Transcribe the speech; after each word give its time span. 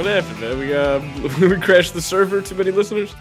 What's 0.00 0.08
up, 0.08 0.24
Mike? 0.24 0.40
What 0.40 0.40
happened, 0.40 0.40
man? 0.40 0.58
We 0.58 0.74
uh, 0.74 1.48
we 1.56 1.60
crashed 1.60 1.92
the 1.92 2.00
server. 2.00 2.40
Too 2.40 2.54
many 2.54 2.70
listeners. 2.70 3.14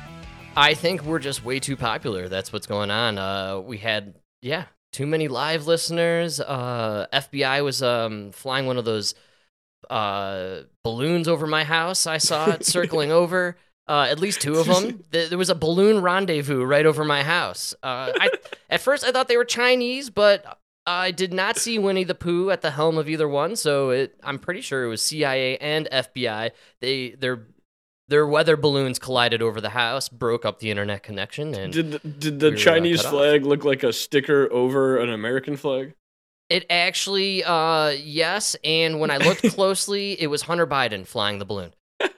I 0.55 0.73
think 0.73 1.03
we're 1.03 1.19
just 1.19 1.43
way 1.43 1.59
too 1.59 1.75
popular. 1.75 2.29
That's 2.29 2.53
what's 2.53 2.67
going 2.67 2.89
on. 2.89 3.17
Uh, 3.17 3.59
we 3.59 3.77
had 3.77 4.15
yeah, 4.41 4.65
too 4.93 5.05
many 5.05 5.27
live 5.27 5.67
listeners. 5.67 6.39
Uh, 6.39 7.07
FBI 7.11 7.63
was 7.65 7.83
um 7.83 8.31
flying 8.31 8.65
one 8.65 8.77
of 8.77 8.85
those 8.85 9.13
uh 9.89 10.61
balloons 10.83 11.27
over 11.27 11.47
my 11.47 11.65
house. 11.65 12.07
I 12.07 12.17
saw 12.17 12.51
it 12.51 12.65
circling 12.65 13.11
over. 13.11 13.57
Uh, 13.87 14.07
at 14.09 14.19
least 14.19 14.39
two 14.39 14.55
of 14.55 14.67
them. 14.67 15.03
There 15.11 15.37
was 15.37 15.49
a 15.49 15.55
balloon 15.55 16.01
rendezvous 16.01 16.63
right 16.63 16.85
over 16.85 17.03
my 17.03 17.23
house. 17.23 17.73
Uh, 17.81 18.13
I, 18.15 18.29
at 18.69 18.81
first, 18.81 19.03
I 19.03 19.11
thought 19.11 19.27
they 19.27 19.35
were 19.35 19.45
Chinese, 19.45 20.11
but 20.11 20.58
I 20.89 21.11
did 21.11 21.33
not 21.33 21.57
see 21.57 21.77
Winnie 21.77 22.03
the 22.03 22.15
Pooh 22.15 22.49
at 22.51 22.61
the 22.61 22.71
helm 22.71 22.97
of 22.97 23.07
either 23.07 23.27
one. 23.27 23.55
So 23.55 23.89
it, 23.91 24.15
I'm 24.23 24.39
pretty 24.39 24.61
sure 24.61 24.83
it 24.83 24.87
was 24.87 25.01
CIA 25.01 25.57
and 25.57 25.87
FBI. 25.91 26.51
They 26.81 27.11
their 27.11 27.45
their 28.07 28.25
weather 28.25 28.57
balloons 28.57 28.97
collided 28.97 29.41
over 29.41 29.61
the 29.61 29.69
house, 29.69 30.09
broke 30.09 30.45
up 30.45 30.59
the 30.59 30.71
internet 30.71 31.03
connection, 31.03 31.53
and 31.53 31.71
Did 31.71 31.91
the, 31.91 31.99
did 31.99 32.39
the 32.39 32.49
we 32.49 32.55
uh, 32.55 32.57
Chinese 32.57 33.01
cut 33.03 33.05
off. 33.07 33.11
flag 33.13 33.45
look 33.45 33.63
like 33.63 33.83
a 33.83 33.93
sticker 33.93 34.51
over 34.51 34.97
an 34.97 35.09
American 35.11 35.55
flag? 35.57 35.93
it 36.49 36.65
actually, 36.71 37.43
uh, 37.43 37.89
yes. 37.89 38.55
And 38.63 38.99
when 38.99 39.11
I 39.11 39.17
looked 39.17 39.43
closely, 39.53 40.19
it 40.19 40.25
was 40.27 40.41
Hunter 40.41 40.65
Biden 40.65 41.05
flying 41.05 41.37
the 41.39 41.45
balloon. 41.45 41.73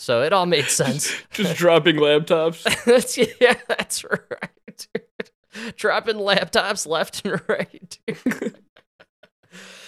So 0.00 0.22
it 0.22 0.32
all 0.32 0.46
made 0.46 0.66
sense. 0.66 1.12
Just 1.32 1.56
dropping 1.56 1.96
laptops. 1.96 2.62
Yeah, 3.40 3.54
that's 3.68 4.04
right. 4.04 4.86
Dropping 5.76 6.16
laptops 6.16 6.86
left 6.86 7.24
and 7.24 7.40
right. 7.48 7.98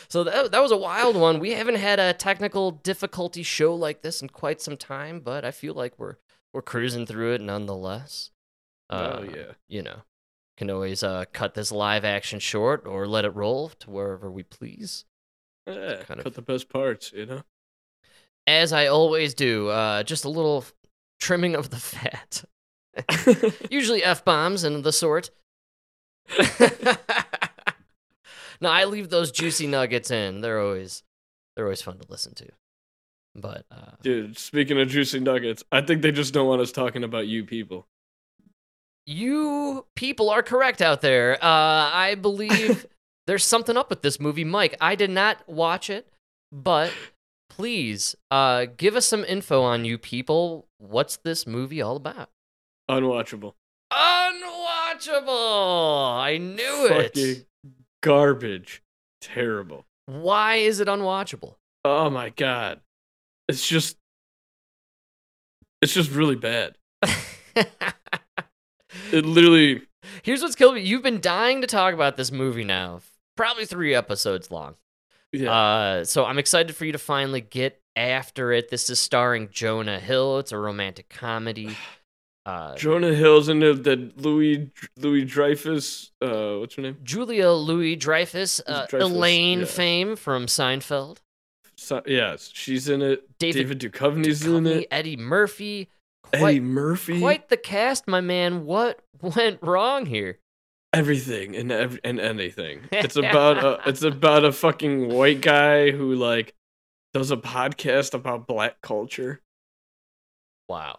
so 0.08 0.24
that, 0.24 0.50
that 0.52 0.62
was 0.62 0.72
a 0.72 0.76
wild 0.76 1.16
one. 1.16 1.38
We 1.38 1.50
haven't 1.52 1.76
had 1.76 1.98
a 2.00 2.12
technical 2.12 2.70
difficulty 2.72 3.42
show 3.42 3.74
like 3.74 4.02
this 4.02 4.22
in 4.22 4.28
quite 4.28 4.60
some 4.60 4.76
time, 4.76 5.20
but 5.20 5.44
I 5.44 5.50
feel 5.50 5.74
like 5.74 5.98
we're 5.98 6.16
we're 6.52 6.62
cruising 6.62 7.06
through 7.06 7.34
it 7.34 7.40
nonetheless. 7.40 8.30
oh 8.90 8.96
Uh, 8.96 9.26
yeah. 9.34 9.52
You 9.68 9.82
know, 9.82 10.00
can 10.56 10.70
always 10.70 11.02
uh, 11.02 11.26
cut 11.32 11.54
this 11.54 11.70
live 11.70 12.04
action 12.04 12.40
short 12.40 12.86
or 12.86 13.06
let 13.06 13.24
it 13.24 13.34
roll 13.36 13.68
to 13.80 13.90
wherever 13.90 14.30
we 14.30 14.42
please. 14.42 15.04
Yeah, 15.66 15.96
kind 16.02 16.18
cut 16.20 16.26
of- 16.26 16.34
the 16.34 16.42
best 16.42 16.68
parts, 16.68 17.12
you 17.12 17.26
know. 17.26 17.42
As 18.46 18.72
I 18.72 18.86
always 18.86 19.34
do, 19.34 19.68
uh, 19.68 20.02
just 20.02 20.24
a 20.24 20.28
little 20.30 20.64
trimming 21.20 21.54
of 21.54 21.70
the 21.70 21.76
fat. 21.76 22.44
Usually 23.70 24.02
f 24.02 24.24
bombs 24.24 24.64
and 24.64 24.82
the 24.82 24.92
sort. 24.92 25.30
no, 28.60 28.68
I 28.70 28.84
leave 28.84 29.10
those 29.10 29.30
juicy 29.30 29.66
nuggets 29.66 30.10
in. 30.10 30.40
They're 30.40 30.60
always 30.60 31.02
they're 31.56 31.64
always 31.66 31.82
fun 31.82 31.98
to 31.98 32.06
listen 32.08 32.34
to. 32.34 32.46
But 33.34 33.64
uh, 33.70 33.92
Dude, 34.02 34.36
speaking 34.38 34.80
of 34.80 34.88
juicy 34.88 35.20
nuggets, 35.20 35.62
I 35.70 35.80
think 35.82 36.02
they 36.02 36.12
just 36.12 36.34
don't 36.34 36.48
want 36.48 36.60
us 36.60 36.72
talking 36.72 37.04
about 37.04 37.26
you 37.28 37.44
people. 37.44 37.86
you 39.06 39.86
people 39.96 40.30
are 40.30 40.42
correct 40.42 40.82
out 40.82 41.00
there. 41.00 41.34
Uh, 41.34 41.90
I 41.92 42.16
believe 42.20 42.86
there's 43.26 43.44
something 43.44 43.76
up 43.76 43.90
with 43.90 44.02
this 44.02 44.18
movie, 44.20 44.44
Mike. 44.44 44.76
I 44.80 44.94
did 44.94 45.10
not 45.10 45.48
watch 45.48 45.90
it, 45.90 46.08
but 46.52 46.92
please 47.48 48.16
uh, 48.30 48.66
give 48.76 48.96
us 48.96 49.06
some 49.06 49.24
info 49.24 49.62
on 49.62 49.84
you 49.84 49.96
people. 49.98 50.66
What's 50.78 51.16
this 51.18 51.46
movie 51.46 51.80
all 51.82 51.96
about? 51.96 52.30
Unwatchable. 52.90 53.54
Unwatchable. 55.00 56.18
I 56.20 56.38
knew 56.38 56.86
it. 56.86 57.14
Fucking 57.14 57.44
garbage. 58.02 58.82
Terrible. 59.20 59.86
Why 60.06 60.56
is 60.56 60.80
it 60.80 60.88
unwatchable? 60.88 61.56
Oh 61.84 62.10
my 62.10 62.30
god. 62.30 62.80
It's 63.48 63.66
just 63.66 63.96
it's 65.82 65.94
just 65.94 66.10
really 66.10 66.36
bad. 66.36 66.76
It 69.12 69.24
literally 69.24 69.82
Here's 70.22 70.42
what's 70.42 70.54
killing 70.54 70.76
me. 70.76 70.82
You've 70.82 71.02
been 71.02 71.20
dying 71.20 71.60
to 71.62 71.66
talk 71.66 71.94
about 71.94 72.16
this 72.16 72.30
movie 72.30 72.64
now, 72.64 73.00
probably 73.36 73.64
three 73.64 73.94
episodes 73.94 74.50
long. 74.50 74.74
yeah. 75.32 75.52
Uh, 75.52 76.04
so 76.04 76.24
I'm 76.24 76.38
excited 76.38 76.74
for 76.76 76.84
you 76.84 76.92
to 76.92 76.98
finally 76.98 77.40
get 77.40 77.80
after 77.96 78.52
it. 78.52 78.68
This 78.70 78.90
is 78.90 79.00
starring 79.00 79.48
Jonah 79.50 79.98
Hill. 79.98 80.38
It's 80.38 80.52
a 80.52 80.58
romantic 80.58 81.08
comedy. 81.08 81.76
Uh, 82.50 82.74
Jonah 82.74 83.14
Hill's 83.14 83.48
in 83.48 83.62
it, 83.62 83.84
that 83.84 84.20
Louis 84.20 84.70
Louis 84.96 85.24
Dreyfus, 85.24 86.10
uh 86.20 86.56
what's 86.58 86.74
her 86.74 86.82
name? 86.82 86.96
Julia 87.04 87.50
Louis 87.50 87.94
Dreyfus, 87.94 88.60
uh, 88.66 88.86
Dreyfus, 88.86 89.08
Elaine 89.08 89.60
yeah. 89.60 89.64
fame 89.66 90.16
from 90.16 90.46
Seinfeld. 90.46 91.18
So, 91.76 92.02
yes, 92.06 92.50
she's 92.52 92.88
in 92.88 93.02
it. 93.02 93.38
David 93.38 93.78
David, 93.78 93.92
Duchovny's 93.92 94.44
in 94.44 94.66
it. 94.66 94.88
Eddie 94.90 95.16
Murphy. 95.16 95.88
Eddie 96.32 96.42
Quite, 96.42 96.62
Murphy. 96.62 97.20
quite 97.20 97.48
the 97.48 97.56
cast, 97.56 98.06
my 98.06 98.20
man. 98.20 98.64
What 98.64 99.00
went 99.22 99.62
wrong 99.62 100.06
here? 100.06 100.38
everything 100.92 101.54
and 101.54 101.70
and 101.70 102.18
anything. 102.18 102.80
It's 102.90 103.16
about 103.24 103.64
a 103.64 103.88
it's 103.88 104.02
about 104.02 104.44
a 104.44 104.50
fucking 104.50 105.08
white 105.08 105.40
guy 105.40 105.92
who 105.92 106.14
like 106.14 106.54
does 107.14 107.30
a 107.30 107.36
podcast 107.36 108.12
about 108.12 108.48
black 108.48 108.80
culture. 108.80 109.40
Wow. 110.68 110.98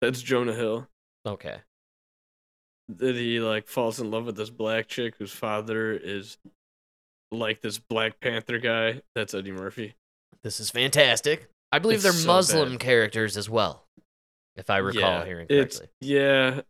That's 0.00 0.22
Jonah 0.22 0.54
Hill. 0.54 0.88
Okay. 1.26 1.58
That 2.88 3.14
he 3.16 3.38
like 3.40 3.68
falls 3.68 4.00
in 4.00 4.10
love 4.10 4.26
with 4.26 4.36
this 4.36 4.50
black 4.50 4.88
chick 4.88 5.14
whose 5.18 5.32
father 5.32 5.92
is 5.92 6.38
like 7.30 7.60
this 7.60 7.78
Black 7.78 8.18
Panther 8.20 8.58
guy. 8.58 9.02
That's 9.14 9.34
Eddie 9.34 9.52
Murphy. 9.52 9.94
This 10.42 10.58
is 10.58 10.70
fantastic. 10.70 11.48
I 11.70 11.78
believe 11.78 11.96
It's 11.96 12.02
they're 12.04 12.12
so 12.12 12.26
Muslim 12.26 12.70
bad. 12.72 12.80
characters 12.80 13.36
as 13.36 13.48
well, 13.48 13.84
if 14.56 14.70
I 14.70 14.78
recall 14.78 15.00
yeah, 15.20 15.24
hearing 15.24 15.46
correctly. 15.46 15.86
yeah, 16.00 16.62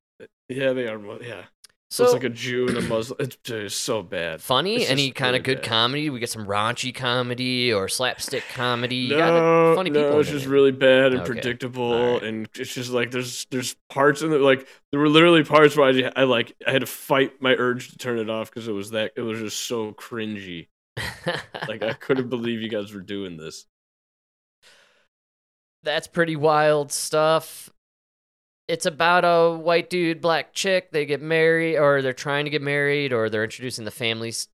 yeah 0.50 0.72
they 0.74 0.86
are. 0.88 1.00
Yeah, 1.22 1.44
So 1.90 2.04
so 2.04 2.04
it's 2.04 2.12
like 2.12 2.22
a 2.24 2.28
Jew 2.28 2.68
and 2.68 2.76
a 2.76 2.82
Muslim. 2.82 3.16
It's 3.20 3.36
just 3.42 3.80
so 3.80 4.00
bad. 4.00 4.40
funny, 4.40 4.76
it's 4.82 4.90
any 4.90 5.10
kind 5.10 5.34
of 5.34 5.42
good 5.42 5.56
bad. 5.60 5.64
comedy. 5.68 6.08
We 6.08 6.20
get 6.20 6.30
some 6.30 6.46
raunchy 6.46 6.94
comedy 6.94 7.72
or 7.72 7.88
slapstick 7.88 8.44
comedy. 8.54 8.94
You 8.94 9.16
got 9.16 9.32
No, 9.34 9.74
funny 9.74 9.90
no, 9.90 10.12
in 10.14 10.20
it's 10.20 10.28
it. 10.28 10.32
just 10.32 10.46
really 10.46 10.70
bad 10.70 11.12
and 11.12 11.22
Okay. 11.22 11.32
predictable, 11.32 11.92
Alright. 11.92 12.22
and 12.22 12.48
it's 12.54 12.72
just 12.72 12.90
like 12.90 13.10
there's 13.10 13.44
there's 13.50 13.74
parts 13.88 14.22
in 14.22 14.32
it 14.32 14.38
like 14.40 14.68
there 14.92 15.00
were 15.00 15.08
literally 15.08 15.42
parts 15.42 15.76
where 15.76 15.88
I, 15.88 16.12
I 16.14 16.24
like 16.24 16.54
I 16.64 16.70
had 16.70 16.82
to 16.82 16.86
fight 16.86 17.42
my 17.42 17.54
urge 17.56 17.90
to 17.90 17.98
turn 17.98 18.20
it 18.20 18.30
off 18.30 18.50
because 18.50 18.68
it 18.68 18.72
was 18.72 18.90
that 18.92 19.10
it 19.16 19.22
was 19.22 19.40
just 19.40 19.58
so 19.66 19.92
cringy. 19.92 20.68
Like 21.68 21.82
I 21.82 21.92
couldn't 21.92 22.28
believe 22.30 22.60
you 22.62 22.68
guys 22.70 22.92
were 22.92 23.00
doing 23.00 23.36
this. 23.36 23.66
That's 25.82 26.06
pretty 26.06 26.36
wild 26.36 26.92
stuff. 26.92 27.70
It's 28.70 28.86
about 28.86 29.25
a 29.25 29.56
white 29.56 29.91
dude, 29.91 30.20
black 30.20 30.53
chick. 30.53 30.92
They 30.92 31.04
get 31.04 31.20
married, 31.20 31.76
or 31.76 32.03
they're 32.03 32.12
trying 32.12 32.44
to 32.44 32.50
get 32.53 32.62
married, 32.62 33.12
or 33.12 33.28
they're 33.28 33.42
introducing 33.42 33.84
the 33.84 33.91
families 33.91 34.47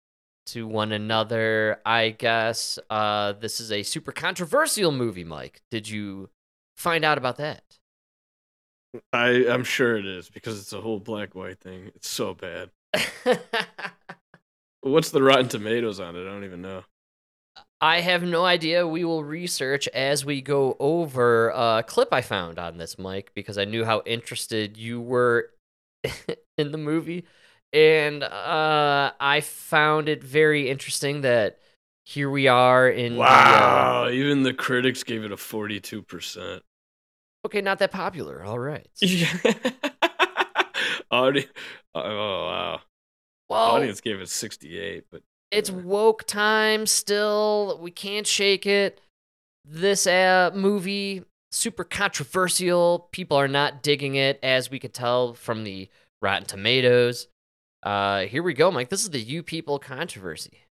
to 0.46 0.66
one 0.66 0.90
another. 0.90 1.82
I 1.84 2.10
guess 2.10 2.78
uh, 2.88 3.34
this 3.34 3.60
is 3.60 3.70
a 3.70 3.82
super 3.82 4.12
controversial 4.12 4.90
movie, 4.90 5.22
Mike. 5.22 5.60
Did 5.70 5.86
you 5.90 6.30
find 6.76 7.04
out 7.04 7.18
about 7.18 7.36
that? 7.36 7.62
I 9.12 9.46
I'm 9.50 9.64
sure 9.64 9.98
it 9.98 10.06
is 10.06 10.30
because 10.30 10.58
it's 10.58 10.72
a 10.72 10.80
whole 10.80 10.98
black 10.98 11.34
white 11.34 11.60
thing. 11.60 11.90
It's 11.94 12.08
so 12.08 12.32
bad. 12.32 12.70
What's 14.80 15.10
the 15.10 15.22
Rotten 15.22 15.48
Tomatoes 15.48 16.00
on 16.00 16.16
it? 16.16 16.22
I 16.22 16.30
don't 16.30 16.44
even 16.44 16.62
know. 16.62 16.84
I 17.80 18.00
have 18.00 18.22
no 18.22 18.44
idea. 18.44 18.86
We 18.86 19.04
will 19.04 19.22
research 19.22 19.86
as 19.88 20.24
we 20.24 20.40
go 20.40 20.76
over 20.80 21.50
a 21.50 21.84
clip 21.86 22.08
I 22.12 22.22
found 22.22 22.58
on 22.58 22.78
this, 22.78 22.98
Mike, 22.98 23.32
because 23.34 23.58
I 23.58 23.64
knew 23.64 23.84
how 23.84 24.02
interested 24.06 24.76
you 24.78 25.00
were 25.00 25.50
in 26.58 26.72
the 26.72 26.78
movie. 26.78 27.26
And 27.72 28.22
uh, 28.22 29.12
I 29.20 29.40
found 29.42 30.08
it 30.08 30.24
very 30.24 30.70
interesting 30.70 31.20
that 31.22 31.58
here 32.06 32.30
we 32.30 32.48
are 32.48 32.88
in. 32.88 33.16
the, 33.16 33.20
uh, 33.22 33.24
Wow, 33.24 34.08
even 34.08 34.42
the 34.42 34.54
critics 34.54 35.02
gave 35.02 35.24
it 35.24 35.32
a 35.32 35.36
42%. 35.36 36.60
okay, 37.44 37.60
not 37.60 37.78
that 37.80 37.90
popular. 37.92 38.42
All 38.44 38.58
right. 38.58 38.86
Audi- 41.10 41.48
oh 41.94 42.46
wow. 42.46 42.80
Well, 43.48 43.60
Audience 43.60 44.00
gave 44.00 44.20
it 44.20 44.28
68, 44.28 45.04
but 45.10 45.22
it's 45.50 45.70
woke 45.70 46.24
time 46.24 46.86
still. 46.86 47.78
We 47.80 47.90
can't 47.90 48.26
shake 48.26 48.66
it. 48.66 49.00
This 49.64 50.06
uh, 50.06 50.50
movie 50.54 51.24
super 51.50 51.84
controversial. 51.84 53.08
People 53.12 53.36
are 53.36 53.48
not 53.48 53.82
digging 53.82 54.14
it, 54.14 54.38
as 54.42 54.70
we 54.70 54.78
could 54.78 54.94
tell 54.94 55.34
from 55.34 55.64
the 55.64 55.88
Rotten 56.20 56.46
Tomatoes. 56.46 57.28
Uh, 57.82 58.22
here 58.22 58.42
we 58.42 58.54
go, 58.54 58.70
Mike. 58.70 58.88
This 58.88 59.02
is 59.02 59.10
the 59.10 59.20
"You 59.20 59.42
People" 59.42 59.78
controversy. 59.78 60.65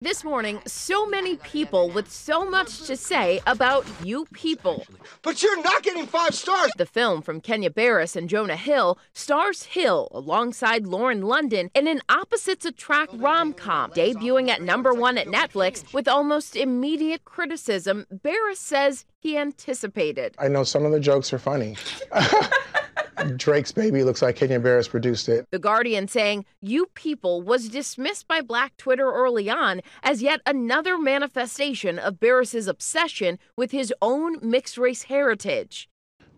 This 0.00 0.22
morning, 0.22 0.60
so 0.64 1.06
many 1.06 1.38
people 1.38 1.90
with 1.90 2.08
so 2.08 2.48
much 2.48 2.82
to 2.82 2.96
say 2.96 3.40
about 3.48 3.84
you 4.04 4.26
people. 4.32 4.86
But 5.22 5.42
you're 5.42 5.60
not 5.60 5.82
getting 5.82 6.06
five 6.06 6.36
stars. 6.36 6.70
The 6.76 6.86
film 6.86 7.20
from 7.20 7.40
Kenya 7.40 7.68
Barris 7.68 8.14
and 8.14 8.28
Jonah 8.28 8.54
Hill 8.54 8.96
stars 9.12 9.64
Hill 9.64 10.06
alongside 10.12 10.86
Lauren 10.86 11.22
London 11.22 11.68
in 11.74 11.88
an 11.88 12.00
opposites 12.08 12.64
attract 12.64 13.12
rom 13.14 13.52
com, 13.52 13.90
debuting 13.90 14.48
at 14.50 14.62
number 14.62 14.94
one 14.94 15.18
at 15.18 15.26
Netflix 15.26 15.92
with 15.92 16.06
almost 16.06 16.54
immediate 16.54 17.24
criticism. 17.24 18.06
Barris 18.12 18.60
says 18.60 19.04
he 19.20 19.36
anticipated. 19.36 20.34
I 20.38 20.48
know 20.48 20.64
some 20.64 20.84
of 20.84 20.92
the 20.92 21.00
jokes 21.00 21.32
are 21.32 21.38
funny. 21.38 21.76
Drake's 23.36 23.72
baby 23.72 24.04
looks 24.04 24.22
like 24.22 24.36
Kenya 24.36 24.60
Barris 24.60 24.88
produced 24.88 25.28
it. 25.28 25.46
The 25.50 25.58
Guardian 25.58 26.08
saying, 26.08 26.44
You 26.60 26.86
people 26.94 27.42
was 27.42 27.68
dismissed 27.68 28.28
by 28.28 28.40
Black 28.40 28.76
Twitter 28.76 29.10
early 29.10 29.50
on 29.50 29.80
as 30.02 30.22
yet 30.22 30.40
another 30.46 30.98
manifestation 30.98 31.98
of 31.98 32.20
Barris's 32.20 32.68
obsession 32.68 33.38
with 33.56 33.72
his 33.72 33.92
own 34.00 34.38
mixed 34.40 34.78
race 34.78 35.02
heritage. 35.02 35.88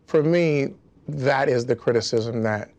For 0.06 0.22
me, 0.22 0.74
that 1.08 1.48
is 1.48 1.66
the 1.66 1.76
criticism 1.76 2.42
that, 2.42 2.70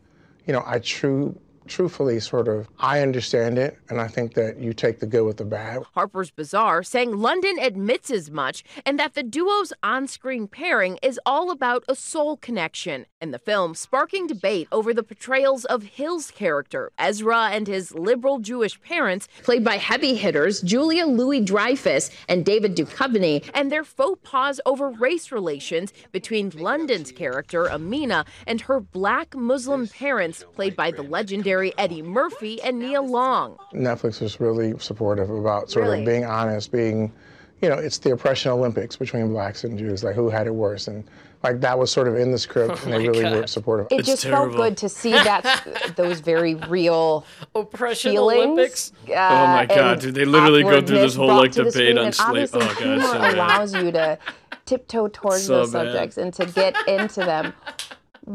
you 0.46 0.52
know, 0.52 0.62
I 0.66 0.80
true 0.80 1.38
truthfully, 1.66 2.20
sort 2.20 2.48
of, 2.48 2.68
I 2.78 3.00
understand 3.00 3.58
it, 3.58 3.78
and 3.88 4.00
I 4.00 4.08
think 4.08 4.34
that 4.34 4.58
you 4.58 4.72
take 4.72 5.00
the 5.00 5.06
good 5.06 5.24
with 5.24 5.36
the 5.36 5.44
bad. 5.44 5.82
Harper's 5.94 6.30
Bazaar 6.30 6.82
saying 6.82 7.16
London 7.16 7.58
admits 7.58 8.10
as 8.10 8.30
much 8.30 8.64
and 8.84 8.98
that 8.98 9.14
the 9.14 9.22
duo's 9.22 9.72
on 9.82 10.06
screen 10.06 10.48
pairing 10.48 10.98
is 11.02 11.20
all 11.24 11.50
about 11.50 11.84
a 11.88 11.94
soul 11.94 12.36
connection. 12.36 13.06
And 13.20 13.32
the 13.32 13.38
film 13.38 13.74
sparking 13.74 14.26
debate 14.26 14.66
over 14.72 14.92
the 14.92 15.02
portrayals 15.02 15.64
of 15.64 15.84
Hill's 15.84 16.30
character, 16.30 16.90
Ezra 16.98 17.50
and 17.52 17.68
his 17.68 17.94
liberal 17.94 18.40
Jewish 18.40 18.80
parents, 18.82 19.28
played 19.42 19.64
by 19.64 19.76
heavy 19.76 20.16
hitters 20.16 20.60
Julia 20.60 21.06
Louis 21.06 21.40
Dreyfus 21.40 22.10
and 22.28 22.44
David 22.44 22.76
Duchovny, 22.76 23.48
and 23.54 23.70
their 23.70 23.84
faux 23.84 24.20
pas 24.24 24.60
over 24.66 24.90
race 24.90 25.30
relations 25.30 25.92
between 26.10 26.50
London's 26.50 27.12
character, 27.12 27.70
Amina, 27.70 28.24
and 28.46 28.60
her 28.62 28.80
black 28.80 29.36
Muslim 29.36 29.86
parents, 29.86 30.44
played 30.54 30.74
by 30.74 30.90
the 30.90 31.02
legendary 31.02 31.51
Eddie 31.78 32.02
Murphy 32.02 32.60
and 32.62 32.78
Nia 32.78 33.02
Long. 33.02 33.56
Netflix 33.74 34.20
was 34.20 34.40
really 34.40 34.74
supportive 34.78 35.30
about 35.30 35.70
sort 35.70 35.84
Really? 35.86 36.00
of 36.00 36.06
being 36.06 36.24
honest, 36.24 36.72
being, 36.72 37.12
you 37.60 37.68
know, 37.68 37.76
it's 37.76 37.98
the 37.98 38.12
oppression 38.12 38.50
Olympics 38.52 38.96
between 38.96 39.28
blacks 39.28 39.64
and 39.64 39.78
Jews, 39.78 40.02
like 40.04 40.14
who 40.14 40.28
had 40.30 40.46
it 40.46 40.54
worse. 40.54 40.88
And 40.88 41.04
like 41.42 41.60
that 41.60 41.76
was 41.78 41.90
sort 41.90 42.06
of 42.08 42.16
in 42.16 42.30
the 42.30 42.38
script, 42.38 42.84
and 42.84 42.92
they 42.92 42.98
my 42.98 43.04
really 43.06 43.24
were 43.24 43.40
God. 43.40 43.48
supportive. 43.50 43.86
It 43.90 44.00
It's 44.00 44.08
just 44.08 44.22
terrible. 44.22 44.52
felt 44.52 44.56
good 44.56 44.76
to 44.78 44.88
see 44.88 45.10
that 45.10 45.92
those 45.96 46.20
very 46.20 46.54
real 46.54 47.24
Oppression 47.54 48.12
feelings. 48.12 48.44
Olympics. 48.44 48.92
uh, 49.08 49.12
Oh 49.12 49.46
my 49.48 49.66
God, 49.66 49.78
and 49.94 50.00
dude, 50.00 50.14
they 50.14 50.24
literally 50.24 50.62
go 50.62 50.80
through 50.80 50.98
this 51.00 51.16
whole, 51.16 51.26
like, 51.28 51.50
to 51.52 51.64
the 51.64 51.70
debate 51.70 52.14
screen, 52.14 52.32
on 52.32 52.36
and 52.38 52.50
Oh, 52.54 52.58
God, 52.60 52.76
humor 52.76 53.00
so 53.02 53.12
bad. 53.18 53.34
allows 53.34 53.74
you 53.74 53.90
to 53.92 54.18
tiptoe 54.66 55.08
towards 55.08 55.44
So 55.46 55.56
those 55.58 55.72
bad. 55.72 55.86
subjects 55.86 56.16
and 56.18 56.32
to 56.34 56.46
get 56.46 56.76
into 56.88 57.20
them. 57.20 57.52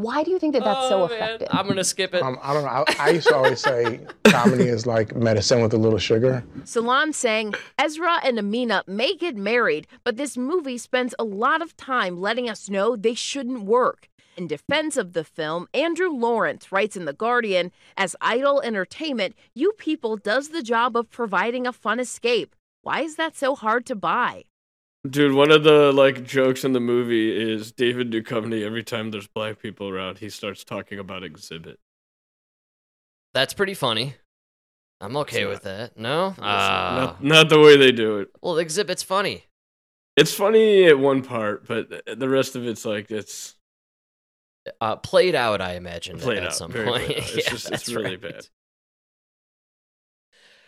Why 0.01 0.23
do 0.23 0.29
you 0.31 0.38
think 0.38 0.53
that 0.53 0.63
that's 0.63 0.89
so 0.89 1.03
Oh, 1.03 1.07
man. 1.07 1.17
effective? 1.17 1.47
I'm 1.51 1.67
gonna 1.67 1.83
skip 1.83 2.13
it. 2.13 2.21
Um, 2.21 2.38
I 2.44 2.53
don't 2.53 2.63
know. 2.63 2.69
I, 2.69 2.83
I 2.99 3.09
used 3.09 3.27
to 3.29 3.35
always 3.35 3.59
say 3.59 3.99
comedy 4.25 4.65
is 4.67 4.85
like 4.85 5.15
medicine 5.15 5.61
with 5.61 5.73
a 5.73 5.77
little 5.77 5.97
sugar. 5.97 6.44
Salon 6.65 7.13
saying 7.13 7.55
Ezra 7.79 8.19
and 8.23 8.38
Amina 8.38 8.83
may 8.85 9.15
get 9.15 9.35
married, 9.35 9.88
but 10.03 10.17
this 10.17 10.38
movie 10.38 10.77
spends 10.77 11.15
a 11.17 11.23
lot 11.23 11.61
of 11.63 11.75
time 11.77 12.21
letting 12.21 12.47
us 12.47 12.69
know 12.69 12.95
they 12.95 13.15
shouldn't 13.15 13.63
work. 13.63 14.07
In 14.38 14.45
defense 14.45 14.97
of 14.97 15.13
the 15.13 15.23
film, 15.23 15.67
Andrew 15.73 16.09
Lawrence 16.09 16.71
writes 16.71 16.95
in 16.95 17.05
The 17.05 17.13
Guardian 17.13 17.71
As 17.97 18.15
idle 18.21 18.61
entertainment, 18.61 19.33
You 19.55 19.71
People 19.79 20.15
does 20.15 20.49
the 20.49 20.61
job 20.61 20.95
of 20.95 21.09
providing 21.09 21.65
a 21.65 21.73
fun 21.73 21.99
escape. 21.99 22.55
Why 22.83 23.01
is 23.01 23.15
that 23.15 23.35
so 23.35 23.55
hard 23.55 23.88
to 23.88 23.95
buy? 23.95 24.44
Dude, 25.09 25.33
one 25.33 25.51
of 25.51 25.63
the 25.63 25.92
like 25.94 26.24
jokes 26.24 26.63
in 26.63 26.74
the 26.74 26.80
movie 26.80 27.30
is 27.54 27.71
David 27.71 28.12
Duchovny. 28.12 28.63
Every 28.65 28.83
time 28.83 29.12
there's 29.12 29.27
black 29.27 29.59
people 29.59 29.88
around, 29.89 30.18
he 30.18 30.30
starts 30.30 30.63
talking 30.63 30.98
about 31.00 31.21
Xzibit. 31.21 31.75
That's 33.33 33.54
pretty 33.54 33.75
funny. 33.75 34.15
I'm 35.00 35.15
okay 35.18 35.45
with 35.45 35.63
that. 35.63 35.98
No? 35.98 36.33
Ah. 36.39 36.95
not, 37.19 37.24
not 37.24 37.50
the 37.50 37.59
way 37.59 37.77
they 37.77 37.92
do 37.92 38.18
it. 38.18 38.30
well, 38.42 38.56
Xzibit's 38.56 39.04
funny. 39.04 39.44
It's 40.15 40.33
funny 40.33 40.86
at 40.86 40.98
one 40.98 41.21
part, 41.21 41.68
but 41.68 41.89
the 42.18 42.27
rest 42.27 42.56
of 42.56 42.65
it's 42.65 42.83
like 42.83 43.12
it's 43.12 43.54
Uh, 44.81 44.95
played 44.95 45.36
out, 45.36 45.62
I 45.62 45.75
imagine. 45.75 46.18
Played 46.18 46.39
at 46.39 46.45
out, 46.48 46.56
some 46.56 46.71
point. 46.74 46.88
It's 47.12 47.36
Yeah, 47.38 47.50
just- 47.51 47.71
it's 47.71 47.89
really 47.89 48.18
right. 48.18 48.21
bad. 48.21 48.48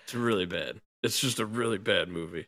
it's 0.04 0.14
really 0.14 0.46
bad. 0.46 0.80
It's 1.02 1.20
just 1.20 1.40
a 1.40 1.46
really 1.46 1.80
bad 1.80 2.10
movie. 2.10 2.48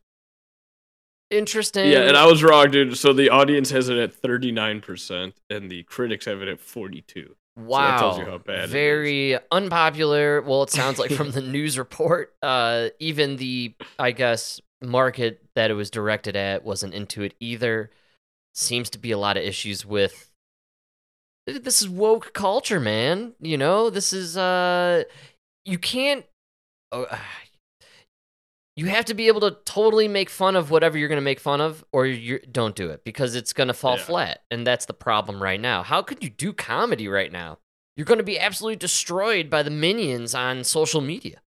Interesting. 1.31 1.89
Yeah, 1.89 2.01
and 2.01 2.17
I 2.17 2.25
was 2.25 2.43
wrong, 2.43 2.69
dude. 2.71 2.97
So 2.97 3.13
the 3.13 3.29
audience 3.29 3.69
has 3.71 3.87
it 3.87 3.97
at 3.97 4.21
39%, 4.21 5.33
and 5.49 5.71
the 5.71 5.83
critics 5.83 6.25
have 6.25 6.41
it 6.41 6.49
at 6.49 6.59
42. 6.59 7.35
Wow. 7.57 7.91
that 7.91 7.99
tells 7.99 8.17
you 8.19 8.25
how 8.25 8.37
bad 8.37 8.59
it 8.59 8.63
is. 8.65 8.71
Very 8.71 9.37
unpopular. 9.49 10.41
Well, 10.41 10.63
it 10.63 10.69
sounds 10.69 10.99
like 10.99 11.11
from 11.11 11.31
the 11.31 11.41
news 11.41 11.77
report, 11.77 12.33
uh, 12.41 12.89
even 12.99 13.37
the, 13.37 13.73
I 13.97 14.11
guess, 14.11 14.59
market 14.81 15.41
that 15.55 15.71
it 15.71 15.75
was 15.75 15.89
directed 15.89 16.35
at 16.35 16.65
wasn't 16.65 16.93
into 16.93 17.21
it 17.23 17.33
either. 17.39 17.91
Seems 18.53 18.89
to 18.91 18.99
be 18.99 19.11
a 19.11 19.17
lot 19.17 19.37
of 19.37 19.43
issues 19.43 19.85
with. 19.85 20.29
This 21.47 21.81
is 21.81 21.89
woke 21.89 22.33
culture, 22.33 22.79
man. 22.79 23.33
You 23.39 23.57
know, 23.57 23.89
this 23.89 24.11
is, 24.11 24.35
uh, 24.35 25.05
you 25.65 25.77
can't. 25.77 26.25
Oh, 26.91 27.07
you 28.75 28.85
have 28.87 29.05
to 29.05 29.13
be 29.13 29.27
able 29.27 29.41
to 29.41 29.57
totally 29.65 30.07
make 30.07 30.29
fun 30.29 30.55
of 30.55 30.71
whatever 30.71 30.97
you're 30.97 31.09
going 31.09 31.17
to 31.17 31.21
make 31.21 31.39
fun 31.39 31.59
of, 31.61 31.83
or 31.91 32.05
you 32.05 32.39
don't 32.51 32.75
do 32.75 32.89
it 32.89 33.03
because 33.03 33.35
it's 33.35 33.53
going 33.53 33.67
to 33.67 33.73
fall 33.73 33.97
Yeah. 33.97 34.03
flat, 34.03 34.43
and 34.49 34.65
that's 34.65 34.85
the 34.85 34.93
problem 34.93 35.41
right 35.43 35.59
now. 35.59 35.83
How 35.83 36.01
could 36.01 36.23
you 36.23 36.29
do 36.29 36.53
comedy 36.53 37.07
right 37.07 37.31
now? 37.31 37.59
You're 37.97 38.05
going 38.05 38.19
to 38.19 38.23
be 38.23 38.39
absolutely 38.39 38.77
destroyed 38.77 39.49
by 39.49 39.63
the 39.63 39.69
minions 39.69 40.33
on 40.33 40.63
social 40.63 41.01
media. 41.01 41.41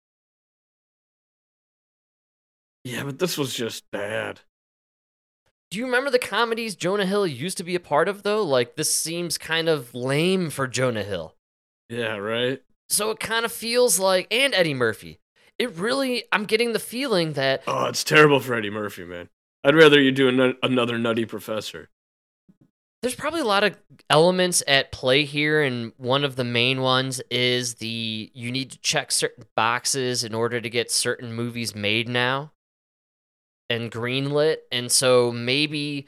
Yeah, 2.84 3.04
but 3.06 3.20
this 3.20 3.38
was 3.38 3.54
just 3.54 3.90
bad. 3.92 4.42
Do 5.72 5.80
you 5.80 5.86
remember 5.86 6.12
the 6.12 6.20
comedies 6.20 6.76
Jonah 6.76 7.06
Hill 7.06 7.26
used 7.26 7.58
to 7.58 7.64
be 7.64 7.76
a 7.76 7.80
part 7.80 8.08
of, 8.08 8.24
though? 8.24 8.44
Like, 8.44 8.76
this 8.76 8.94
seems 8.94 9.38
kind 9.38 9.70
of 9.70 9.96
lame 9.96 10.50
for 10.50 10.68
Jonah 10.68 11.04
Hill. 11.04 11.36
Yeah, 11.90 12.18
right? 12.18 12.62
So 12.90 13.10
it 13.10 13.20
kind 13.20 13.46
of 13.46 13.52
feels 13.52 13.98
like, 13.98 14.28
and 14.30 14.54
Eddie 14.54 14.74
Murphy. 14.74 15.20
It 15.64 15.78
really, 15.78 16.26
I'm 16.34 16.44
getting 16.44 16.74
the 16.74 16.80
feeling 16.80 17.34
that 17.34 17.64
Oh, 17.68 17.86
it's 17.86 18.04
terrible 18.04 18.42
for 18.42 18.54
Eddie 18.54 18.70
Murphy, 18.70 19.06
man. 19.06 19.30
I'd 19.64 19.76
rather 19.76 20.02
you 20.02 20.12
do 20.12 20.28
an- 20.28 20.58
another 20.62 20.98
Nutty 20.98 21.24
Professor. 21.24 21.88
there's 23.02 23.16
probably 23.16 23.40
a 23.40 23.46
lot 23.46 23.64
of 23.64 23.78
elements 24.10 24.62
at 24.68 24.92
play 24.92 25.24
here, 25.24 25.62
and 25.62 25.94
one 25.96 26.26
of 26.26 26.36
the 26.36 26.44
main 26.44 26.82
ones 26.82 27.22
is 27.32 27.76
the 27.76 28.30
you 28.34 28.52
need 28.52 28.72
to 28.72 28.80
check 28.80 29.10
certain 29.14 29.46
boxes 29.56 30.26
in 30.26 30.36
order 30.36 30.60
to 30.60 30.70
get 30.70 30.92
certain 30.92 31.32
movies 31.34 31.74
made 31.74 32.10
now 32.10 32.52
and 33.70 33.90
greenlit. 33.90 34.58
And 34.70 34.92
so 34.92 35.32
maybe 35.32 36.08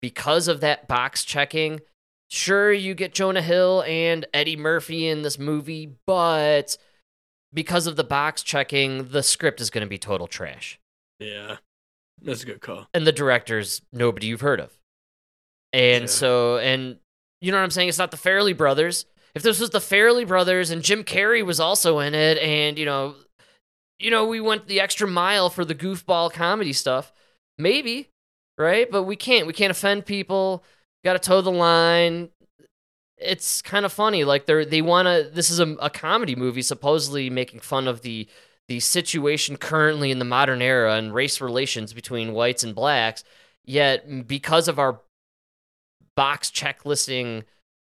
because 0.00 0.46
of 0.46 0.60
that 0.60 0.86
box 0.86 1.24
checking, 1.24 1.80
sure 2.30 2.72
you 2.72 2.94
get 2.94 3.14
Jonah 3.14 3.42
Hill 3.42 3.82
and 3.84 4.26
Eddie 4.32 4.56
Murphy 4.56 5.08
in 5.08 5.22
this 5.22 5.40
movie, 5.40 5.90
but 6.06 6.76
because 7.52 7.86
of 7.86 7.96
the 7.96 8.04
box 8.04 8.42
checking, 8.42 9.08
the 9.08 9.22
script 9.22 9.60
is 9.60 9.70
going 9.70 9.82
to 9.84 9.88
be 9.88 9.98
total 9.98 10.26
trash 10.26 10.78
Yeah, 11.20 11.56
that's 12.20 12.42
a 12.42 12.46
good 12.46 12.60
call. 12.60 12.86
and 12.94 13.06
the 13.06 13.12
director's 13.12 13.82
nobody 13.92 14.26
you've 14.28 14.40
heard 14.40 14.60
of. 14.60 14.70
And 15.72 16.02
Yeah. 16.02 16.06
so, 16.06 16.58
and 16.58 16.98
you 17.40 17.50
know 17.50 17.58
what 17.58 17.64
I'm 17.64 17.70
saying? 17.70 17.88
It's 17.88 17.98
not 17.98 18.10
the 18.10 18.16
Farrelly 18.16 18.56
brothers. 18.56 19.06
If 19.34 19.42
this 19.42 19.58
was 19.60 19.70
the 19.70 19.78
Farrelly 19.78 20.26
brothers 20.26 20.70
and 20.70 20.82
Jim 20.82 21.04
Carrey 21.04 21.44
was 21.44 21.58
also 21.60 21.98
in 22.00 22.14
it, 22.14 22.38
and 22.38 22.78
you 22.78 22.84
know, 22.84 23.14
you 23.98 24.10
know, 24.10 24.26
we 24.26 24.40
went 24.40 24.66
the 24.66 24.80
extra 24.80 25.08
mile 25.08 25.48
for 25.48 25.64
the 25.64 25.74
goofball 25.74 26.32
comedy 26.32 26.72
stuff, 26.72 27.12
maybe, 27.56 28.10
right? 28.58 28.90
But 28.90 29.04
we 29.04 29.16
can't. 29.16 29.46
We 29.46 29.52
can't 29.54 29.70
offend 29.70 30.04
people. 30.06 30.62
Got 31.04 31.14
to 31.14 31.18
toe 31.18 31.40
the 31.40 31.50
line. 31.50 32.28
It's 33.24 33.62
kind 33.62 33.84
of 33.84 33.92
funny. 33.92 34.24
Like 34.24 34.46
they're 34.46 34.64
they 34.64 34.82
want 34.82 35.06
to. 35.06 35.30
This 35.32 35.50
is 35.50 35.60
a, 35.60 35.72
a 35.74 35.90
comedy 35.90 36.34
movie, 36.34 36.62
supposedly 36.62 37.30
making 37.30 37.60
fun 37.60 37.88
of 37.88 38.02
the 38.02 38.28
the 38.68 38.80
situation 38.80 39.56
currently 39.56 40.10
in 40.10 40.18
the 40.18 40.24
modern 40.24 40.62
era 40.62 40.94
and 40.94 41.14
race 41.14 41.40
relations 41.40 41.92
between 41.92 42.32
whites 42.32 42.62
and 42.62 42.74
blacks. 42.74 43.24
Yet, 43.64 44.26
because 44.26 44.66
of 44.66 44.78
our 44.78 45.00
box 46.16 46.50
checklisting 46.50 47.44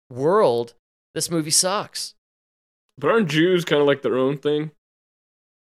world, 0.09 0.73
this 1.15 1.31
movie 1.31 1.51
sucks. 1.51 2.13
But 2.97 3.09
aren't 3.09 3.29
Jews 3.29 3.65
kind 3.65 3.81
of 3.81 3.87
like 3.87 4.01
their 4.01 4.17
own 4.17 4.37
thing? 4.37 4.71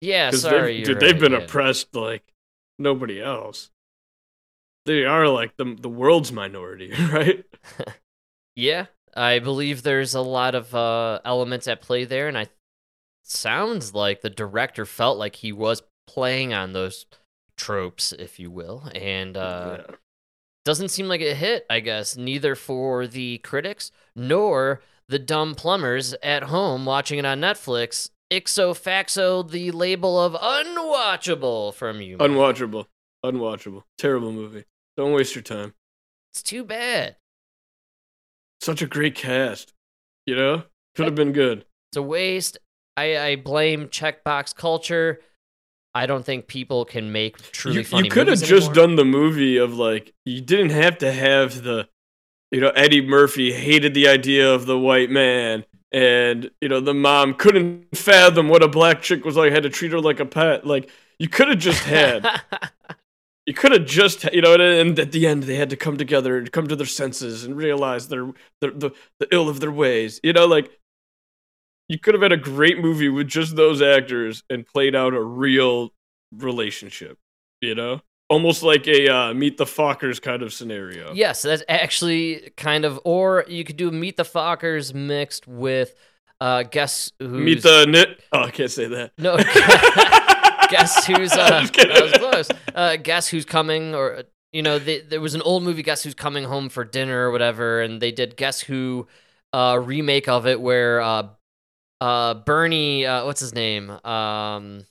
Yeah, 0.01 0.31
sorry, 0.33 0.79
they've, 0.79 0.87
dude, 0.87 1.01
they've 1.01 1.19
been 1.19 1.33
yeah. 1.33 1.39
oppressed 1.39 1.95
like 1.95 2.25
nobody 2.79 3.23
else. 3.23 3.71
They 4.85 5.05
are 5.05 5.29
like 5.29 5.57
the 5.57 5.77
the 5.79 5.89
world's 5.89 6.33
minority, 6.33 6.93
right? 7.13 7.45
Yeah, 8.57 8.87
I 9.17 9.39
believe 9.39 9.83
there's 9.83 10.15
a 10.15 10.21
lot 10.21 10.55
of 10.55 10.75
uh, 10.75 11.21
elements 11.25 11.69
at 11.69 11.81
play 11.81 12.05
there, 12.05 12.29
and 12.29 12.37
I 12.39 12.47
sounds 13.23 13.95
like 13.95 14.21
the 14.21 14.31
director 14.31 14.85
felt 14.85 15.19
like 15.19 15.37
he 15.37 15.53
was 15.53 15.83
playing 16.07 16.53
on 16.53 16.73
those 16.73 17.07
tropes, 17.57 18.13
if 18.13 18.39
you 18.39 18.51
will, 18.51 18.89
and 18.95 19.37
uh, 19.37 19.79
Yeah. 19.89 19.95
doesn't 20.65 20.89
seem 20.91 21.09
like 21.09 21.21
it 21.21 21.37
hit. 21.37 21.65
I 21.71 21.81
guess 21.81 22.17
neither 22.17 22.55
for 22.55 23.07
the 23.07 23.39
critics 23.39 23.91
nor 24.17 24.83
the 25.09 25.19
dumb 25.19 25.55
plumbers 25.55 26.15
at 26.23 26.45
home 26.45 26.85
watching 26.85 27.19
it 27.19 27.25
on 27.27 27.41
Netflix. 27.41 28.11
Ixo 28.33 28.73
faxo 28.75 29.49
the 29.49 29.71
label 29.71 30.19
of 30.19 30.33
unwatchable 30.35 31.73
from 31.75 32.01
you. 32.01 32.17
Unwatchable. 32.19 32.87
Unwatchable. 33.25 33.85
Terrible 33.99 34.33
movie. 34.33 34.65
Don't 34.97 35.13
waste 35.13 35.35
your 35.35 35.43
time. 35.43 35.75
it's 36.33 36.43
too 36.43 36.65
bad. 36.65 37.17
Such 38.65 38.83
a 38.83 38.87
great 38.87 39.15
cast. 39.15 39.73
You 40.27 40.37
know? 40.37 40.63
Could 40.95 41.07
have 41.07 41.15
been 41.15 41.33
good. 41.33 41.65
It's 41.91 41.97
a 41.97 42.03
waste. 42.03 42.59
I, 42.97 43.19
I 43.19 43.37
blame 43.37 43.89
checkbox 43.89 44.55
culture. 44.55 45.21
I 45.95 46.07
don't 46.07 46.25
think 46.25 46.47
people 46.47 46.85
can 46.85 47.13
make 47.13 47.37
truly 47.53 47.79
You, 47.79 47.85
funny 47.85 48.05
you 48.05 48.11
could 48.11 48.29
have 48.29 48.39
just 48.43 48.71
anymore. 48.71 48.75
done 48.75 48.97
the 48.97 49.05
movie 49.05 49.57
of 49.59 49.75
like 49.75 50.13
you 50.25 50.41
didn't 50.41 50.71
have 50.71 50.99
to 50.99 51.13
have 51.13 51.63
the 51.63 51.89
you 52.51 52.61
know 52.61 52.71
Eddie 52.71 53.07
Murphy 53.07 53.53
hated 53.53 53.95
the 53.95 54.09
idea 54.09 54.53
of 54.53 54.67
the 54.67 54.79
white 54.79 55.11
man 55.11 55.65
and 55.93 56.51
you 56.61 56.69
know 56.69 56.81
the 56.81 56.95
mom 56.95 57.35
couldn't 57.35 57.97
fathom 57.97 58.49
what 58.49 58.63
a 58.63 58.69
black 58.69 59.03
chick 59.03 59.25
was 59.25 59.37
like 59.37 59.53
had 59.53 59.63
to 59.63 59.71
treat 59.71 59.93
her 59.93 60.01
like 60.01 60.19
a 60.19 60.27
pet 60.27 60.67
like 60.67 60.91
you 61.21 61.29
could 61.29 61.47
have 61.49 61.59
just 61.59 61.85
had 61.85 62.27
you 63.47 63.55
could 63.55 63.73
have 63.73 63.87
just 63.87 64.25
you 64.33 64.41
know 64.41 64.55
and, 64.55 64.99
at 64.99 65.13
the 65.13 65.27
end 65.27 65.45
they 65.45 65.57
had 65.57 65.71
to 65.71 65.77
come 65.77 65.97
together 65.97 66.39
and 66.39 66.51
come 66.53 66.67
to 66.67 66.77
their 66.77 66.87
senses 66.87 67.45
and 67.45 67.57
realize 67.57 68.09
their, 68.09 68.33
their 68.61 68.71
the 68.71 68.91
the 69.21 69.29
ill 69.33 69.49
of 69.49 69.61
their 69.61 69.73
ways 69.73 70.21
you 70.23 70.33
know 70.33 70.47
like 70.47 70.71
you 71.89 71.99
could 71.99 72.15
have 72.15 72.23
had 72.23 72.33
a 72.33 72.39
great 72.39 72.79
movie 72.79 73.11
with 73.11 73.29
just 73.29 73.57
those 73.57 73.83
actors 73.83 74.43
and 74.49 74.67
played 74.67 74.95
out 74.95 75.13
a 75.13 75.23
real 75.23 75.93
relationship 76.33 77.19
you 77.65 77.75
know? 77.75 78.01
Almost 78.31 78.63
like 78.63 78.87
a 78.87 79.09
uh, 79.09 79.35
meet 79.35 79.59
the 79.59 79.65
fockers 79.65 80.21
kind 80.21 80.43
of 80.43 80.53
scenario. 80.53 81.13
Yes, 81.13 81.43
that's 81.43 81.63
actually 81.69 82.53
kind 82.57 82.85
of, 82.85 82.99
or 83.05 83.45
you 83.49 83.65
could 83.65 83.77
do 83.77 83.91
Meet 83.91 84.17
the 84.17 84.23
Fockers 84.23 84.95
mixed 84.95 85.47
with 85.47 85.95
uh, 86.41 86.63
guess 86.63 87.13
who's 87.19 87.31
meet 87.31 87.63
the 87.63 87.87
knit 87.87 88.21
oh 88.33 88.41
i 88.41 88.51
can't 88.51 88.71
say 88.71 88.87
that. 88.87 89.13
No. 89.19 89.37
guess 90.77 91.07
who's 91.07 91.33
uh, 91.35 91.61
that 91.61 92.03
was 92.03 92.13
close. 92.13 92.49
Uh, 92.75 92.97
guess 92.97 93.29
who's 93.29 93.45
coming, 93.45 93.95
or 93.95 94.25
you 94.53 94.63
know, 94.63 94.79
they, 94.79 95.01
there 95.01 95.21
was 95.21 95.35
an 95.35 95.43
old 95.43 95.63
movie, 95.63 95.83
Guess 95.83 96.05
Who's 96.05 96.15
Coming 96.15 96.45
Home 96.45 96.69
for 96.69 96.85
Dinner 96.85 97.29
or 97.29 97.31
whatever, 97.31 97.81
and 97.81 98.01
they 98.01 98.13
did 98.13 98.37
Guess 98.37 98.61
Who 98.63 99.07
uh, 99.53 99.81
remake 99.83 100.29
of 100.29 100.47
it 100.47 100.61
where 100.61 101.01
uh, 101.01 101.29
uh, 102.01 102.35
Bernie, 102.35 103.05
uh, 103.07 103.25
what's 103.25 103.41
his 103.41 103.55
name? 103.55 103.91
Um, 104.05 104.87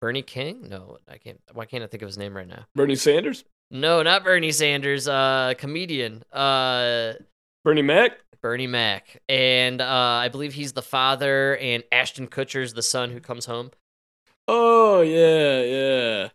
Bernie 0.00 0.22
King? 0.22 0.68
No, 0.68 0.98
I 1.08 1.18
can't. 1.18 1.40
Why 1.52 1.66
can't 1.66 1.82
I 1.82 1.86
think 1.86 2.02
of 2.02 2.08
his 2.08 2.18
name 2.18 2.36
right 2.36 2.48
now? 2.48 2.64
bernie 2.74 2.96
sanders 2.96 3.44
No, 3.70 4.02
not 4.02 4.24
Bernie 4.24 4.52
Sanders. 4.52 5.06
Uh, 5.06 5.54
comedian. 5.58 6.22
Uh, 6.32 7.14
bernie 7.64 7.82
mac 7.82 8.12
Bernie 8.42 8.66
Mac, 8.66 9.20
and 9.28 9.80
uh, 9.80 9.84
I 9.86 10.28
believe 10.28 10.54
he's 10.54 10.72
the 10.72 10.82
father, 10.82 11.56
and 11.58 11.84
Ashton 11.92 12.26
Kutcher's 12.26 12.72
the 12.72 12.82
son 12.82 13.10
who 13.10 13.20
comes 13.20 13.46
home. 13.46 13.70
Oh 14.52 15.00
yeah 15.02 15.62
yeah. 15.62 16.28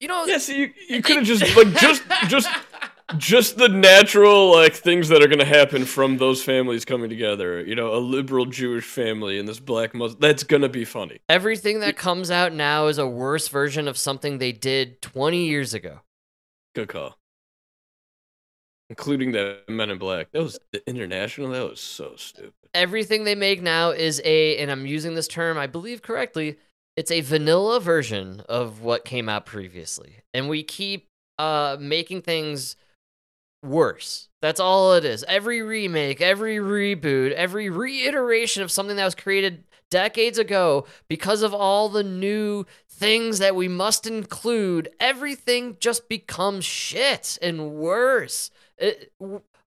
You 0.00 0.08
know, 0.08 0.26
yeah 0.26 0.38
see 0.38 0.58
you, 0.58 0.70
you 0.88 1.02
could 1.02 1.16
have 1.16 1.24
just 1.24 1.56
like 1.56 1.72
just 1.76 2.02
just 2.28 2.48
just 3.16 3.56
the 3.58 3.68
natural 3.68 4.52
like 4.52 4.74
things 4.74 5.08
that 5.08 5.22
are 5.22 5.28
going 5.28 5.38
to 5.38 5.44
happen 5.44 5.84
from 5.84 6.16
those 6.18 6.42
families 6.42 6.84
coming 6.84 7.08
together 7.08 7.60
you 7.62 7.74
know 7.74 7.94
a 7.94 8.00
liberal 8.00 8.46
jewish 8.46 8.84
family 8.84 9.38
and 9.38 9.46
this 9.46 9.60
black 9.60 9.94
muslim 9.94 10.18
that's 10.20 10.42
going 10.42 10.62
to 10.62 10.68
be 10.68 10.84
funny. 10.84 11.20
Everything 11.28 11.80
that 11.80 11.96
comes 11.96 12.30
out 12.30 12.52
now 12.52 12.86
is 12.88 12.98
a 12.98 13.06
worse 13.06 13.48
version 13.48 13.86
of 13.88 13.96
something 13.96 14.38
they 14.38 14.52
did 14.52 15.00
20 15.00 15.46
years 15.46 15.74
ago. 15.74 16.00
good 16.74 16.88
call 16.88 17.16
including 18.90 19.32
the 19.32 19.58
men 19.68 19.90
in 19.90 19.98
black 19.98 20.30
that 20.32 20.42
was 20.42 20.58
the 20.72 20.88
international 20.88 21.50
that 21.50 21.68
was 21.68 21.80
so 21.80 22.14
stupid 22.16 22.52
Everything 22.74 23.22
they 23.22 23.36
make 23.36 23.62
now 23.62 23.90
is 23.90 24.20
a, 24.24 24.58
and 24.58 24.68
I'm 24.68 24.84
using 24.84 25.14
this 25.14 25.28
term, 25.28 25.56
I 25.56 25.68
believe 25.68 26.02
correctly, 26.02 26.58
it's 26.96 27.12
a 27.12 27.20
vanilla 27.20 27.78
version 27.78 28.42
of 28.48 28.82
what 28.82 29.04
came 29.04 29.28
out 29.28 29.46
previously. 29.46 30.16
And 30.34 30.48
we 30.48 30.64
keep 30.64 31.06
uh, 31.38 31.76
making 31.78 32.22
things 32.22 32.74
worse. 33.62 34.28
That's 34.42 34.58
all 34.58 34.94
it 34.94 35.04
is. 35.04 35.24
Every 35.28 35.62
remake, 35.62 36.20
every 36.20 36.56
reboot, 36.56 37.30
every 37.32 37.70
reiteration 37.70 38.64
of 38.64 38.72
something 38.72 38.96
that 38.96 39.04
was 39.04 39.14
created 39.14 39.62
decades 39.88 40.38
ago 40.38 40.86
because 41.08 41.42
of 41.42 41.54
all 41.54 41.88
the 41.88 42.02
new 42.02 42.66
things 42.88 43.38
that 43.38 43.54
we 43.54 43.68
must 43.68 44.04
include, 44.04 44.88
everything 44.98 45.76
just 45.78 46.08
becomes 46.08 46.64
shit 46.64 47.38
and 47.40 47.74
worse. 47.74 48.50
Uh, 48.80 48.86
it- 48.86 49.12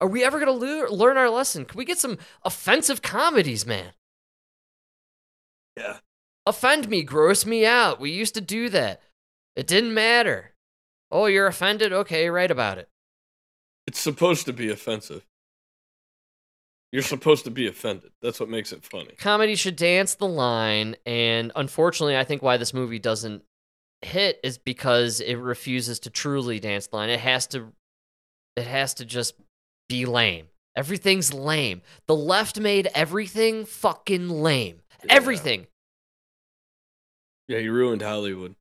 are 0.01 0.09
we 0.09 0.23
ever 0.25 0.39
going 0.39 0.61
to 0.61 0.93
learn 0.95 1.17
our 1.17 1.31
lesson? 1.31 1.65
Can 1.65 1.79
we 1.79 1.85
get 1.87 1.99
some 1.99 2.19
offensive 2.45 3.01
comedies, 3.03 3.65
man? 3.67 3.93
yeah 5.77 5.99
Offend 6.49 6.89
me, 6.89 7.03
gross 7.03 7.45
me 7.45 7.67
out. 7.67 7.99
We 7.99 8.13
used 8.13 8.35
to 8.35 8.41
do 8.41 8.69
that. 8.69 9.01
It 9.57 9.67
didn't 9.67 9.95
matter. 9.95 10.53
Oh, 11.11 11.27
you're 11.27 11.49
offended? 11.49 11.93
Okay, 11.93 12.29
write 12.31 12.51
about 12.53 12.79
it. 12.79 12.89
it's 13.89 13.99
supposed 13.99 14.47
to 14.47 14.53
be 14.53 14.71
offensive 14.71 15.25
you're 16.93 17.03
supposed 17.03 17.45
to 17.45 17.51
be 17.51 17.67
offended 17.67 18.11
that's 18.23 18.39
what 18.41 18.49
makes 18.49 18.73
it 18.73 18.83
funny 18.85 19.11
comedy 19.19 19.55
should 19.57 19.77
dance 19.77 20.15
the 20.15 20.27
line 20.27 20.95
and 21.05 21.51
unfortunately 21.57 22.17
i 22.17 22.23
think 22.25 22.43
why 22.43 22.57
this 22.57 22.73
movie 22.73 22.99
doesn't 23.01 23.43
hit 24.03 24.39
is 24.45 24.57
because 24.57 25.21
it 25.21 25.35
refuses 25.35 25.99
to 26.01 26.11
truly 26.11 26.59
dance 26.61 26.87
the 26.87 26.97
line 26.97 27.11
it 27.11 27.21
has 27.21 27.47
to 27.49 27.73
it 28.57 28.67
has 28.67 28.95
to 28.95 29.05
just 29.05 29.35
be 29.89 30.05
lame. 30.07 30.47
Everything's 30.75 31.33
lame. 31.33 31.83
The 32.07 32.17
left 32.17 32.59
made 32.61 32.89
everything 32.95 33.65
fucking 33.65 34.29
lame. 34.29 34.81
Yeah. 35.05 35.15
everything. 35.15 35.67
Yeah 37.49 37.59
you 37.59 37.73
ruined 37.73 38.03
hollywood. 38.03 38.57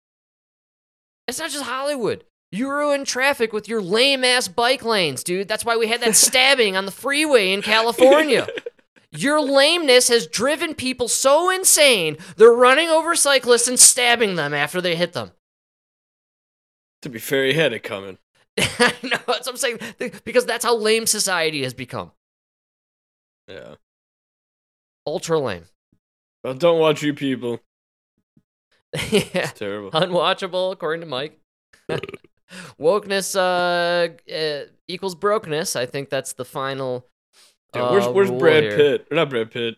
It's 1.28 1.40
not 1.40 1.50
just 1.50 1.64
hollywood. 1.66 2.24
You 2.52 2.70
ruined 2.72 3.08
traffic 3.08 3.52
with 3.52 3.68
your 3.68 3.82
lame 3.82 4.24
ass 4.24 4.48
bike 4.48 4.84
lanes 4.86 5.24
dude. 5.24 5.48
That's 5.48 5.66
why 5.66 5.76
we 5.78 5.88
had 5.88 6.02
that 6.02 6.16
stabbing 6.28 6.76
on 6.78 6.86
the 6.86 6.92
freeway 6.92 7.52
in 7.52 7.62
california. 7.62 8.48
Your 9.12 9.40
lameness 9.40 10.10
has 10.10 10.28
driven 10.28 10.76
people 10.76 11.08
so 11.08 11.50
insane, 11.50 12.18
they're 12.36 12.52
running 12.52 12.90
over 12.90 13.16
cyclists 13.16 13.66
and 13.70 13.80
stabbing 13.80 14.36
them 14.36 14.54
after 14.54 14.82
they 14.82 14.98
hit 14.98 15.14
them. 15.14 15.32
to 17.02 17.08
be 17.10 17.20
fair 17.20 17.46
he 17.46 17.54
had 17.54 17.72
it 17.72 17.82
coming 17.82 18.18
I 18.60 18.94
know, 19.04 19.18
that's 19.28 19.28
what 19.28 19.48
I'm 19.48 19.58
saying. 19.58 19.80
Because 20.24 20.46
that's 20.46 20.64
how 20.64 20.76
lame 20.76 21.06
society 21.06 21.64
has 21.64 21.74
become. 21.74 22.12
yeah 23.48 23.76
Ultra 25.08 25.40
lame. 25.40 25.66
well 26.44 26.54
don't 26.54 26.80
watch 26.80 27.04
you 27.04 27.14
people 27.14 27.60
yeah. 29.12 29.22
it's 29.34 29.54
terrible 29.54 29.92
Unwatchable, 29.92 30.72
according 30.72 31.02
to 31.02 31.08
Mike. 31.08 31.38
Wokeness 32.80 33.36
uh, 33.36 34.14
uh, 34.34 34.66
equals 34.88 35.16
brokenness. 35.16 35.76
I 35.76 35.86
think 35.86 36.10
that's 36.10 36.34
the 36.34 36.46
final. 36.46 37.06
Yeah, 37.76 37.92
where's 37.92 38.06
uh, 38.06 38.12
where's 38.12 38.32
Brad 38.32 38.64
here. 38.64 38.78
Pitt? 38.78 39.08
Or 39.12 39.16
not 39.16 39.30
Brad 39.30 39.52
Pitt. 39.52 39.76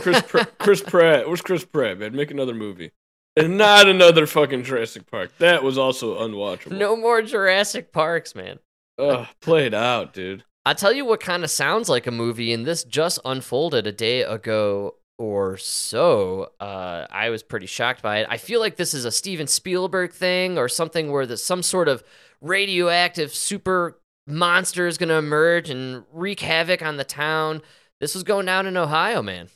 Chris 0.00 0.22
Pr- 0.22 0.38
Chris 0.58 0.82
Pratt. 0.82 1.28
Where's 1.28 1.42
Chris 1.42 1.64
Pratt, 1.64 1.98
man? 1.98 2.16
Make 2.16 2.30
another 2.30 2.54
movie. 2.54 2.90
And 3.38 3.56
not 3.56 3.88
another 3.88 4.26
fucking 4.26 4.64
Jurassic 4.64 5.10
Park. 5.10 5.30
That 5.38 5.62
was 5.62 5.78
also 5.78 6.18
unwatchable. 6.18 6.78
No 6.78 6.96
more 6.96 7.22
Jurassic 7.22 7.92
Parks, 7.92 8.34
man. 8.34 8.58
Ugh, 8.98 9.26
play 9.40 9.66
it 9.66 9.74
out, 9.74 10.12
dude. 10.12 10.44
I'll 10.66 10.74
tell 10.74 10.92
you 10.92 11.04
what 11.04 11.20
kind 11.20 11.44
of 11.44 11.50
sounds 11.50 11.88
like 11.88 12.06
a 12.06 12.10
movie, 12.10 12.52
and 12.52 12.66
this 12.66 12.84
just 12.84 13.18
unfolded 13.24 13.86
a 13.86 13.92
day 13.92 14.22
ago 14.22 14.96
or 15.18 15.56
so. 15.56 16.52
Uh, 16.60 17.06
I 17.10 17.30
was 17.30 17.42
pretty 17.42 17.66
shocked 17.66 18.02
by 18.02 18.18
it. 18.18 18.26
I 18.30 18.36
feel 18.36 18.60
like 18.60 18.76
this 18.76 18.94
is 18.94 19.04
a 19.04 19.10
Steven 19.10 19.46
Spielberg 19.46 20.12
thing 20.12 20.58
or 20.58 20.68
something 20.68 21.10
where 21.10 21.26
there's 21.26 21.42
some 21.42 21.62
sort 21.62 21.88
of 21.88 22.04
radioactive 22.40 23.34
super 23.34 24.00
monster 24.26 24.86
is 24.86 24.98
going 24.98 25.08
to 25.08 25.16
emerge 25.16 25.70
and 25.70 26.04
wreak 26.12 26.40
havoc 26.40 26.82
on 26.82 26.96
the 26.96 27.04
town. 27.04 27.62
This 28.00 28.14
was 28.14 28.22
going 28.22 28.46
down 28.46 28.66
in 28.66 28.76
Ohio, 28.76 29.22
man. 29.22 29.48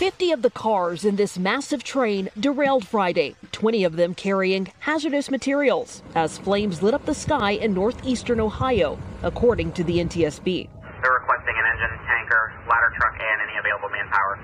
50 0.00 0.32
of 0.32 0.40
the 0.40 0.48
cars 0.48 1.04
in 1.04 1.16
this 1.16 1.38
massive 1.38 1.84
train 1.84 2.30
derailed 2.40 2.88
Friday, 2.88 3.36
20 3.52 3.84
of 3.84 3.96
them 3.96 4.14
carrying 4.14 4.72
hazardous 4.78 5.30
materials, 5.30 6.02
as 6.14 6.38
flames 6.38 6.82
lit 6.82 6.94
up 6.94 7.04
the 7.04 7.12
sky 7.12 7.50
in 7.50 7.74
northeastern 7.74 8.40
Ohio, 8.40 8.98
according 9.22 9.70
to 9.72 9.84
the 9.84 9.98
NTSB. 9.98 10.70
They're 11.02 11.12
requesting 11.12 11.54
an 11.54 11.66
engine, 11.70 11.98
tanker, 12.06 12.50
ladder 12.66 12.94
truck, 12.96 13.12
and 13.20 13.42
any 13.46 13.58
available 13.58 13.90
manpower. 13.90 14.38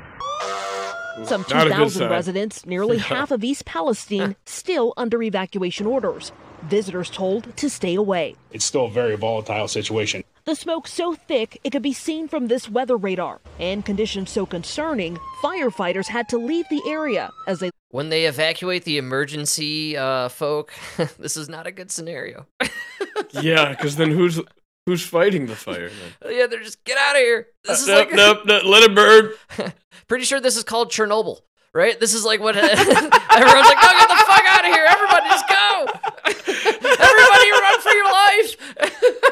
Some 1.25 1.41
Not 1.49 1.69
a 1.69 1.71
good 1.71 1.77
2,000 1.77 2.11
residents, 2.11 2.67
nearly 2.67 2.99
half 3.15 3.31
of 3.31 3.43
East 3.43 3.65
Palestine, 3.65 4.37
still 4.45 4.93
under 4.99 5.23
evacuation 5.23 5.87
orders. 5.87 6.33
Visitors 6.65 7.09
told 7.09 7.57
to 7.57 7.71
stay 7.71 7.95
away. 7.95 8.37
It's 8.53 8.67
still 8.67 8.85
a 8.85 8.91
very 8.91 9.17
volatile 9.17 9.69
situation. 9.69 10.23
The 10.47 10.55
smoke 10.55 10.87
so 10.87 11.13
thick 11.15 11.59
it 11.65 11.71
could 11.71 11.83
be 11.83 11.93
seen 11.93 12.29
from 12.29 12.47
this 12.47 12.69
weather 12.71 12.97
radar, 12.97 13.41
and 13.59 13.85
conditions 13.85 14.31
so 14.31 14.47
concerning, 14.47 15.19
firefighters 15.43 16.07
had 16.07 16.29
to 16.29 16.39
leave 16.39 16.69
the 16.71 16.81
area 16.87 17.31
as 17.49 17.59
they 17.59 17.71
when 17.91 18.11
they 18.11 18.27
evacuate 18.27 18.85
the 18.85 18.97
emergency 18.97 19.97
uh, 19.97 20.29
folk, 20.29 20.73
this 21.19 21.37
is 21.37 21.49
not 21.49 21.67
a 21.67 21.73
good 21.73 21.91
scenario. 21.91 22.47
yeah, 23.43 23.71
because 23.71 23.97
then 23.97 24.13
who's 24.13 24.41
who's 24.87 25.05
fighting 25.05 25.47
the 25.47 25.57
fire? 25.57 25.91
Then? 26.23 26.33
yeah, 26.37 26.47
they're 26.47 26.63
just 26.63 26.85
get 26.85 26.97
out 26.97 27.17
of 27.17 27.23
here. 27.23 27.49
This 27.65 27.83
is 27.83 27.89
Uh, 27.89 27.95
nope, 27.95 28.07
like 28.07 28.17
nope, 28.17 28.39
nope, 28.47 28.63
let 28.67 28.83
it 28.89 28.95
burn. 28.95 29.73
pretty 30.07 30.25
sure 30.27 30.39
this 30.41 30.57
is 30.57 30.63
called 30.63 30.93
Chernobyl, 30.93 31.41
right? 31.75 31.99
This 31.99 32.15
is 32.15 32.25
like 32.25 32.39
what 32.39 32.55
everyone's 32.57 32.87
like, 32.87 33.83
no, 33.83 33.91
get 33.99 34.09
the 34.09 34.25
fuck 34.29 34.45
out 34.47 34.65
of 34.65 34.73
here! 34.73 34.87
Everybody, 34.89 35.29
just 35.29 35.49
go! 35.49 35.87
Everybody, 36.25 37.51
run 37.51 37.81
for 37.81 37.91
your 37.91 38.13
life! 38.13 39.26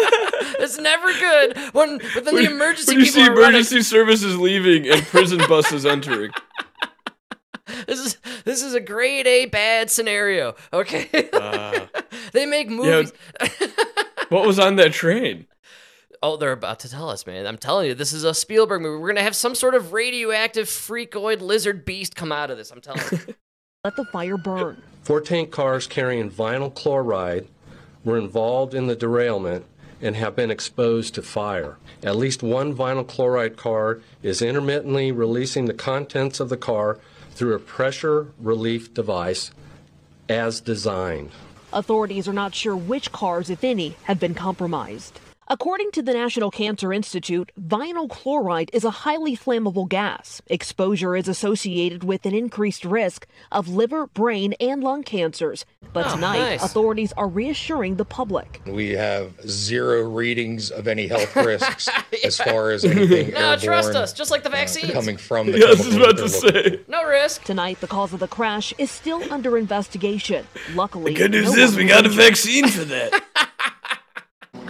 it's 0.60 0.78
never 0.78 1.06
good 1.12 1.56
when 1.74 1.98
but 2.14 2.24
then 2.24 2.34
When, 2.34 2.44
the 2.44 2.50
emergency 2.50 2.92
when 2.92 3.00
you 3.00 3.06
people 3.06 3.22
see 3.22 3.28
are 3.28 3.30
running. 3.34 3.44
emergency 3.56 3.82
services 3.82 4.36
leaving 4.38 4.88
and 4.88 5.02
prison 5.06 5.40
buses 5.48 5.84
entering. 5.86 6.30
This 7.86 8.00
is 8.00 8.16
this 8.44 8.62
is 8.62 8.72
a 8.74 8.80
grade 8.80 9.26
A 9.26 9.44
bad 9.46 9.90
scenario. 9.90 10.54
Okay, 10.72 11.28
Uh, 11.34 11.86
they 12.32 12.46
make 12.46 12.68
movies. 12.70 13.12
what 14.30 14.46
was 14.46 14.58
on 14.58 14.76
that 14.76 14.92
train? 14.94 15.46
Oh, 16.22 16.36
they're 16.36 16.52
about 16.52 16.80
to 16.80 16.88
tell 16.90 17.10
us, 17.10 17.26
man. 17.26 17.46
I'm 17.46 17.58
telling 17.58 17.86
you, 17.88 17.94
this 17.94 18.12
is 18.12 18.24
a 18.24 18.32
Spielberg 18.34 18.80
movie. 18.82 19.00
We're 19.00 19.08
gonna 19.08 19.22
have 19.22 19.36
some 19.36 19.54
sort 19.54 19.74
of 19.74 19.92
radioactive 19.92 20.66
freakoid 20.66 21.40
lizard 21.42 21.84
beast 21.84 22.16
come 22.16 22.32
out 22.32 22.50
of 22.50 22.56
this. 22.56 22.70
I'm 22.70 22.80
telling 22.80 23.02
you. 23.12 23.34
Let 23.84 23.96
the 23.96 24.04
fire 24.06 24.38
burn. 24.38 24.82
Four 25.02 25.20
tank 25.20 25.50
cars 25.50 25.86
carrying 25.86 26.30
vinyl 26.30 26.74
chloride 26.74 27.48
were 28.02 28.18
involved 28.18 28.72
in 28.74 28.86
the 28.86 28.96
derailment 28.96 29.64
and 30.00 30.16
have 30.16 30.36
been 30.36 30.50
exposed 30.50 31.14
to 31.14 31.22
fire. 31.22 31.76
At 32.02 32.16
least 32.16 32.42
one 32.42 32.74
vinyl 32.74 33.06
chloride 33.06 33.56
car 33.56 34.00
is 34.22 34.42
intermittently 34.42 35.12
releasing 35.12 35.66
the 35.66 35.74
contents 35.74 36.40
of 36.40 36.48
the 36.48 36.56
car 36.56 36.98
through 37.32 37.54
a 37.54 37.58
pressure 37.58 38.28
relief 38.38 38.92
device 38.94 39.50
as 40.28 40.60
designed. 40.60 41.30
Authorities 41.72 42.26
are 42.26 42.32
not 42.32 42.54
sure 42.54 42.76
which 42.76 43.12
cars, 43.12 43.50
if 43.50 43.62
any, 43.62 43.96
have 44.04 44.18
been 44.18 44.34
compromised. 44.34 45.20
According 45.50 45.92
to 45.92 46.02
the 46.02 46.12
National 46.12 46.50
Cancer 46.50 46.92
Institute, 46.92 47.52
vinyl 47.58 48.06
chloride 48.08 48.68
is 48.74 48.84
a 48.84 48.90
highly 48.90 49.34
flammable 49.34 49.88
gas. 49.88 50.42
Exposure 50.48 51.16
is 51.16 51.26
associated 51.26 52.04
with 52.04 52.26
an 52.26 52.34
increased 52.34 52.84
risk 52.84 53.26
of 53.50 53.66
liver, 53.66 54.08
brain, 54.08 54.52
and 54.60 54.84
lung 54.84 55.02
cancers. 55.02 55.64
But 55.92 56.06
Oh, 56.06 56.14
tonight, 56.16 56.38
nice. 56.38 56.62
authorities 56.62 57.12
are 57.16 57.26
reassuring 57.28 57.96
the 57.96 58.04
public. 58.04 58.60
We 58.66 58.90
have 58.90 59.32
zero 59.48 60.02
readings 60.02 60.70
of 60.70 60.86
any 60.88 61.06
health 61.06 61.34
risks 61.44 61.88
as 62.24 62.36
far 62.38 62.70
as 62.70 62.84
anything 62.84 63.32
no, 63.32 63.56
trust 63.56 63.88
airborne, 63.88 63.96
us. 64.02 64.12
Just 64.12 64.30
like 64.30 64.42
the 64.42 64.48
uh, 64.48 64.52
vaccines. 64.52 64.92
coming 64.92 65.16
from 65.16 65.50
the 65.50 65.58
Yeah, 65.60 65.66
I 65.66 65.70
was 65.70 65.94
about 65.96 66.16
to 66.18 66.28
they're 66.52 66.62
say. 66.72 66.80
no 66.88 67.04
risk. 67.04 67.44
Tonight, 67.44 67.80
the 67.80 67.86
cause 67.86 68.12
of 68.12 68.20
the 68.20 68.28
crash 68.28 68.72
is 68.78 68.90
still 68.90 69.22
under 69.32 69.56
investigation. 69.58 70.46
Luckily, 70.74 71.12
the 71.14 71.18
Good 71.18 71.30
news 71.32 71.54
no 71.54 71.62
is 71.62 71.76
we 71.76 71.86
got 71.86 72.06
a 72.06 72.10
vaccine 72.10 72.68
for 72.68 72.84
that. 72.84 73.24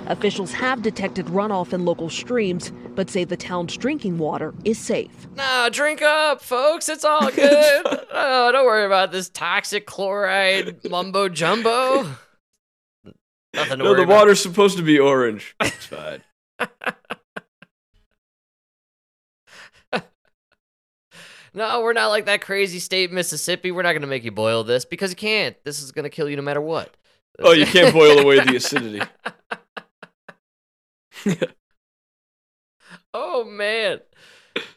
Officials 0.08 0.52
have 0.54 0.82
detected 0.82 1.26
runoff 1.26 1.72
in 1.72 1.84
local 1.84 2.08
streams, 2.10 2.72
but 2.94 3.08
say 3.10 3.24
the 3.24 3.36
town's 3.36 3.76
drinking 3.76 4.18
water 4.18 4.54
is 4.64 4.78
safe. 4.78 5.28
Nah, 5.36 5.68
drink 5.68 6.02
up, 6.02 6.40
folks. 6.42 6.88
It's 6.88 7.04
all 7.04 7.30
good. 7.30 7.84
oh, 8.10 8.50
don't 8.50 8.64
worry 8.66 8.86
about 8.86 9.12
this 9.12 9.28
toxic 9.28 9.86
chloride 9.86 10.78
mumbo 10.90 11.28
jumbo. 11.28 12.04
Nothing 13.54 13.70
to 13.70 13.76
No, 13.76 13.84
worry 13.84 13.96
the 13.96 14.02
about. 14.02 14.14
water's 14.16 14.42
supposed 14.42 14.76
to 14.78 14.82
be 14.82 14.98
orange. 14.98 15.54
It's 15.60 15.86
fine. 15.86 16.22
No, 21.54 21.80
we're 21.80 21.94
not 21.94 22.08
like 22.08 22.26
that 22.26 22.42
crazy 22.42 22.78
state, 22.78 23.10
Mississippi. 23.10 23.72
We're 23.72 23.82
not 23.82 23.92
going 23.92 24.02
to 24.02 24.06
make 24.06 24.22
you 24.22 24.30
boil 24.30 24.64
this 24.64 24.84
because 24.84 25.10
you 25.10 25.16
can't. 25.16 25.56
This 25.64 25.82
is 25.82 25.90
going 25.92 26.04
to 26.04 26.10
kill 26.10 26.28
you 26.28 26.36
no 26.36 26.42
matter 26.42 26.60
what. 26.60 26.94
Oh, 27.40 27.52
you 27.52 27.64
can't 27.66 27.92
boil 27.92 28.18
away 28.18 28.38
the 28.40 28.56
acidity. 28.56 29.00
Oh 33.14 33.44
man. 33.44 34.00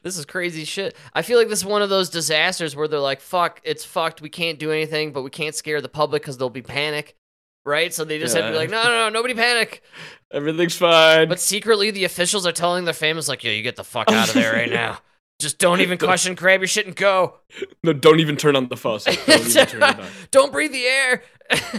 This 0.03 0.17
is 0.17 0.25
crazy 0.25 0.63
shit. 0.63 0.95
I 1.13 1.21
feel 1.21 1.39
like 1.39 1.49
this 1.49 1.59
is 1.59 1.65
one 1.65 1.81
of 1.81 1.89
those 1.89 2.09
disasters 2.09 2.75
where 2.75 2.87
they're 2.87 2.99
like, 2.99 3.19
fuck, 3.19 3.61
it's 3.63 3.83
fucked. 3.83 4.21
We 4.21 4.29
can't 4.29 4.59
do 4.59 4.71
anything, 4.71 5.11
but 5.11 5.23
we 5.23 5.29
can't 5.29 5.55
scare 5.55 5.81
the 5.81 5.89
public 5.89 6.21
because 6.21 6.37
there'll 6.37 6.49
be 6.49 6.61
panic. 6.61 7.15
Right? 7.63 7.93
So 7.93 8.03
they 8.03 8.17
just 8.17 8.35
have 8.35 8.45
to 8.45 8.51
be 8.51 8.57
like, 8.57 8.71
no, 8.71 8.83
no, 8.83 8.89
no, 8.89 9.09
nobody 9.09 9.33
panic. 9.33 9.83
Everything's 10.31 10.75
fine. 10.75 11.29
But 11.29 11.39
secretly, 11.39 11.91
the 11.91 12.05
officials 12.05 12.45
are 12.47 12.51
telling 12.51 12.85
their 12.85 12.93
families, 12.93 13.29
like, 13.29 13.43
yo, 13.43 13.51
you 13.51 13.61
get 13.61 13.75
the 13.75 13.83
fuck 13.83 14.09
out 14.11 14.29
of 14.29 14.33
there 14.33 14.53
right 14.53 14.71
now. 14.71 14.99
Just 15.39 15.57
don't 15.57 15.81
even 15.81 15.97
question, 15.97 16.35
grab 16.35 16.59
your 16.61 16.67
shit 16.67 16.85
and 16.85 16.95
go. 16.95 17.37
no, 17.83 17.93
don't 17.93 18.19
even 18.19 18.37
turn 18.37 18.55
on 18.55 18.67
the 18.67 18.77
faucet. 18.77 19.19
Don't 19.25 19.47
even 19.47 19.65
turn 19.65 19.83
on. 19.83 20.05
don't 20.29 20.51
breathe 20.51 20.71
the 20.71 20.85
air. 20.85 21.23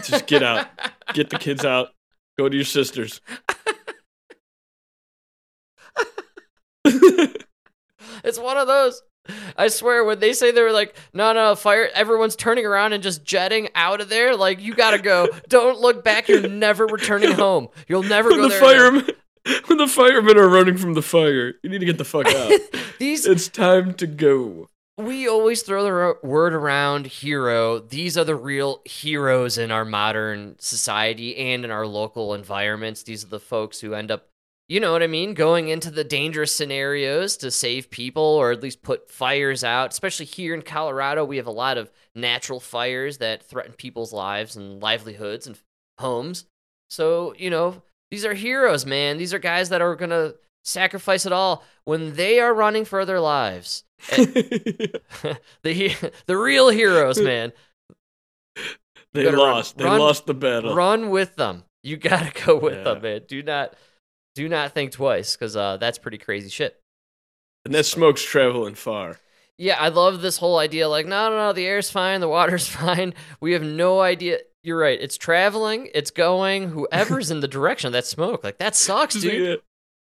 Just 0.02 0.26
get 0.26 0.42
out. 0.42 0.66
Get 1.14 1.30
the 1.30 1.38
kids 1.38 1.64
out. 1.64 1.90
Go 2.38 2.48
to 2.48 2.56
your 2.56 2.64
sisters. 2.64 3.20
It's 8.24 8.38
one 8.38 8.56
of 8.56 8.66
those. 8.66 9.02
I 9.56 9.68
swear, 9.68 10.04
when 10.04 10.18
they 10.18 10.32
say 10.32 10.50
they 10.50 10.62
were 10.62 10.72
like, 10.72 10.96
no, 11.12 11.32
no, 11.32 11.54
fire, 11.54 11.88
everyone's 11.94 12.36
turning 12.36 12.66
around 12.66 12.92
and 12.92 13.02
just 13.02 13.24
jetting 13.24 13.68
out 13.74 14.00
of 14.00 14.08
there. 14.08 14.36
Like, 14.36 14.60
you 14.60 14.74
gotta 14.74 14.98
go. 14.98 15.28
Don't 15.48 15.80
look 15.80 16.04
back. 16.04 16.28
You're 16.28 16.48
never 16.48 16.86
returning 16.86 17.32
home. 17.32 17.68
You'll 17.88 18.02
never 18.02 18.30
when 18.30 18.38
go 18.38 18.48
the 18.48 18.58
there. 18.58 18.86
again. 18.88 19.02
firemen, 19.04 19.62
when 19.66 19.78
the 19.78 19.86
firemen 19.86 20.36
are 20.38 20.48
running 20.48 20.76
from 20.76 20.94
the 20.94 21.02
fire, 21.02 21.54
you 21.62 21.70
need 21.70 21.78
to 21.78 21.86
get 21.86 21.98
the 21.98 22.04
fuck 22.04 22.26
out. 22.26 22.52
These 22.98 23.26
it's 23.26 23.48
time 23.48 23.94
to 23.94 24.06
go. 24.06 24.68
we 24.98 25.28
always 25.28 25.62
throw 25.62 25.84
the 25.84 25.92
ro- 25.92 26.18
word 26.22 26.52
around 26.54 27.06
hero. 27.06 27.78
These 27.78 28.18
are 28.18 28.24
the 28.24 28.36
real 28.36 28.82
heroes 28.84 29.56
in 29.58 29.70
our 29.70 29.84
modern 29.84 30.56
society 30.58 31.36
and 31.36 31.64
in 31.64 31.70
our 31.70 31.86
local 31.86 32.34
environments. 32.34 33.02
These 33.04 33.24
are 33.24 33.28
the 33.28 33.40
folks 33.40 33.80
who 33.80 33.94
end 33.94 34.10
up, 34.10 34.28
you 34.72 34.80
know 34.80 34.92
what 34.92 35.02
I 35.02 35.06
mean, 35.06 35.34
going 35.34 35.68
into 35.68 35.90
the 35.90 36.02
dangerous 36.02 36.50
scenarios 36.56 37.36
to 37.36 37.50
save 37.50 37.90
people 37.90 38.22
or 38.22 38.52
at 38.52 38.62
least 38.62 38.80
put 38.80 39.10
fires 39.10 39.62
out. 39.62 39.90
Especially 39.90 40.24
here 40.24 40.54
in 40.54 40.62
Colorado, 40.62 41.26
we 41.26 41.36
have 41.36 41.46
a 41.46 41.50
lot 41.50 41.76
of 41.76 41.90
natural 42.14 42.58
fires 42.58 43.18
that 43.18 43.42
threaten 43.42 43.74
people's 43.74 44.14
lives 44.14 44.56
and 44.56 44.82
livelihoods 44.82 45.46
and 45.46 45.58
homes. 45.98 46.46
So, 46.88 47.34
you 47.36 47.50
know, 47.50 47.82
these 48.10 48.24
are 48.24 48.32
heroes, 48.32 48.86
man. 48.86 49.18
These 49.18 49.34
are 49.34 49.38
guys 49.38 49.68
that 49.68 49.82
are 49.82 49.94
going 49.94 50.08
to 50.08 50.36
sacrifice 50.64 51.26
it 51.26 51.32
all 51.32 51.64
when 51.84 52.14
they 52.14 52.40
are 52.40 52.54
running 52.54 52.86
for 52.86 53.04
their 53.04 53.20
lives. 53.20 53.84
the 54.16 55.94
the 56.24 56.36
real 56.38 56.70
heroes, 56.70 57.20
man. 57.20 57.52
They 59.12 59.24
gotta 59.24 59.36
run- 59.36 59.50
lost. 59.50 59.76
They 59.76 59.84
run- 59.84 60.00
lost 60.00 60.24
the 60.24 60.32
battle. 60.32 60.74
Run 60.74 61.10
with 61.10 61.36
them. 61.36 61.64
You 61.82 61.98
gotta 61.98 62.32
go 62.46 62.56
with 62.56 62.74
Yeah. 62.78 62.84
them, 62.84 63.02
man. 63.02 63.20
Do 63.28 63.42
not, 63.42 63.74
do 64.34 64.48
not 64.48 64.72
think 64.72 64.92
twice, 64.92 65.36
because 65.36 65.56
uh, 65.56 65.76
that's 65.76 65.98
pretty 65.98 66.18
crazy 66.18 66.48
shit. 66.48 66.80
And 67.64 67.74
that 67.74 67.84
smoke's 67.84 68.22
traveling 68.22 68.74
far. 68.74 69.18
Yeah, 69.58 69.76
I 69.78 69.88
love 69.88 70.22
this 70.22 70.38
whole 70.38 70.58
idea. 70.58 70.88
Like, 70.88 71.06
no, 71.06 71.30
no, 71.30 71.36
no, 71.36 71.52
the 71.52 71.66
air's 71.66 71.90
fine, 71.90 72.20
the 72.20 72.28
water's 72.28 72.66
fine. 72.82 73.14
We 73.40 73.52
have 73.52 73.62
no 73.62 74.00
idea. 74.00 74.38
You're 74.64 74.78
right. 74.78 74.98
It's 75.00 75.16
traveling. 75.16 75.88
It's 75.94 76.10
going. 76.10 76.70
Whoever's 76.70 77.30
in 77.30 77.40
the 77.40 77.48
direction 77.48 77.88
of 77.88 77.92
that 77.94 78.06
smoke, 78.06 78.44
like 78.44 78.58
that 78.58 78.76
sucks, 78.76 79.14
dude. 79.20 79.60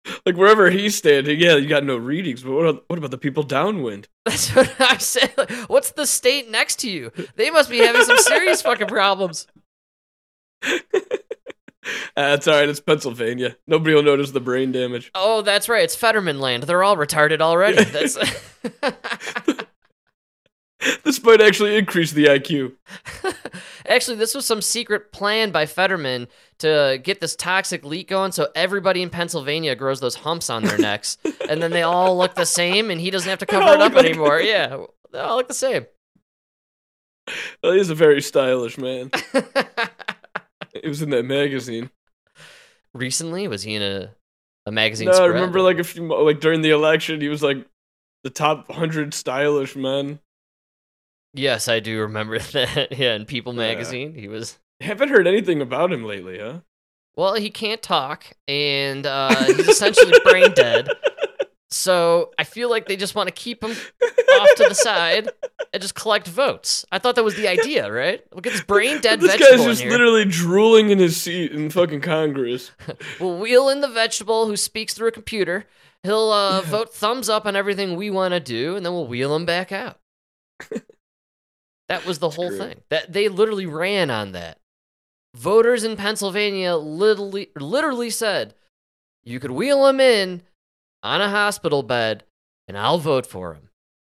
Yeah. 0.05 0.15
Like 0.27 0.37
wherever 0.37 0.69
he's 0.69 0.97
standing, 0.97 1.39
yeah, 1.39 1.55
you 1.57 1.69
got 1.69 1.85
no 1.85 1.97
readings. 1.97 2.43
But 2.43 2.53
what, 2.53 2.85
what 2.89 2.99
about 2.99 3.13
the 3.13 3.19
people 3.19 3.45
downwind? 3.45 4.09
That's 4.25 4.55
what 4.55 4.75
I'm 4.81 4.99
saying. 4.99 5.31
Like, 5.39 5.51
what's 5.69 5.93
the 5.93 6.07
state 6.07 6.51
next 6.51 6.81
to 6.81 6.91
you? 6.91 7.13
They 7.37 7.51
must 7.51 7.71
be 7.71 7.79
having 7.79 8.03
some 8.03 8.19
serious 8.19 8.63
fucking 8.63 8.89
problems. 8.89 9.47
That's 12.16 12.47
all 12.49 12.55
right. 12.55 12.68
It's 12.68 12.81
Pennsylvania. 12.81 13.57
Nobody 13.66 13.95
will 13.95 14.03
notice 14.03 14.31
the 14.31 14.40
brain 14.40 14.73
damage. 14.73 15.11
Oh, 15.14 15.42
that's 15.42 15.68
right. 15.68 15.83
It's 15.83 15.97
Fetterman 15.97 16.40
land. 16.40 16.62
They're 16.64 16.85
all 16.85 16.97
retarded 16.97 17.40
already. 17.40 17.83
That's 17.85 18.16
This 21.05 21.23
might 21.23 21.40
actually 21.40 21.77
increase 21.77 22.11
the 22.11 22.25
IQ. 22.25 22.73
Actually, 23.87 24.16
this 24.16 24.35
was 24.35 24.45
some 24.45 24.61
secret 24.61 25.12
plan 25.12 25.53
by 25.53 25.64
Fetterman 25.64 26.27
to 26.59 27.01
get 27.05 27.21
this 27.21 27.37
toxic 27.37 27.85
leak 27.85 28.09
going 28.09 28.33
so 28.33 28.49
everybody 28.57 29.01
in 29.01 29.09
Pennsylvania 29.09 29.77
grows 29.77 30.01
those 30.01 30.16
humps 30.16 30.51
on 30.51 30.64
their 30.64 30.79
necks. 30.79 31.18
and 31.49 31.62
then 31.62 31.71
they 31.71 31.83
all 31.83 32.18
look 32.18 32.35
the 32.35 32.45
same 32.47 32.90
and 32.90 33.01
he 33.01 33.11
doesn't 33.11 33.31
have 33.31 33.38
to 33.38 33.47
cover 33.47 33.75
it 33.75 33.81
up 33.81 33.95
like- 33.95 34.07
anymore. 34.07 34.40
Yeah, 34.40 34.85
they 35.12 35.21
all 35.21 35.37
look 35.37 35.47
the 35.47 35.55
same. 35.55 35.87
Well, 37.62 37.75
he's 37.75 37.90
a 37.90 37.95
very 37.95 38.21
stylish 38.21 38.77
man. 38.79 39.12
He 40.81 40.89
was 40.89 41.03
in 41.03 41.11
that 41.11 41.25
magazine. 41.25 41.91
Recently, 42.95 43.49
was 43.49 43.63
he 43.63 43.75
in 43.75 43.83
a, 43.83 44.15
a 44.67 44.73
magazine 44.73 45.09
No, 45.09 45.23
I 45.23 45.27
remember 45.27 45.61
like 45.61 45.79
a 45.79 45.85
few 45.85 46.07
like 46.07 46.41
during 46.41 46.63
the 46.63 46.71
election, 46.71 47.21
he 47.21 47.29
was 47.29 47.43
like 47.43 47.67
the 48.25 48.31
top 48.31 48.71
hundred 48.71 49.15
stylish 49.15 49.77
men. 49.77 50.21
Yes, 51.35 51.69
I 51.69 51.81
do 51.81 52.01
remember 52.01 52.39
that. 52.53 52.97
Yeah, 52.99 53.15
in 53.15 53.25
People 53.25 53.53
Yeah. 53.55 53.59
magazine, 53.59 54.15
he 54.15 54.29
was. 54.29 54.59
Haven't 54.81 55.11
heard 55.11 55.27
anything 55.27 55.63
about 55.63 55.93
him 55.93 56.05
lately, 56.05 56.39
huh? 56.39 56.61
Well, 57.15 57.35
he 57.35 57.51
can't 57.51 57.83
talk, 57.83 58.33
and 58.49 59.07
uh, 59.07 59.45
he's 59.45 59.69
essentially 59.69 60.13
brain 60.25 60.53
dead. 60.53 60.89
So 61.73 62.33
I 62.39 62.45
feel 62.45 62.69
like 62.69 62.87
they 62.87 62.97
just 62.97 63.15
want 63.15 63.29
to 63.29 63.33
keep 63.33 63.65
him 63.65 63.71
off 63.71 64.49
to 64.57 64.67
the 64.69 64.75
side 64.75 65.31
and 65.73 65.81
just 65.81 65.95
collect 65.95 66.29
votes. 66.29 66.85
I 66.93 66.99
thought 66.99 67.15
that 67.15 67.25
was 67.25 67.35
the 67.35 67.49
idea, 67.49 67.91
right? 67.91 68.23
Look 68.35 68.47
at 68.47 68.53
this 68.53 68.63
brain 68.63 69.01
dead 69.01 69.21
This 69.21 69.33
vegetable 69.33 69.57
guy's 69.57 69.65
in 69.65 69.71
just 69.71 69.85
literally 69.87 70.27
drooling 70.27 70.91
in 70.91 70.99
his 70.99 71.21
seat 71.21 71.53
in 71.53 71.71
fucking 71.71 72.03
Congress. 72.03 72.71
We'll 73.21 73.39
wheel 73.39 73.69
in 73.69 73.81
the 73.81 73.89
vegetable 73.89 74.47
who 74.47 74.57
speaks 74.57 74.95
through 74.95 75.09
a 75.09 75.13
computer. 75.13 75.67
He'll 76.03 76.31
uh, 76.31 76.61
vote 76.63 76.93
thumbs 76.93 77.29
up 77.29 77.47
on 77.47 77.57
everything 77.57 77.97
we 77.97 78.11
want 78.11 78.33
to 78.33 78.41
do, 78.41 78.77
and 78.77 78.85
then 78.85 78.93
we'll 78.93 79.07
wheel 79.07 79.35
him 79.35 79.45
back 79.45 79.71
out. 79.71 79.99
that 81.89 82.05
was 82.05 82.19
the 82.19 82.31
whole 82.31 82.49
great. 82.49 82.61
thing. 82.61 82.81
That 82.91 83.13
they 83.13 83.29
literally 83.29 83.67
ran 83.67 84.11
on 84.11 84.33
that. 84.33 84.59
Voters 85.35 85.85
in 85.85 85.97
Pennsylvania 85.97 86.77
literally 86.77 87.51
literally 87.57 88.11
said, 88.11 88.55
"You 89.23 89.39
could 89.39 89.53
wheel 89.53 89.87
him 89.87 90.01
in 90.01 90.43
on 91.03 91.21
a 91.21 91.29
hospital 91.29 91.83
bed, 91.83 92.25
and 92.69 92.79
I'll 92.79 92.99
vote 92.99 93.27
for 93.27 93.55
him." 93.55 93.71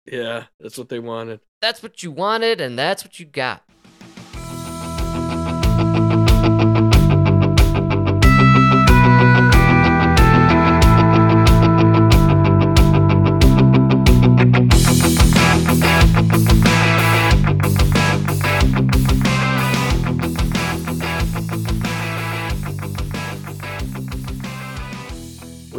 Yeah, 0.04 0.44
that's 0.60 0.78
what 0.78 0.88
they 0.88 0.98
wanted. 0.98 1.40
That's 1.60 1.82
what 1.82 2.02
you 2.02 2.10
wanted, 2.10 2.60
and 2.60 2.78
that's 2.78 3.04
what 3.04 3.18
you 3.18 3.26
got. 3.26 3.64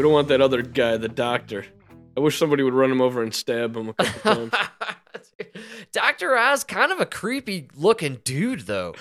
Don't 0.07 0.13
want 0.13 0.29
that 0.29 0.39
other 0.39 0.61
guy, 0.61 0.95
the 0.95 1.09
doctor. 1.09 1.65
I 2.15 2.21
wish 2.21 2.37
somebody 2.37 2.63
would 2.63 2.73
run 2.73 2.89
him 2.89 3.01
over 3.01 3.21
and 3.21 3.35
stab 3.35 3.75
him 3.75 3.89
a 3.89 3.93
couple 3.93 4.49
times. 4.49 4.53
Dr. 5.91 6.37
Oz, 6.37 6.63
kind 6.63 6.93
of 6.93 7.01
a 7.01 7.05
creepy 7.05 7.67
looking 7.75 8.21
dude, 8.23 8.61
though. 8.61 8.95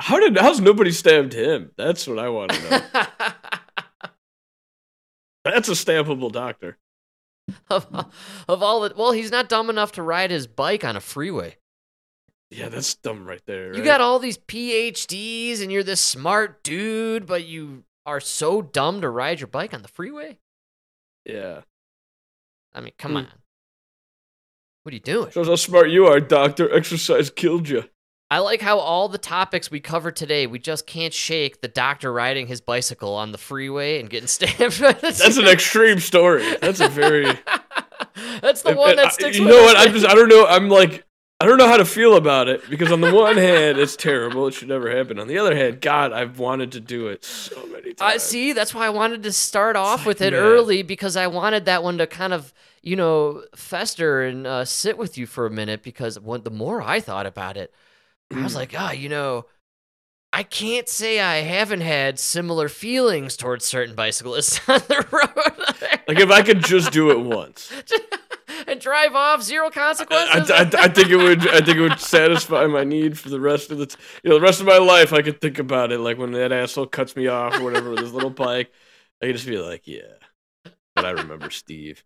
How 0.00 0.18
did 0.18 0.36
how's 0.36 0.60
nobody 0.60 0.90
stabbed 0.90 1.32
him? 1.32 1.70
That's 1.76 2.06
what 2.06 2.18
I 2.18 2.28
want 2.28 2.52
to 2.52 2.70
know. 2.70 2.80
That's 5.44 5.68
a 5.68 5.72
stabbable 5.72 6.32
doctor. 6.32 6.78
of, 7.70 7.86
of 8.48 8.62
all 8.62 8.80
the 8.80 8.92
well, 8.96 9.12
he's 9.12 9.30
not 9.30 9.48
dumb 9.48 9.70
enough 9.70 9.92
to 9.92 10.02
ride 10.02 10.30
his 10.30 10.46
bike 10.46 10.84
on 10.84 10.96
a 10.96 11.00
freeway. 11.00 11.56
Yeah, 12.50 12.68
that's 12.68 12.94
dumb 12.94 13.26
right 13.26 13.42
there. 13.46 13.68
You 13.68 13.80
right? 13.80 13.84
got 13.84 14.00
all 14.00 14.18
these 14.18 14.38
PhDs 14.38 15.62
and 15.62 15.70
you're 15.70 15.82
this 15.82 16.00
smart 16.00 16.62
dude, 16.62 17.26
but 17.26 17.46
you 17.46 17.84
are 18.08 18.20
so 18.20 18.62
dumb 18.62 19.00
to 19.02 19.08
ride 19.10 19.40
your 19.40 19.46
bike 19.48 19.74
on 19.74 19.82
the 19.82 19.88
freeway? 19.88 20.38
Yeah. 21.24 21.60
I 22.74 22.80
mean, 22.80 22.92
come 22.98 23.12
Hmm. 23.12 23.16
on. 23.18 23.28
What 24.82 24.92
are 24.92 24.96
you 24.96 25.00
doing? 25.00 25.30
Shows 25.30 25.48
how 25.48 25.56
smart 25.56 25.90
you 25.90 26.06
are, 26.06 26.18
doctor. 26.20 26.72
Exercise 26.74 27.28
killed 27.30 27.68
you. 27.68 27.84
I 28.30 28.38
like 28.40 28.60
how 28.62 28.78
all 28.78 29.08
the 29.08 29.18
topics 29.18 29.70
we 29.70 29.80
covered 29.80 30.16
today, 30.16 30.46
we 30.46 30.58
just 30.58 30.86
can't 30.86 31.12
shake 31.14 31.60
the 31.62 31.68
doctor 31.68 32.12
riding 32.12 32.46
his 32.46 32.60
bicycle 32.60 33.14
on 33.14 33.32
the 33.32 33.38
freeway 33.38 34.00
and 34.00 34.08
getting 34.10 34.26
stabbed. 34.28 34.78
That's 34.80 35.36
an 35.36 35.46
extreme 35.48 35.98
story. 35.98 36.56
That's 36.60 36.80
a 36.80 36.88
very. 36.88 37.24
That's 38.40 38.62
the 38.62 38.74
one 38.74 38.96
that 38.96 39.06
I- 39.06 39.10
sticks 39.10 39.36
You 39.38 39.44
with 39.44 39.54
know 39.54 39.62
what? 39.62 39.76
I'm 39.76 39.92
just. 39.92 40.06
I 40.06 40.14
don't 40.14 40.28
know. 40.28 40.46
I'm 40.46 40.68
like. 40.68 41.04
I 41.40 41.46
don't 41.46 41.56
know 41.58 41.68
how 41.68 41.76
to 41.76 41.84
feel 41.84 42.16
about 42.16 42.48
it 42.48 42.68
because 42.68 42.90
on 42.90 43.00
the 43.00 43.14
one 43.14 43.36
hand, 43.36 43.78
it's 43.78 43.94
terrible. 43.94 44.48
It 44.48 44.54
should 44.54 44.66
never 44.68 44.90
happen. 44.90 45.20
On 45.20 45.28
the 45.28 45.38
other 45.38 45.54
hand, 45.54 45.80
God, 45.80 46.12
I've 46.12 46.40
wanted 46.40 46.72
to 46.72 46.80
do 46.80 47.06
it 47.06 47.24
so 47.24 47.64
many 47.66 47.94
times. 47.94 48.00
I 48.00 48.16
see. 48.16 48.52
That's 48.52 48.74
why 48.74 48.86
I 48.86 48.90
wanted 48.90 49.22
to 49.22 49.32
start 49.32 49.76
off 49.76 50.04
with 50.04 50.20
it 50.20 50.32
man. 50.32 50.42
early 50.42 50.82
because 50.82 51.16
I 51.16 51.28
wanted 51.28 51.66
that 51.66 51.84
one 51.84 51.98
to 51.98 52.08
kind 52.08 52.32
of, 52.32 52.52
you 52.82 52.96
know, 52.96 53.44
fester 53.54 54.22
and 54.22 54.48
uh, 54.48 54.64
sit 54.64 54.98
with 54.98 55.16
you 55.16 55.26
for 55.26 55.46
a 55.46 55.50
minute. 55.50 55.84
Because 55.84 56.18
when, 56.18 56.42
the 56.42 56.50
more 56.50 56.82
I 56.82 56.98
thought 56.98 57.26
about 57.26 57.56
it, 57.56 57.72
I 58.34 58.42
was 58.42 58.56
like, 58.56 58.74
ah, 58.76 58.90
you 58.90 59.08
know, 59.08 59.46
I 60.32 60.42
can't 60.42 60.88
say 60.88 61.20
I 61.20 61.36
haven't 61.36 61.80
had 61.80 62.18
similar 62.18 62.68
feelings 62.68 63.36
towards 63.36 63.64
certain 63.64 63.94
bicyclists 63.94 64.60
on 64.68 64.80
the 64.88 65.06
road 65.10 65.98
Like 66.06 66.18
if 66.18 66.30
I 66.30 66.42
could 66.42 66.64
just 66.64 66.92
do 66.92 67.10
it 67.10 67.20
once, 67.20 67.72
and 68.72 68.80
drive 68.80 69.14
off 69.14 69.42
zero 69.42 69.66
I, 69.66 69.70
consequences. 69.70 70.50
I, 70.50 70.68
I 70.84 70.88
think 70.88 71.08
it 71.08 71.16
would. 71.16 71.48
I 71.48 71.60
think 71.60 71.78
it 71.78 71.80
would 71.80 72.00
satisfy 72.00 72.66
my 72.66 72.84
need 72.84 73.18
for 73.18 73.28
the 73.30 73.40
rest 73.40 73.70
of 73.70 73.78
the, 73.78 73.86
t- 73.86 73.96
you 74.22 74.30
know, 74.30 74.36
the 74.36 74.42
rest 74.42 74.60
of 74.60 74.66
my 74.66 74.78
life. 74.78 75.12
I 75.12 75.22
could 75.22 75.40
think 75.40 75.58
about 75.58 75.92
it, 75.92 75.98
like 75.98 76.18
when 76.18 76.32
that 76.32 76.52
asshole 76.52 76.86
cuts 76.86 77.16
me 77.16 77.26
off 77.26 77.58
or 77.58 77.64
whatever 77.64 77.90
with 77.90 78.00
his 78.00 78.12
little 78.12 78.30
bike. 78.30 78.70
I 79.22 79.26
could 79.26 79.36
just 79.36 79.48
be 79.48 79.58
like, 79.58 79.86
yeah, 79.86 80.14
but 80.94 81.04
I 81.04 81.10
remember 81.10 81.50
Steve. 81.50 82.04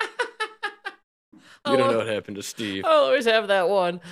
You 1.66 1.78
don't 1.78 1.92
know 1.92 1.96
what 1.96 2.08
happened 2.08 2.36
to 2.36 2.42
Steve. 2.42 2.84
I'll 2.84 3.04
always 3.04 3.24
have 3.24 3.48
that 3.48 3.70
one. 3.70 4.02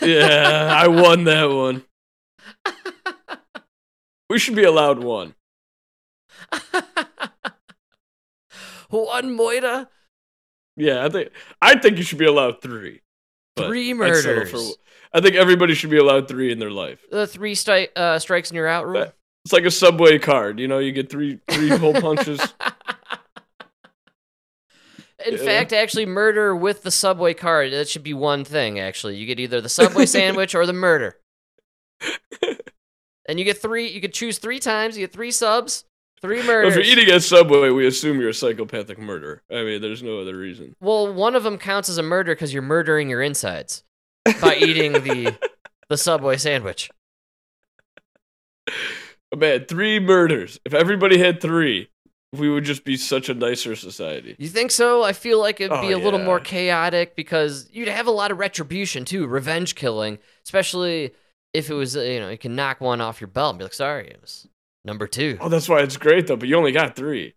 Yeah, 0.00 0.74
I 0.74 0.88
won 0.88 1.24
that 1.24 1.50
one. 1.50 1.84
We 4.30 4.38
should 4.38 4.56
be 4.56 4.64
allowed 4.64 5.04
one. 5.04 5.34
one 8.88 9.36
moita. 9.36 9.88
Yeah, 10.76 11.04
I 11.04 11.08
think 11.08 11.30
I 11.62 11.78
think 11.78 11.98
you 11.98 12.02
should 12.04 12.18
be 12.18 12.26
allowed 12.26 12.60
three. 12.60 13.00
Three 13.56 13.94
murders. 13.94 14.76
I 15.12 15.20
think 15.20 15.36
everybody 15.36 15.74
should 15.74 15.90
be 15.90 15.98
allowed 15.98 16.26
three 16.26 16.50
in 16.50 16.58
their 16.58 16.72
life. 16.72 16.98
The 17.10 17.26
three 17.26 17.54
stri- 17.54 17.88
uh, 17.94 18.18
strikes 18.18 18.50
and 18.50 18.56
you're 18.56 18.66
out 18.66 18.86
rule. 18.86 19.12
It's 19.44 19.52
like 19.52 19.64
a 19.64 19.70
subway 19.70 20.18
card, 20.18 20.58
you 20.58 20.66
know. 20.66 20.78
You 20.78 20.90
get 20.90 21.08
three 21.10 21.38
three 21.48 21.68
hole 21.76 21.92
punches. 21.94 22.40
In 25.24 25.34
Yeah. 25.34 25.44
fact, 25.44 25.72
actually, 25.72 26.06
murder 26.06 26.54
with 26.56 26.82
the 26.82 26.90
subway 26.90 27.32
card, 27.34 27.72
that 27.72 27.88
should 27.88 28.02
be 28.02 28.12
one 28.14 28.44
thing, 28.44 28.80
actually. 28.80 29.16
You 29.16 29.26
get 29.26 29.38
either 29.38 29.60
the 29.60 29.68
subway 29.68 30.06
sandwich 30.16 30.54
or 30.54 30.66
the 30.66 30.72
murder. 30.72 31.18
And 33.26 33.38
you 33.38 33.46
get 33.46 33.56
three, 33.56 33.88
you 33.88 34.02
could 34.02 34.12
choose 34.12 34.36
three 34.36 34.58
times. 34.58 34.98
You 34.98 35.04
get 35.04 35.14
three 35.14 35.30
subs, 35.30 35.86
three 36.24 36.42
murders. 36.42 36.74
If 36.76 36.86
you're 36.86 36.92
eating 36.98 37.12
at 37.14 37.22
Subway, 37.22 37.68
we 37.70 37.86
assume 37.86 38.18
you're 38.20 38.30
a 38.30 38.34
psychopathic 38.34 38.98
murderer. 38.98 39.42
I 39.50 39.62
mean, 39.62 39.82
there's 39.82 40.02
no 40.02 40.18
other 40.20 40.36
reason. 40.36 40.74
well, 40.80 41.12
one 41.12 41.34
of 41.36 41.42
them 41.42 41.58
counts 41.58 41.88
as 41.88 41.98
a 41.98 42.02
murder 42.02 42.34
because 42.34 42.52
you're 42.52 42.62
murdering 42.62 43.10
your 43.10 43.20
insides 43.22 43.84
by 44.40 44.56
eating 44.56 44.92
the 44.92 45.36
the 45.88 45.96
subway 45.98 46.36
sandwich. 46.38 46.90
But 49.30 49.38
man, 49.38 49.64
three 49.66 50.00
murders. 50.00 50.58
If 50.64 50.74
everybody 50.74 51.18
had 51.18 51.40
three, 51.40 51.90
we 52.32 52.48
would 52.48 52.64
just 52.64 52.84
be 52.84 52.96
such 52.96 53.28
a 53.28 53.34
nicer 53.34 53.76
society. 53.76 54.36
You 54.38 54.48
think 54.48 54.70
so? 54.70 55.02
I 55.02 55.12
feel 55.12 55.38
like 55.40 55.60
it'd 55.60 55.80
be 55.80 55.92
Oh, 55.94 55.98
a 55.98 56.02
little 56.02 56.20
yeah. 56.20 56.26
more 56.26 56.40
chaotic 56.40 57.16
because 57.16 57.68
you'd 57.72 57.88
have 57.88 58.06
a 58.06 58.10
lot 58.12 58.30
of 58.30 58.38
retribution 58.38 59.04
too, 59.04 59.26
revenge 59.26 59.74
killing, 59.74 60.18
especially 60.46 61.12
if 61.52 61.70
it 61.70 61.74
was, 61.74 61.96
uh, 61.96 62.00
you 62.00 62.18
know, 62.20 62.30
you 62.30 62.38
can 62.38 62.56
knock 62.56 62.80
one 62.80 63.00
off 63.00 63.20
your 63.20 63.28
belt 63.28 63.50
and 63.50 63.58
be 63.58 63.64
like, 63.64 63.74
sorry, 63.74 64.08
it 64.08 64.18
was 64.20 64.48
number 64.84 65.06
two. 65.06 65.38
Oh, 65.40 65.48
that's 65.48 65.68
why 65.68 65.80
it's 65.80 65.96
great 65.96 66.26
though. 66.26 66.36
But 66.36 66.48
you 66.48 66.56
only 66.56 66.72
got 66.72 66.96
three. 66.96 67.34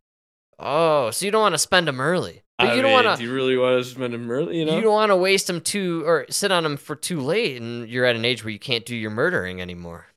Oh, 0.60 1.12
so 1.12 1.26
you 1.26 1.32
don't 1.32 1.42
want 1.42 1.54
to 1.56 1.60
spend 1.60 1.88
them 1.88 2.02
early. 2.02 2.44
But 2.58 2.70
I 2.70 2.74
you 2.76 2.82
don't 2.82 2.92
mean, 2.96 3.06
want 3.06 3.20
Do 3.20 3.24
to 3.24 3.30
you 3.30 3.36
really 3.36 3.56
want 3.58 3.84
to 3.84 3.88
spend 3.90 4.14
them 4.14 4.30
early? 4.32 4.58
You 4.60 4.66
know. 4.66 4.76
you 4.76 4.82
don't 4.82 4.94
want 4.94 5.12
to 5.12 5.16
waste 5.16 5.46
them 5.48 5.62
too 5.62 6.04
or 6.06 6.26
sit 6.30 6.52
on 6.52 6.64
them 6.64 6.78
for 6.78 6.96
too 6.96 7.20
late 7.22 7.62
and 7.62 7.88
you're 7.88 8.06
at 8.06 8.16
an 8.16 8.26
age 8.26 8.44
where 8.44 8.52
you 8.52 8.58
can't 8.60 8.84
do 8.86 8.96
your 8.96 9.12
murdering 9.12 9.62
anymore. 9.62 10.08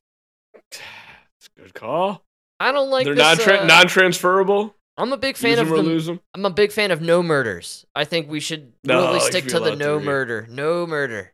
It's 0.71 1.49
a 1.55 1.59
good 1.61 1.73
call. 1.75 2.23
I 2.59 2.71
don't 2.71 2.89
like 2.89 3.05
They're 3.05 3.15
this, 3.15 3.45
non 3.47 3.57
uh, 3.59 3.65
non-transferable. 3.65 4.75
I'm 4.97 5.13
a 5.13 5.17
big 5.17 5.37
fan 5.37 5.57
of 5.59 5.69
the 5.69 5.77
lose 5.77 6.05
them. 6.07 6.19
I'm 6.33 6.45
a 6.45 6.49
big 6.51 6.71
fan 6.71 6.91
of 6.91 7.01
no 7.01 7.23
murders. 7.23 7.85
I 7.95 8.05
think 8.05 8.29
we 8.29 8.39
should 8.39 8.73
No, 8.83 9.07
really 9.07 9.19
stick 9.21 9.45
to 9.47 9.59
the 9.59 9.75
no 9.75 9.97
three. 9.97 10.05
murder. 10.05 10.47
No 10.49 10.85
murder. 10.85 11.33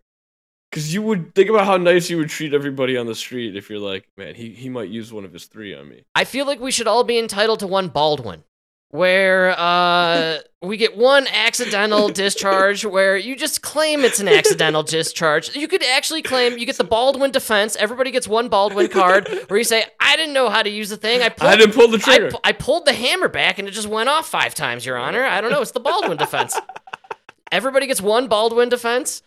Because 0.69 0.93
you 0.93 1.01
would 1.01 1.33
think 1.33 1.49
about 1.49 1.65
how 1.65 1.77
nice 1.77 2.09
you 2.09 2.17
would 2.17 2.29
treat 2.29 2.53
everybody 2.53 2.97
on 2.97 3.05
the 3.05 3.15
street 3.15 3.55
if 3.55 3.69
you're 3.69 3.79
like, 3.79 4.07
man, 4.17 4.35
he, 4.35 4.49
he 4.49 4.69
might 4.69 4.89
use 4.89 5.13
one 5.13 5.23
of 5.23 5.31
his 5.31 5.45
three 5.45 5.73
on 5.73 5.87
me. 5.87 6.03
I 6.13 6.25
feel 6.25 6.45
like 6.45 6.59
we 6.59 6.71
should 6.71 6.87
all 6.87 7.03
be 7.03 7.17
entitled 7.17 7.59
to 7.61 7.67
one 7.67 7.87
Baldwin, 7.87 8.43
where 8.89 9.57
uh, 9.57 10.39
we 10.61 10.75
get 10.75 10.97
one 10.97 11.25
accidental 11.27 12.09
discharge, 12.09 12.83
where 12.83 13.15
you 13.15 13.37
just 13.37 13.61
claim 13.61 14.01
it's 14.01 14.19
an 14.19 14.27
accidental 14.27 14.83
discharge. 14.83 15.55
You 15.55 15.69
could 15.69 15.83
actually 15.83 16.21
claim 16.21 16.57
you 16.57 16.65
get 16.65 16.77
the 16.77 16.83
Baldwin 16.83 17.31
defense. 17.31 17.77
Everybody 17.77 18.11
gets 18.11 18.27
one 18.27 18.49
Baldwin 18.49 18.89
card, 18.89 19.29
where 19.47 19.57
you 19.57 19.63
say, 19.63 19.85
"I 20.01 20.17
didn't 20.17 20.33
know 20.33 20.49
how 20.49 20.63
to 20.63 20.69
use 20.69 20.89
the 20.89 20.97
thing. 20.97 21.21
I 21.21 21.29
pulled, 21.29 21.49
I 21.49 21.55
didn't 21.55 21.75
pull 21.75 21.87
the 21.87 21.97
I, 21.97 22.17
trigger." 22.17 22.31
pu- 22.31 22.39
I 22.43 22.51
pulled 22.51 22.85
the 22.85 22.93
hammer 22.93 23.29
back, 23.29 23.57
and 23.57 23.69
it 23.69 23.71
just 23.71 23.87
went 23.87 24.09
off 24.09 24.27
five 24.27 24.53
times, 24.53 24.85
Your 24.85 24.97
Honor. 24.97 25.23
I 25.23 25.39
don't 25.39 25.49
know. 25.49 25.61
It's 25.61 25.71
the 25.71 25.79
Baldwin 25.79 26.17
defense. 26.17 26.59
Everybody 27.53 27.87
gets 27.87 28.01
one 28.01 28.27
Baldwin 28.27 28.67
defense 28.67 29.23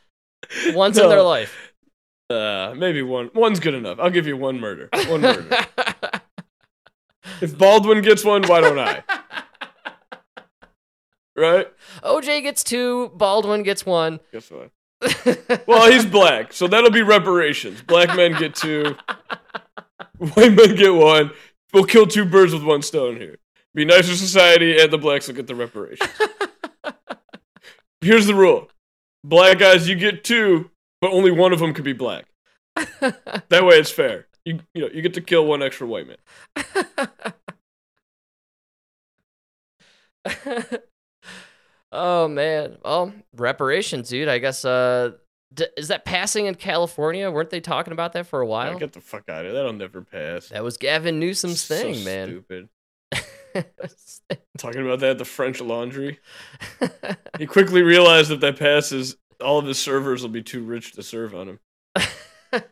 once 0.74 0.98
in 0.98 1.08
their 1.08 1.22
life. 1.22 1.72
Uh, 2.28 2.74
maybe 2.76 3.02
one. 3.02 3.30
One's 3.34 3.58
good 3.60 3.74
enough. 3.74 3.98
I'll 4.00 4.10
give 4.10 4.26
you 4.26 4.36
one 4.36 4.60
murder. 4.60 4.88
One 5.08 5.22
murder. 5.22 5.48
if 7.40 7.58
Baldwin 7.58 8.02
gets 8.02 8.24
one, 8.24 8.42
why 8.44 8.60
don't 8.60 8.78
I? 8.78 9.02
Right? 11.36 11.68
OJ 12.02 12.42
gets 12.42 12.62
two. 12.62 13.12
Baldwin 13.14 13.62
gets 13.62 13.86
one. 13.86 14.20
Guess 14.30 14.50
what? 14.50 14.70
Well, 15.66 15.90
he's 15.90 16.04
black, 16.04 16.52
so 16.52 16.66
that'll 16.66 16.90
be 16.90 17.00
reparations. 17.00 17.80
Black 17.80 18.14
men 18.14 18.38
get 18.38 18.54
two. 18.54 18.96
White 20.18 20.52
men 20.52 20.74
get 20.74 20.92
one. 20.92 21.30
We'll 21.72 21.84
kill 21.84 22.06
two 22.06 22.26
birds 22.26 22.52
with 22.52 22.62
one 22.62 22.82
stone 22.82 23.16
here. 23.16 23.38
Be 23.74 23.86
nice 23.86 24.06
to 24.08 24.16
society, 24.16 24.78
and 24.78 24.92
the 24.92 24.98
blacks 24.98 25.28
will 25.28 25.34
get 25.34 25.46
the 25.46 25.54
reparations. 25.54 26.10
Here's 28.02 28.26
the 28.26 28.34
rule: 28.34 28.68
black 29.24 29.58
guys, 29.58 29.88
you 29.88 29.96
get 29.96 30.24
two, 30.24 30.70
but 31.00 31.10
only 31.12 31.30
one 31.30 31.52
of 31.52 31.58
them 31.58 31.72
could 31.74 31.84
be 31.84 31.92
black. 31.92 32.26
that 32.76 33.64
way, 33.64 33.78
it's 33.78 33.90
fair. 33.90 34.26
You 34.44 34.60
you 34.74 34.82
know 34.82 34.88
you 34.92 35.02
get 35.02 35.14
to 35.14 35.20
kill 35.20 35.46
one 35.46 35.62
extra 35.62 35.86
white 35.86 36.06
man. 36.06 36.16
oh 41.92 42.28
man. 42.28 42.78
Well, 42.84 43.12
reparations, 43.36 44.08
dude. 44.08 44.28
I 44.28 44.38
guess 44.38 44.64
uh 44.64 45.12
d- 45.52 45.66
is 45.76 45.88
that 45.88 46.04
passing 46.04 46.46
in 46.46 46.54
California? 46.54 47.30
Weren't 47.30 47.50
they 47.50 47.60
talking 47.60 47.92
about 47.92 48.12
that 48.14 48.26
for 48.26 48.40
a 48.40 48.44
Yeah, 48.46 48.50
while? 48.50 48.78
get 48.78 48.92
the 48.92 49.00
fuck 49.00 49.28
out 49.28 49.40
of 49.40 49.46
here. 49.46 49.52
That'll 49.54 49.72
never 49.72 50.02
pass. 50.02 50.48
That 50.48 50.62
was 50.64 50.76
Gavin 50.76 51.18
Newsom's 51.18 51.60
So 51.60 51.74
thing, 51.76 52.04
man. 52.04 52.28
Stupid. 52.28 52.68
Talking 54.58 54.82
about 54.82 55.00
that, 55.00 55.18
the 55.18 55.24
French 55.24 55.60
Laundry. 55.60 56.18
he 57.38 57.46
quickly 57.46 57.82
realized 57.82 58.30
that 58.30 58.40
that 58.40 58.58
passes, 58.58 59.16
all 59.40 59.58
of 59.58 59.66
his 59.66 59.78
servers 59.78 60.22
will 60.22 60.28
be 60.30 60.42
too 60.42 60.62
rich 60.62 60.92
to 60.92 61.02
serve 61.02 61.34
on 61.34 61.48
him. 61.48 62.62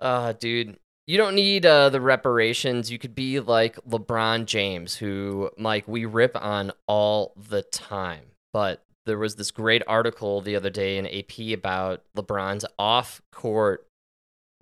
Uh, 0.00 0.32
dude, 0.38 0.76
you 1.06 1.18
don't 1.18 1.34
need 1.34 1.66
uh, 1.66 1.90
the 1.90 2.00
reparations. 2.00 2.90
You 2.90 2.98
could 2.98 3.14
be 3.14 3.40
like 3.40 3.76
LeBron 3.88 4.46
James, 4.46 4.96
who, 4.96 5.50
Mike, 5.58 5.86
we 5.86 6.04
rip 6.04 6.36
on 6.36 6.72
all 6.86 7.34
the 7.36 7.62
time. 7.62 8.24
But 8.52 8.84
there 9.06 9.18
was 9.18 9.36
this 9.36 9.50
great 9.50 9.82
article 9.86 10.40
the 10.40 10.56
other 10.56 10.70
day 10.70 10.96
in 10.96 11.06
AP 11.06 11.56
about 11.58 12.02
LeBron's 12.16 12.64
off 12.78 13.20
court 13.32 13.86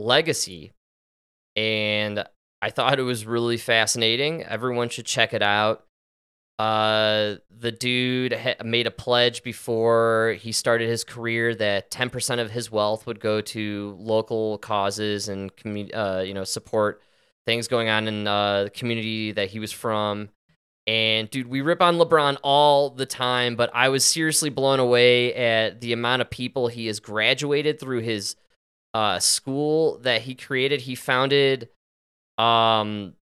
legacy. 0.03 0.73
And 1.57 2.25
I 2.61 2.71
thought 2.71 2.99
it 2.99 3.03
was 3.03 3.27
really 3.27 3.57
fascinating. 3.57 4.43
Everyone 4.45 4.89
should 4.89 5.07
check 5.07 5.35
it 5.35 5.43
out. 5.43 5.85
Uh, 6.59 7.37
the 7.51 7.73
dude 7.73 8.33
ha- 8.35 8.55
made 8.65 8.87
a 8.87 8.91
pledge 8.91 9.43
before 9.43 10.37
he 10.39 10.53
started 10.53 10.89
his 10.89 11.03
career 11.03 11.55
that 11.55 11.91
10% 11.91 12.41
of 12.41 12.51
his 12.51 12.71
wealth 12.71 13.07
would 13.07 13.19
go 13.19 13.41
to 13.41 13.97
local 13.99 14.59
causes 14.59 15.29
and 15.29 15.55
commu- 15.57 15.91
uh, 15.93 16.23
you 16.23 16.35
know 16.35 16.45
support 16.45 17.01
things 17.47 17.67
going 17.67 17.89
on 17.89 18.07
in 18.07 18.27
uh, 18.29 18.65
the 18.65 18.71
community 18.71 19.33
that 19.33 19.51
he 19.51 19.59
was 19.59 19.73
from. 19.73 20.29
And 20.87 21.31
dude, 21.31 21.47
we 21.47 21.61
rip 21.61 21.81
on 21.81 21.97
LeBron 21.97 22.39
all 22.43 22.91
the 22.91 23.07
time, 23.07 23.57
but 23.57 23.71
I 23.73 23.89
was 23.89 24.05
seriously 24.05 24.51
blown 24.51 24.79
away 24.79 25.35
at 25.35 25.81
the 25.81 25.93
amount 25.93 26.23
of 26.23 26.31
people 26.31 26.69
he 26.69 26.87
has 26.87 27.01
graduated 27.01 27.81
through 27.81 28.01
his 28.01 28.37
uh, 28.95 29.19
school 29.19 29.99
that 29.99 30.23
he 30.23 30.35
created. 30.35 30.83
He 30.83 30.95
founded 30.95 31.69
um 32.39 33.15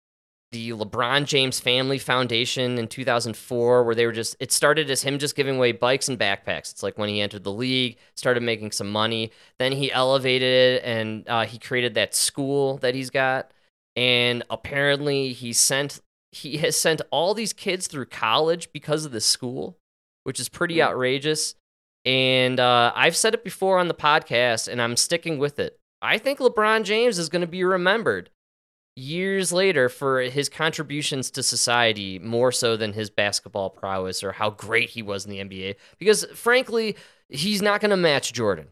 the 0.50 0.70
LeBron 0.70 1.26
James 1.26 1.60
Family 1.60 1.98
Foundation 1.98 2.78
in 2.78 2.88
2004, 2.88 3.84
where 3.84 3.94
they 3.94 4.06
were 4.06 4.12
just, 4.12 4.34
it 4.40 4.50
started 4.50 4.90
as 4.90 5.02
him 5.02 5.18
just 5.18 5.36
giving 5.36 5.56
away 5.56 5.72
bikes 5.72 6.08
and 6.08 6.18
backpacks. 6.18 6.70
It's 6.72 6.82
like 6.82 6.96
when 6.96 7.10
he 7.10 7.20
entered 7.20 7.44
the 7.44 7.52
league, 7.52 7.98
started 8.16 8.42
making 8.42 8.72
some 8.72 8.90
money. 8.90 9.30
Then 9.58 9.72
he 9.72 9.92
elevated 9.92 10.82
it 10.82 10.84
and 10.84 11.28
uh, 11.28 11.44
he 11.44 11.58
created 11.58 11.94
that 11.94 12.14
school 12.14 12.78
that 12.78 12.94
he's 12.94 13.10
got. 13.10 13.50
And 13.94 14.42
apparently 14.48 15.32
he 15.32 15.52
sent, 15.52 16.00
he 16.32 16.56
has 16.58 16.76
sent 16.76 17.02
all 17.10 17.34
these 17.34 17.52
kids 17.52 17.86
through 17.86 18.06
college 18.06 18.72
because 18.72 19.04
of 19.04 19.12
this 19.12 19.26
school, 19.26 19.76
which 20.24 20.40
is 20.40 20.48
pretty 20.48 20.80
outrageous. 20.82 21.56
And 22.08 22.58
uh, 22.58 22.90
I've 22.96 23.14
said 23.14 23.34
it 23.34 23.44
before 23.44 23.78
on 23.78 23.88
the 23.88 23.94
podcast, 23.94 24.66
and 24.66 24.80
I'm 24.80 24.96
sticking 24.96 25.36
with 25.36 25.58
it. 25.58 25.78
I 26.00 26.16
think 26.16 26.38
LeBron 26.38 26.84
James 26.84 27.18
is 27.18 27.28
going 27.28 27.42
to 27.42 27.46
be 27.46 27.62
remembered 27.62 28.30
years 28.96 29.52
later 29.52 29.90
for 29.90 30.22
his 30.22 30.48
contributions 30.48 31.30
to 31.32 31.42
society 31.42 32.18
more 32.18 32.50
so 32.50 32.78
than 32.78 32.94
his 32.94 33.10
basketball 33.10 33.68
prowess 33.68 34.24
or 34.24 34.32
how 34.32 34.48
great 34.48 34.88
he 34.88 35.02
was 35.02 35.26
in 35.26 35.30
the 35.30 35.38
NBA. 35.38 35.74
Because 35.98 36.24
frankly, 36.32 36.96
he's 37.28 37.60
not 37.60 37.82
going 37.82 37.90
to 37.90 37.96
match 37.98 38.32
Jordan. 38.32 38.68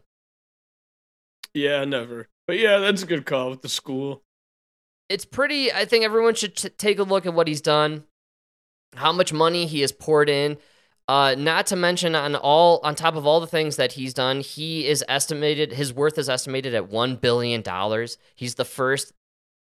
Yeah, 1.53 1.85
never. 1.85 2.29
But 2.47 2.57
yeah, 2.57 2.79
that's 2.79 3.03
a 3.03 3.07
good 3.07 3.27
call 3.27 3.51
with 3.51 3.61
the 3.61 3.69
school. 3.69 4.23
It's 5.09 5.25
pretty, 5.25 5.71
I 5.71 5.85
think 5.85 6.03
everyone 6.03 6.33
should 6.33 6.55
t- 6.55 6.69
take 6.69 6.97
a 6.97 7.03
look 7.03 7.27
at 7.27 7.35
what 7.35 7.47
he's 7.47 7.61
done, 7.61 8.05
how 8.95 9.11
much 9.11 9.31
money 9.31 9.67
he 9.67 9.81
has 9.81 9.91
poured 9.91 10.27
in. 10.27 10.57
Uh, 11.09 11.35
not 11.37 11.65
to 11.67 11.75
mention 11.77 12.15
on 12.15 12.35
all 12.35 12.81
on 12.83 12.93
top 12.93 13.15
of 13.15 13.25
all 13.25 13.39
the 13.39 13.47
things 13.47 13.77
that 13.77 13.93
he's 13.93 14.13
done, 14.13 14.41
he 14.41 14.85
is 14.85 15.05
estimated 15.07 15.71
his 15.71 15.93
worth 15.93 16.17
is 16.17 16.27
estimated 16.27 16.73
at 16.75 16.89
one 16.89 17.15
billion 17.15 17.61
dollars. 17.61 18.17
He's 18.35 18.55
the 18.55 18.65
first 18.65 19.13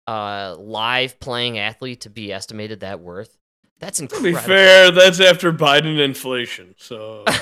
uh, 0.05 0.55
live 0.59 1.19
playing 1.19 1.57
athlete 1.57 2.01
to 2.01 2.09
be 2.11 2.31
estimated 2.31 2.81
that 2.81 2.99
worth. 2.99 3.37
That's 3.79 3.99
incredible. 3.99 4.29
To 4.29 4.35
be 4.35 4.41
fair, 4.41 4.91
that's 4.91 5.19
after 5.19 5.51
Biden 5.51 5.99
inflation. 5.99 6.75
So 6.77 7.25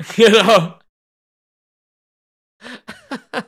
you 0.16 0.30
know. 0.30 0.74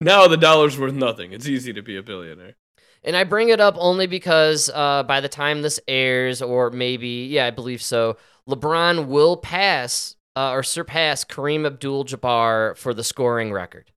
now 0.00 0.28
the 0.28 0.36
dollar's 0.36 0.78
worth 0.78 0.92
nothing. 0.92 1.32
It's 1.32 1.48
easy 1.48 1.72
to 1.72 1.80
be 1.82 1.96
a 1.96 2.02
billionaire. 2.02 2.56
And 3.04 3.16
I 3.16 3.24
bring 3.24 3.50
it 3.50 3.60
up 3.60 3.76
only 3.78 4.06
because 4.06 4.70
uh, 4.72 5.02
by 5.02 5.20
the 5.20 5.28
time 5.28 5.60
this 5.62 5.78
airs, 5.86 6.40
or 6.40 6.70
maybe, 6.70 7.26
yeah, 7.30 7.46
I 7.46 7.50
believe 7.50 7.82
so, 7.82 8.16
LeBron 8.48 9.06
will 9.06 9.36
pass 9.36 10.16
uh, 10.36 10.50
or 10.52 10.62
surpass 10.62 11.24
Kareem 11.24 11.66
Abdul 11.66 12.04
Jabbar 12.06 12.76
for 12.76 12.94
the 12.94 13.04
scoring 13.04 13.52
record, 13.52 13.92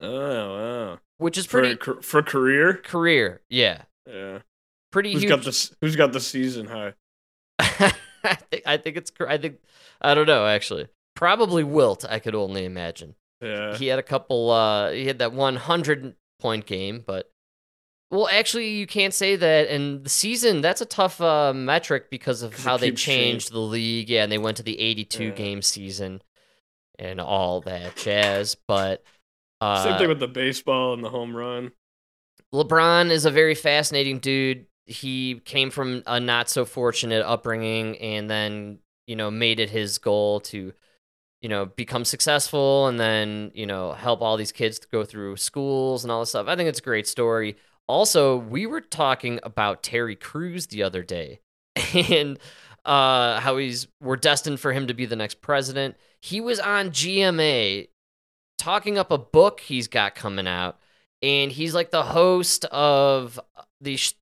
Oh 0.00 0.88
wow. 0.90 0.98
which 1.18 1.38
is 1.38 1.46
pretty 1.46 1.76
for, 1.76 2.02
for 2.02 2.22
career? 2.22 2.74
career. 2.78 3.40
Yeah. 3.48 3.82
Yeah. 4.06 4.40
Pretty 4.90 5.12
Who's 5.12 5.22
huge. 5.22 5.30
got 5.30 5.42
the 5.44 5.70
Who's 5.80 5.96
got 5.96 6.12
the 6.12 6.20
season 6.20 6.66
high? 6.66 6.94
I, 7.58 8.34
think, 8.50 8.62
I 8.66 8.76
think 8.76 8.96
it's, 8.96 9.12
I 9.26 9.38
think, 9.38 9.58
I 10.00 10.14
don't 10.14 10.26
know, 10.26 10.46
actually. 10.46 10.88
Probably 11.14 11.62
Wilt, 11.62 12.04
I 12.08 12.18
could 12.18 12.34
only 12.34 12.64
imagine. 12.64 13.14
Yeah. 13.40 13.76
He 13.76 13.86
had 13.86 13.98
a 13.98 14.02
couple, 14.02 14.50
uh, 14.50 14.90
he 14.90 15.06
had 15.06 15.18
that 15.18 15.32
100 15.32 16.14
point 16.40 16.66
game, 16.66 17.02
but. 17.06 17.30
Well, 18.14 18.28
actually, 18.28 18.68
you 18.68 18.86
can't 18.86 19.12
say 19.12 19.34
that. 19.34 19.68
And 19.68 20.04
the 20.04 20.08
season, 20.08 20.60
that's 20.60 20.80
a 20.80 20.86
tough 20.86 21.20
uh, 21.20 21.52
metric 21.52 22.10
because 22.10 22.42
of 22.42 22.56
how 22.56 22.76
they 22.76 22.92
changed 22.92 23.50
the 23.50 23.58
league. 23.58 24.08
Yeah, 24.08 24.22
and 24.22 24.30
they 24.30 24.38
went 24.38 24.56
to 24.58 24.62
the 24.62 24.78
82 24.78 25.24
Yeah. 25.24 25.30
game 25.32 25.62
season 25.62 26.22
and 26.96 27.20
all 27.20 27.60
that 27.62 27.96
jazz. 27.96 28.54
But 28.68 29.02
uh, 29.60 29.82
Same 29.82 29.98
thing 29.98 30.08
with 30.08 30.20
the 30.20 30.28
baseball 30.28 30.94
and 30.94 31.02
the 31.02 31.10
home 31.10 31.34
run. 31.36 31.72
LeBron 32.54 33.10
is 33.10 33.24
a 33.24 33.32
very 33.32 33.56
fascinating 33.56 34.20
dude. 34.20 34.66
He 34.86 35.40
came 35.44 35.72
from 35.72 36.04
a 36.06 36.20
not 36.20 36.48
so 36.48 36.64
fortunate 36.64 37.26
upbringing 37.26 37.98
and 37.98 38.30
then, 38.30 38.78
you 39.08 39.16
know, 39.16 39.28
made 39.28 39.58
it 39.58 39.70
his 39.70 39.98
goal 39.98 40.38
to, 40.40 40.72
you 41.40 41.48
know, 41.48 41.66
become 41.66 42.04
successful 42.04 42.86
and 42.86 43.00
then, 43.00 43.50
you 43.54 43.66
know, 43.66 43.92
help 43.92 44.22
all 44.22 44.36
these 44.36 44.52
kids 44.52 44.78
to 44.78 44.86
go 44.92 45.02
through 45.04 45.36
schools 45.36 46.04
and 46.04 46.12
all 46.12 46.20
this 46.20 46.28
stuff. 46.28 46.46
I 46.46 46.54
think 46.54 46.68
it's 46.68 46.78
a 46.78 46.82
great 46.82 47.08
story. 47.08 47.56
Also, 47.86 48.36
we 48.36 48.66
were 48.66 48.80
talking 48.80 49.40
about 49.42 49.82
Terry 49.82 50.16
Crews 50.16 50.68
the 50.68 50.82
other 50.82 51.02
day 51.02 51.40
and 51.94 52.38
uh, 52.84 53.40
how 53.40 53.56
he's 53.56 53.88
we're 54.00 54.16
destined 54.16 54.60
for 54.60 54.72
him 54.72 54.86
to 54.86 54.94
be 54.94 55.06
the 55.06 55.16
next 55.16 55.40
president. 55.40 55.96
He 56.20 56.40
was 56.40 56.60
on 56.60 56.90
GMA 56.90 57.88
talking 58.58 58.98
up 58.98 59.10
a 59.10 59.18
book 59.18 59.60
he's 59.60 59.88
got 59.88 60.14
coming 60.14 60.46
out 60.46 60.78
and 61.22 61.50
he's 61.50 61.74
like 61.74 61.90
the 61.90 62.02
host 62.02 62.66
of 62.66 63.40
these 63.80 64.00
sh- 64.00 64.12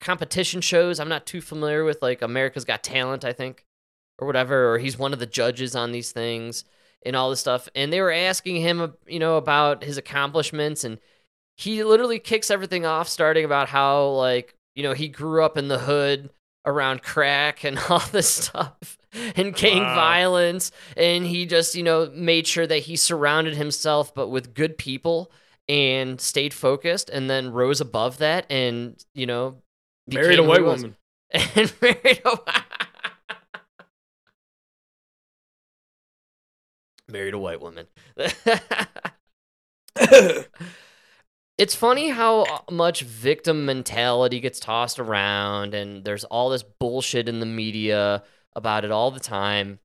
competition 0.00 0.60
shows. 0.60 0.98
I'm 0.98 1.08
not 1.08 1.26
too 1.26 1.40
familiar 1.40 1.84
with 1.84 2.00
like 2.00 2.22
America's 2.22 2.64
Got 2.64 2.82
Talent, 2.82 3.24
I 3.24 3.34
think, 3.34 3.66
or 4.18 4.26
whatever. 4.26 4.72
Or 4.72 4.78
he's 4.78 4.98
one 4.98 5.12
of 5.12 5.18
the 5.18 5.26
judges 5.26 5.76
on 5.76 5.92
these 5.92 6.12
things 6.12 6.64
and 7.04 7.14
all 7.14 7.28
this 7.28 7.40
stuff. 7.40 7.68
And 7.74 7.92
they 7.92 8.00
were 8.00 8.12
asking 8.12 8.56
him, 8.56 8.80
uh, 8.80 8.88
you 9.06 9.18
know, 9.18 9.36
about 9.36 9.84
his 9.84 9.98
accomplishments, 9.98 10.84
and 10.84 10.98
he 11.56 11.84
literally 11.84 12.18
kicks 12.18 12.50
everything 12.50 12.84
off, 12.86 13.08
starting 13.08 13.44
about 13.44 13.68
how 13.68 14.08
like 14.10 14.54
you 14.74 14.82
know 14.82 14.92
he 14.92 15.08
grew 15.08 15.42
up 15.44 15.56
in 15.56 15.68
the 15.68 15.78
hood 15.78 16.30
around 16.64 17.02
crack 17.02 17.64
and 17.64 17.78
all 17.90 18.00
this 18.12 18.28
stuff 18.28 18.98
and 19.36 19.54
gang 19.54 19.82
Wow. 19.84 19.94
violence 19.94 20.72
and 20.96 21.24
he 21.24 21.46
just 21.46 21.74
you 21.74 21.82
know 21.82 22.10
made 22.14 22.46
sure 22.46 22.66
that 22.66 22.78
he 22.80 22.96
surrounded 22.96 23.54
himself 23.54 24.14
but 24.14 24.28
with 24.28 24.52
good 24.52 24.76
people 24.76 25.30
and 25.68 26.20
stayed 26.20 26.52
focused 26.52 27.08
and 27.10 27.30
then 27.30 27.52
rose 27.52 27.80
above 27.80 28.18
that 28.18 28.46
and 28.50 29.04
you 29.14 29.26
know 29.26 29.56
Married 30.08 30.38
a 30.38 30.42
white 30.42 30.64
woman. 30.64 30.96
and 31.30 31.72
married 31.80 32.20
a 32.24 32.38
married 37.08 37.34
a 37.34 37.38
white 37.38 37.60
woman 37.60 37.86
it's 41.58 41.74
funny 41.74 42.10
how 42.10 42.64
much 42.70 43.02
victim 43.02 43.64
mentality 43.64 44.40
gets 44.40 44.60
tossed 44.60 44.98
around 44.98 45.74
and 45.74 46.04
there's 46.04 46.24
all 46.24 46.50
this 46.50 46.62
bullshit 46.62 47.28
in 47.28 47.40
the 47.40 47.46
media 47.46 48.22
about 48.54 48.84
it 48.84 48.90
all 48.90 49.10
the 49.10 49.20
time 49.20 49.78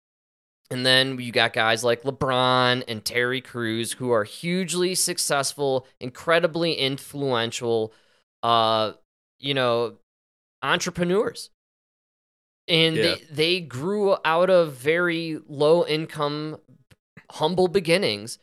And 0.72 0.86
then 0.86 1.20
you 1.20 1.32
got 1.34 1.54
guys 1.54 1.84
like 1.84 2.04
LeBron 2.04 2.84
and 2.88 3.06
Terry 3.06 3.42
Crews 3.42 3.94
who 3.94 4.12
are 4.12 4.24
hugely 4.26 4.96
successful, 4.96 5.88
incredibly 6.00 6.74
influential, 6.76 7.94
uh, 8.44 8.94
you 9.40 9.54
know, 9.54 9.98
entrepreneurs. 10.64 11.52
And 12.68 12.98
Yeah. 12.98 13.04
they, 13.04 13.26
they 13.32 13.60
grew 13.60 14.16
out 14.24 14.50
of 14.50 14.74
very 14.74 15.40
low 15.48 15.86
income, 15.86 16.58
humble 17.32 17.68
beginnings, 17.68 18.40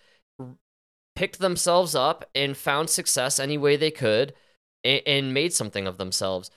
picked 1.19 1.41
themselves 1.41 1.97
up 1.97 2.25
and 2.33 2.57
found 2.57 2.89
success 2.89 3.41
any 3.41 3.59
way 3.59 3.75
they 3.75 3.91
could 3.91 4.33
and, 4.85 5.03
and 5.05 5.35
made 5.35 5.53
something 5.53 5.85
of 5.85 5.99
themselves. 5.99 6.49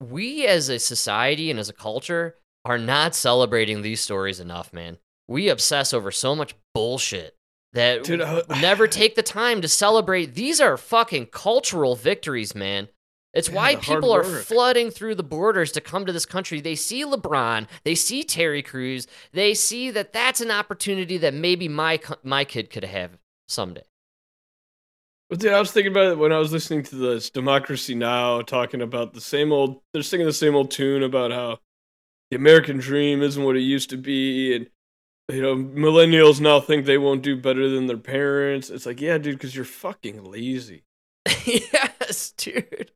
We 0.00 0.46
as 0.46 0.68
a 0.68 0.78
society 0.78 1.50
and 1.50 1.58
as 1.58 1.68
a 1.68 1.72
culture 1.72 2.36
are 2.64 2.78
not 2.78 3.16
celebrating 3.16 3.82
these 3.82 4.00
stories 4.00 4.38
enough, 4.38 4.72
man. 4.72 4.98
We 5.26 5.48
obsess 5.48 5.92
over 5.92 6.12
so 6.12 6.36
much 6.36 6.54
bullshit 6.74 7.34
that 7.72 8.04
Dude, 8.04 8.20
uh, 8.20 8.44
never 8.60 8.86
take 8.86 9.16
the 9.16 9.22
time 9.24 9.60
to 9.62 9.68
celebrate. 9.68 10.36
These 10.36 10.60
are 10.60 10.76
fucking 10.76 11.26
cultural 11.26 11.96
victories, 11.96 12.54
man. 12.54 12.86
It's 13.34 13.48
Yeah, 13.48 13.56
why 13.56 13.76
people 13.76 14.12
are 14.12 14.22
flooding 14.22 14.92
through 14.92 15.16
the 15.16 15.24
borders 15.24 15.72
to 15.72 15.80
come 15.80 16.06
to 16.06 16.12
this 16.12 16.24
country. 16.24 16.60
They 16.60 16.76
see 16.76 17.04
LeBron, 17.04 17.66
they 17.82 17.96
see 17.96 18.22
Terry 18.22 18.62
Crews, 18.62 19.08
they 19.32 19.54
see 19.54 19.90
that 19.90 20.12
that's 20.12 20.40
an 20.40 20.52
opportunity 20.52 21.18
that 21.18 21.34
maybe 21.34 21.66
my 21.66 21.98
my 22.22 22.44
kid 22.44 22.70
could 22.70 22.84
have 22.84 23.18
someday. 23.48 23.82
But 25.28 25.40
dude, 25.40 25.52
I 25.52 25.60
was 25.60 25.72
thinking 25.72 25.92
about 25.92 26.12
it 26.12 26.18
when 26.18 26.32
I 26.32 26.38
was 26.38 26.52
listening 26.52 26.84
to 26.84 26.96
this 26.96 27.28
Democracy 27.28 27.94
Now! 27.94 28.40
talking 28.40 28.80
about 28.80 29.12
the 29.12 29.20
same 29.20 29.52
old. 29.52 29.80
They're 29.92 30.02
singing 30.02 30.26
the 30.26 30.32
same 30.32 30.54
old 30.54 30.70
tune 30.70 31.02
about 31.02 31.32
how 31.32 31.58
the 32.30 32.36
American 32.36 32.78
dream 32.78 33.22
isn't 33.22 33.42
what 33.42 33.56
it 33.56 33.60
used 33.62 33.90
to 33.90 33.98
be, 33.98 34.54
and 34.54 34.70
you 35.30 35.42
know 35.42 35.54
millennials 35.54 36.40
now 36.40 36.60
think 36.60 36.86
they 36.86 36.96
won't 36.96 37.22
do 37.22 37.36
better 37.36 37.68
than 37.68 37.86
their 37.86 37.98
parents. 37.98 38.70
It's 38.70 38.86
like, 38.86 39.02
yeah, 39.02 39.18
dude, 39.18 39.34
because 39.34 39.54
you're 39.54 39.66
fucking 39.66 40.24
lazy. 40.24 40.84
yes, 41.44 42.32
dude. 42.36 42.92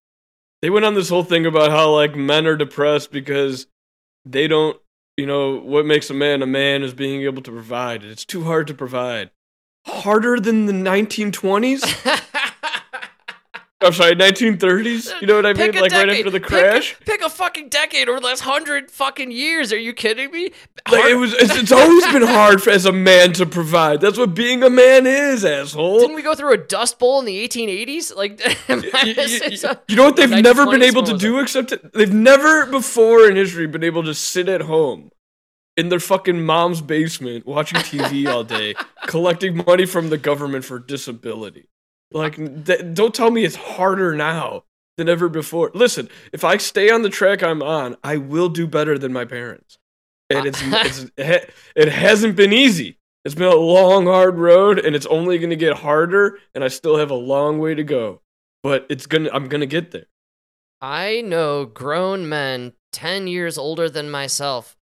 They 0.63 0.71
went 0.71 0.87
on 0.87 0.95
this 0.95 1.11
whole 1.11 1.25
thing 1.25 1.45
about 1.45 1.71
how 1.71 1.91
like 1.91 2.15
men 2.17 2.47
are 2.47 2.57
depressed 2.57 3.11
because 3.11 3.67
they 4.25 4.49
don't, 4.49 4.81
you 5.19 5.27
know, 5.27 5.59
what 5.59 5.85
makes 5.85 6.09
a 6.09 6.15
man 6.15 6.41
a 6.41 6.47
man 6.47 6.83
is 6.83 6.95
being 6.95 7.23
able 7.23 7.43
to 7.43 7.51
provide. 7.51 8.05
It's 8.05 8.25
too 8.25 8.45
hard 8.45 8.69
to 8.69 8.75
provide. 8.75 9.31
Harder 9.87 10.39
than 10.41 10.67
the 10.67 10.73
1920s? 10.73 11.83
I'm 13.85 13.93
sorry, 13.93 14.15
1930s? 14.15 15.21
You 15.21 15.27
know 15.27 15.35
what 15.35 15.45
I 15.45 15.55
mean? 15.55 15.73
Pick 15.73 15.77
a 15.77 15.81
Like 15.81 15.91
right 15.91 16.09
after 16.09 16.31
the 16.31 16.39
Pick 16.39 16.49
crash? 16.49 16.97
Pick 17.05 17.21
a, 17.21 17.29
fucking 17.29 17.69
decade 17.69 18.09
over 18.09 18.21
the 18.21 18.27
last 18.27 18.41
hundred 18.41 18.93
fucking 18.93 19.33
years. 19.33 19.73
Are 19.73 19.79
you 19.79 19.93
kidding 19.93 20.31
me? 20.31 20.53
Like 20.91 21.07
it 21.07 21.17
was 21.17 21.33
it's, 21.35 21.57
it's 21.57 21.73
always 21.73 22.07
been 22.13 22.23
hard 22.23 22.63
for, 22.63 22.71
as 22.71 22.87
a 22.87 22.93
man 22.93 23.33
to 23.35 23.47
provide. 23.47 24.01
That's 24.01 24.19
what 24.19 24.35
being 24.35 24.63
a 24.63 24.71
man 24.71 25.05
is, 25.07 25.45
asshole. 25.45 25.99
Didn't 25.99 26.15
we 26.15 26.23
go 26.23 26.37
through 26.37 26.53
a 26.53 26.59
dust 26.59 27.01
bowl 27.01 27.19
in 27.19 27.25
the 27.25 27.49
1880s? 27.49 28.15
Like, 28.15 28.41
you, 28.69 29.15
you- 29.15 29.77
you 29.89 29.97
know 29.97 30.05
what 30.05 30.15
they've 30.17 30.31
never 30.31 30.65
been 30.67 30.83
able 30.83 31.03
to 31.03 31.19
do 31.19 31.41
except 31.41 31.75
they've 31.93 32.13
never 32.13 32.67
before 32.67 33.29
in 33.29 33.35
history 33.35 33.67
been 33.67 33.83
able 33.85 34.05
to 34.05 34.15
sit 34.15 34.49
at 34.49 34.61
home 34.63 35.11
in 35.77 35.89
their 35.89 36.01
fucking 36.01 36.45
mom's 36.45 36.81
basement 36.81 37.47
watching 37.47 37.79
TV 37.81 38.27
all 38.33 38.45
day 38.45 38.75
collecting 39.07 39.65
money 39.67 39.87
from 39.87 40.11
the 40.11 40.19
government 40.19 40.65
for 40.65 40.79
disability. 40.79 41.69
Like 42.13 42.37
th- 42.37 42.95
don't 42.95 43.15
tell 43.15 43.31
me 43.31 43.45
it's 43.45 43.57
harder 43.57 44.15
now 44.15 44.65
than 44.99 45.09
ever 45.09 45.29
before. 45.29 45.71
Listen, 45.75 46.09
if 46.33 46.45
I 46.45 46.59
stay 46.59 46.91
on 46.91 47.03
the 47.03 47.09
track 47.09 47.43
I'm 47.43 47.63
on, 47.63 47.97
I 48.05 48.19
will 48.19 48.49
do 48.49 48.67
better 48.67 48.99
than 48.99 49.13
my 49.13 49.25
parents. 49.25 49.79
And 50.29 50.47
it's, 50.47 50.61
it's 51.17 51.51
it 51.75 51.89
hasn't 51.89 52.37
been 52.37 52.53
easy. 52.53 52.99
It's 53.25 53.35
been 53.35 53.53
a 53.53 53.55
long 53.55 54.07
hard 54.07 54.37
road 54.39 54.79
and 54.79 54.97
it's 54.97 55.07
only 55.07 55.39
going 55.39 55.51
to 55.51 55.57
get 55.57 55.79
harder 55.79 56.39
and 56.55 56.65
I 56.65 56.69
still 56.69 56.97
have 56.97 57.11
a 57.11 57.15
long 57.17 57.59
way 57.59 57.75
to 57.75 57.85
go. 57.85 58.21
But 58.63 58.87
it's 58.89 59.07
to 59.07 59.35
I'm 59.35 59.49
going 59.49 59.61
to 59.61 59.67
get 59.67 59.93
there. 59.93 60.07
I 60.81 61.21
know 61.21 61.65
grown 61.65 62.29
men 62.29 62.73
10 62.93 63.29
years 63.29 63.57
older 63.57 63.89
than 63.89 64.11
myself 64.11 64.77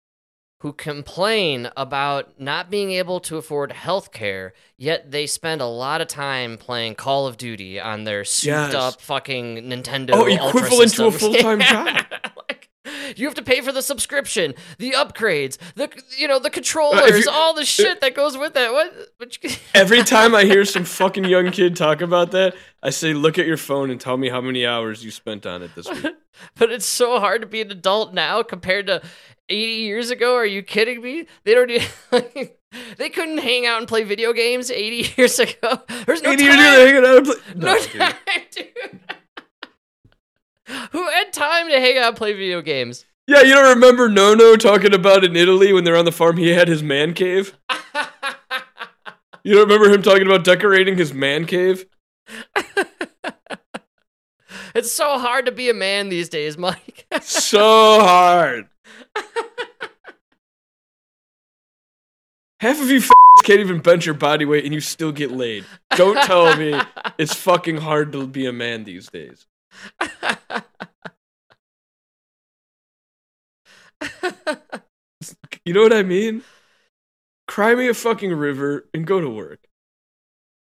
who 0.59 0.73
complain 0.73 1.69
about 1.77 2.37
not 2.39 2.69
being 2.69 2.91
able 2.91 3.19
to 3.21 3.37
afford 3.37 3.71
health 3.71 4.11
care, 4.11 4.53
yet 4.77 5.09
they 5.11 5.25
spend 5.25 5.61
a 5.61 5.65
lot 5.65 6.01
of 6.01 6.07
time 6.07 6.57
playing 6.57 6.95
Call 6.95 7.27
of 7.27 7.37
Duty 7.37 7.79
on 7.79 8.03
their 8.03 8.25
souped 8.25 8.73
Yes. 8.73 8.75
up 8.75 9.01
fucking 9.01 9.57
Nintendo. 9.63 10.11
Oh, 10.13 10.29
Ultra 10.29 10.59
equivalent 10.61 10.93
to 10.95 11.05
a 11.05 11.11
full-time 11.11 11.61
job. 11.61 11.97
Like, 13.07 13.19
you 13.19 13.25
have 13.25 13.35
to 13.35 13.41
pay 13.43 13.61
for 13.61 13.71
the 13.71 13.81
subscription, 13.81 14.53
the 14.77 14.91
upgrades, 14.91 15.57
the 15.75 15.89
you 16.17 16.27
know 16.27 16.39
the 16.39 16.49
uh, 16.49 16.51
controllers, 16.51 17.25
you- 17.25 17.31
all 17.31 17.53
the 17.53 17.61
uh, 17.61 17.65
shit 17.65 18.01
that 18.01 18.15
goes 18.15 18.37
with 18.37 18.55
it. 18.55 18.71
What? 18.71 18.93
what 19.17 19.37
Every 19.73 20.03
time 20.03 20.35
I 20.35 20.43
hear 20.45 20.65
some 20.65 20.83
fucking 20.85 21.25
young 21.25 21.51
kid 21.51 21.75
talk 21.75 22.01
about 22.01 22.31
that, 22.31 22.55
I 22.83 22.89
say 22.89 23.13
look 23.13 23.37
at 23.39 23.45
your 23.47 23.57
phone 23.57 23.89
and 23.89 23.99
tell 23.99 24.17
me 24.17 24.29
how 24.29 24.41
many 24.41 24.65
hours 24.65 25.03
you 25.03 25.11
spent 25.11 25.45
on 25.45 25.61
it 25.61 25.75
this 25.75 25.89
week. 25.89 26.05
but 26.57 26.71
it's 26.71 26.85
so 26.85 27.19
hard 27.19 27.41
to 27.41 27.47
be 27.47 27.61
an 27.61 27.71
adult 27.71 28.13
now 28.13 28.43
compared 28.43 28.87
to 28.87 29.01
80 29.49 29.71
years 29.73 30.09
ago. 30.09 30.35
Are 30.35 30.45
you 30.45 30.61
kidding 30.61 31.01
me? 31.01 31.25
They 31.43 31.53
don't 31.53 31.67
do, 32.11 32.49
they 32.97 33.09
couldn't 33.09 33.39
hang 33.39 33.65
out 33.65 33.79
and 33.79 33.87
play 33.87 34.03
video 34.03 34.31
games 34.31 34.69
80 34.71 35.13
years 35.17 35.39
ago. 35.39 35.81
There's 36.05 36.21
no 36.21 36.31
80 36.31 36.47
time. 36.47 36.53
years 36.55 36.55
ago, 36.55 36.85
hanging 36.85 37.05
out 37.05 37.17
and 37.17 37.25
play- 37.25 37.35
no, 37.55 37.73
No, 37.73 37.79
time, 38.09 38.15
dude. 38.51 38.67
Who 40.91 41.07
had 41.09 41.31
time 41.33 41.67
to 41.69 41.79
hang 41.79 41.97
out 41.97 42.09
and 42.09 42.17
play 42.17 42.33
video 42.33 42.61
games? 42.61 43.05
Yeah, 43.29 43.41
you 43.43 43.53
don't 43.53 43.75
remember 43.75 44.09
Nono 44.09 44.55
talking 44.55 44.91
about 44.91 45.23
in 45.23 45.35
Italy 45.35 45.71
when 45.71 45.83
they're 45.83 45.95
on 45.95 46.05
the 46.05 46.11
farm 46.11 46.37
he 46.37 46.49
had 46.49 46.67
his 46.67 46.81
man 46.81 47.13
cave? 47.13 47.55
You 49.43 49.53
don't 49.53 49.69
remember 49.69 49.87
him 49.93 50.01
talking 50.01 50.25
about 50.25 50.43
decorating 50.43 50.97
his 50.97 51.13
man 51.13 51.45
cave? 51.45 51.85
It's 54.73 54.91
so 54.91 55.19
hard 55.19 55.45
to 55.45 55.51
be 55.51 55.69
a 55.69 55.75
man 55.75 56.09
these 56.09 56.27
days, 56.27 56.57
Mike. 56.57 57.05
So 57.21 57.99
hard. 57.99 58.67
Half 62.59 62.81
of 62.81 62.89
you 62.89 62.97
f- 62.97 63.11
can't 63.43 63.59
even 63.59 63.79
bench 63.79 64.07
your 64.07 64.15
body 64.15 64.45
weight 64.45 64.65
and 64.65 64.73
you 64.73 64.79
still 64.79 65.11
get 65.11 65.29
laid. 65.29 65.65
Don't 65.91 66.19
tell 66.23 66.55
me 66.57 66.79
it's 67.19 67.35
fucking 67.35 67.77
hard 67.77 68.11
to 68.13 68.25
be 68.25 68.47
a 68.47 68.53
man 68.53 68.85
these 68.85 69.07
days. 69.09 69.45
You 75.65 75.73
know 75.73 75.83
what 75.83 75.93
I 75.93 76.03
mean? 76.03 76.43
Cry 77.47 77.75
me 77.75 77.87
a 77.89 77.93
fucking 77.93 78.33
river 78.33 78.87
and 78.93 79.05
go 79.05 79.19
to 79.19 79.29
work. 79.29 79.59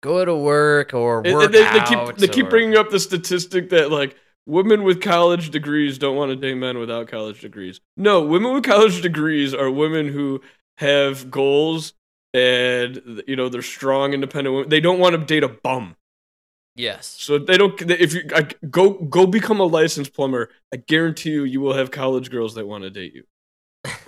Go 0.02 0.24
to 0.26 0.36
work 0.36 0.94
or 0.94 1.22
work 1.22 1.46
and 1.46 1.54
they, 1.54 1.62
they 1.62 1.80
out. 1.80 1.88
keep 1.88 2.18
they 2.18 2.28
keep 2.28 2.48
or- 2.48 2.50
bringing 2.50 2.76
up 2.76 2.90
the 2.90 3.00
statistic 3.00 3.70
that 3.70 3.92
like 3.92 4.16
women 4.46 4.84
with 4.84 5.02
college 5.02 5.50
degrees 5.50 5.98
don't 5.98 6.16
want 6.16 6.30
to 6.32 6.36
date 6.36 6.56
men 6.56 6.78
without 6.78 7.08
college 7.08 7.42
degrees. 7.42 7.80
No, 7.96 8.22
women 8.22 8.54
with 8.54 8.64
college 8.64 9.02
degrees 9.02 9.54
are 9.54 9.70
women 9.72 10.08
who 10.08 10.42
have 10.78 11.32
goals 11.32 11.94
and 12.34 13.24
you 13.28 13.36
know 13.36 13.50
they're 13.50 13.62
strong, 13.62 14.14
independent 14.14 14.56
women. 14.56 14.70
They 14.70 14.82
don't 14.82 15.00
want 15.00 15.16
to 15.16 15.26
date 15.26 15.44
a 15.44 15.50
bum. 15.50 15.96
Yes. 16.78 17.08
So 17.20 17.40
they 17.40 17.58
don't. 17.58 17.80
If 17.82 18.14
you 18.14 18.22
I, 18.34 18.48
go 18.70 18.92
go 18.92 19.26
become 19.26 19.60
a 19.60 19.66
licensed 19.66 20.14
plumber, 20.14 20.50
I 20.74 20.78
guarantee 20.78 21.32
you 21.32 21.44
you 21.44 21.60
will 21.60 21.74
have 21.74 21.92
college 21.92 22.30
girls 22.30 22.54
that 22.56 22.68
want 22.68 22.84
to 22.84 22.90
date 22.92 23.14
you, 23.14 23.24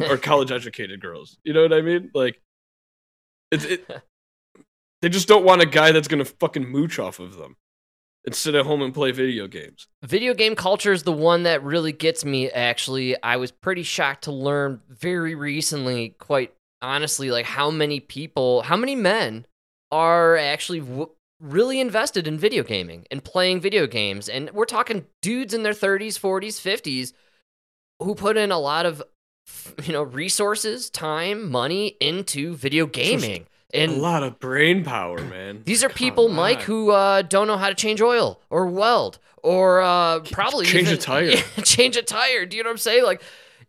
or 0.08 0.18
college 0.32 0.52
educated 0.52 1.02
girls. 1.02 1.38
You 1.44 1.54
know 1.54 1.64
what 1.64 1.74
I 1.74 1.82
mean? 1.82 2.12
Like, 2.14 2.42
it's 3.52 3.66
it. 3.66 3.86
They 5.02 5.08
just 5.08 5.30
don't 5.30 5.46
want 5.46 5.62
a 5.62 5.66
guy 5.66 5.94
that's 5.94 6.10
gonna 6.10 6.26
fucking 6.26 6.68
mooch 6.68 7.00
off 7.00 7.22
of 7.22 7.38
them 7.38 7.56
and 8.26 8.36
sit 8.36 8.54
at 8.54 8.66
home 8.66 8.82
and 8.82 8.94
play 8.94 9.12
video 9.12 9.48
games. 9.48 9.88
Video 10.04 10.34
game 10.34 10.56
culture 10.56 10.92
is 10.92 11.04
the 11.04 11.12
one 11.14 11.44
that 11.44 11.64
really 11.64 11.94
gets 11.94 12.26
me, 12.26 12.50
actually. 12.52 13.16
I 13.24 13.38
was 13.38 13.50
pretty 13.50 13.84
shocked 13.84 14.26
to 14.26 14.34
learn 14.34 14.82
very 14.90 15.36
recently, 15.36 16.10
quite 16.20 16.54
honestly, 16.82 17.32
like 17.32 17.46
how 17.46 17.72
many 17.72 18.00
people, 18.02 18.62
how 18.64 18.76
many 18.76 18.96
men 18.96 19.46
are 19.90 20.38
actually 20.38 20.82
w- 20.82 21.10
really 21.40 21.80
invested 21.80 22.28
in 22.28 22.38
video 22.38 22.64
gaming 22.64 23.06
and 23.10 23.24
playing 23.24 23.62
video 23.62 23.88
games. 23.88 24.28
And 24.28 24.50
we're 24.52 24.66
talking 24.66 25.06
dudes 25.22 25.54
in 25.54 25.64
their 25.64 25.74
30s, 25.74 26.20
40s, 26.20 26.60
50s 26.60 27.14
who 28.00 28.16
put 28.16 28.38
in 28.38 28.52
a 28.52 28.60
lot 28.60 28.86
of, 28.86 29.04
you 29.84 29.94
know, 29.94 30.04
resources, 30.04 30.90
time, 30.90 31.50
money 31.50 31.98
into 32.00 32.56
video 32.56 32.86
gaming. 32.86 33.46
And 33.74 33.92
a 33.92 33.96
lot 33.96 34.24
of 34.24 34.40
brain 34.40 34.84
power, 34.84 35.20
man. 35.22 35.62
these 35.66 35.84
are 35.84 35.90
people, 35.90 36.28
Mike, 36.30 36.62
who 36.62 36.92
uh, 36.92 37.22
don't 37.22 37.48
know 37.48 37.58
how 37.58 37.70
to 37.70 37.76
change 37.76 38.02
oil 38.02 38.42
or 38.50 38.66
weld 38.68 39.20
or 39.44 39.82
uh, 39.82 40.20
probably 40.32 40.66
change 40.66 40.90
a 40.90 40.98
tire. 40.98 41.32
change 41.64 41.96
a 41.96 42.02
tire. 42.02 42.46
Do 42.46 42.58
you 42.58 42.64
know 42.64 42.70
what 42.70 42.74
I'm 42.74 42.78
saying? 42.80 43.04
Like, 43.04 43.22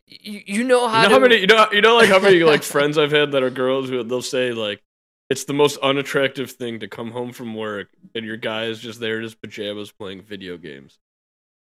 you, 0.07 0.43
you 0.47 0.65
know 0.65 0.89
how 0.89 1.03
You 1.03 1.09
know 1.09 1.09
to. 1.09 1.15
how 1.15 1.21
many? 1.21 1.37
You 1.37 1.47
know, 1.47 1.67
you 1.71 1.81
know, 1.83 1.97
like 1.97 2.09
how 2.09 2.19
many 2.19 2.43
like 2.43 2.63
friends 2.65 2.99
I've 2.99 3.13
had 3.13 3.33
that 3.33 3.43
are 3.43 3.51
girls 3.51 3.89
who 3.89 4.03
they'll 4.03 4.23
say 4.23 4.53
like, 4.53 4.83
it's 5.31 5.45
the 5.45 5.55
most 5.55 5.79
unattractive 5.79 6.51
thing 6.51 6.81
to 6.81 6.89
come 6.89 7.13
home 7.13 7.33
from 7.33 7.55
work 7.55 7.89
and 8.15 8.27
your 8.27 8.37
guy 8.37 8.65
is 8.65 8.81
just 8.81 8.99
there 8.99 9.17
in 9.17 9.23
his 9.23 9.35
pajamas 9.35 9.93
playing 9.93 10.23
video 10.23 10.57
games. 10.59 10.99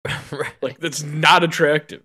right. 0.30 0.54
Like 0.62 0.78
that's 0.78 1.02
not 1.02 1.42
attractive. 1.42 2.04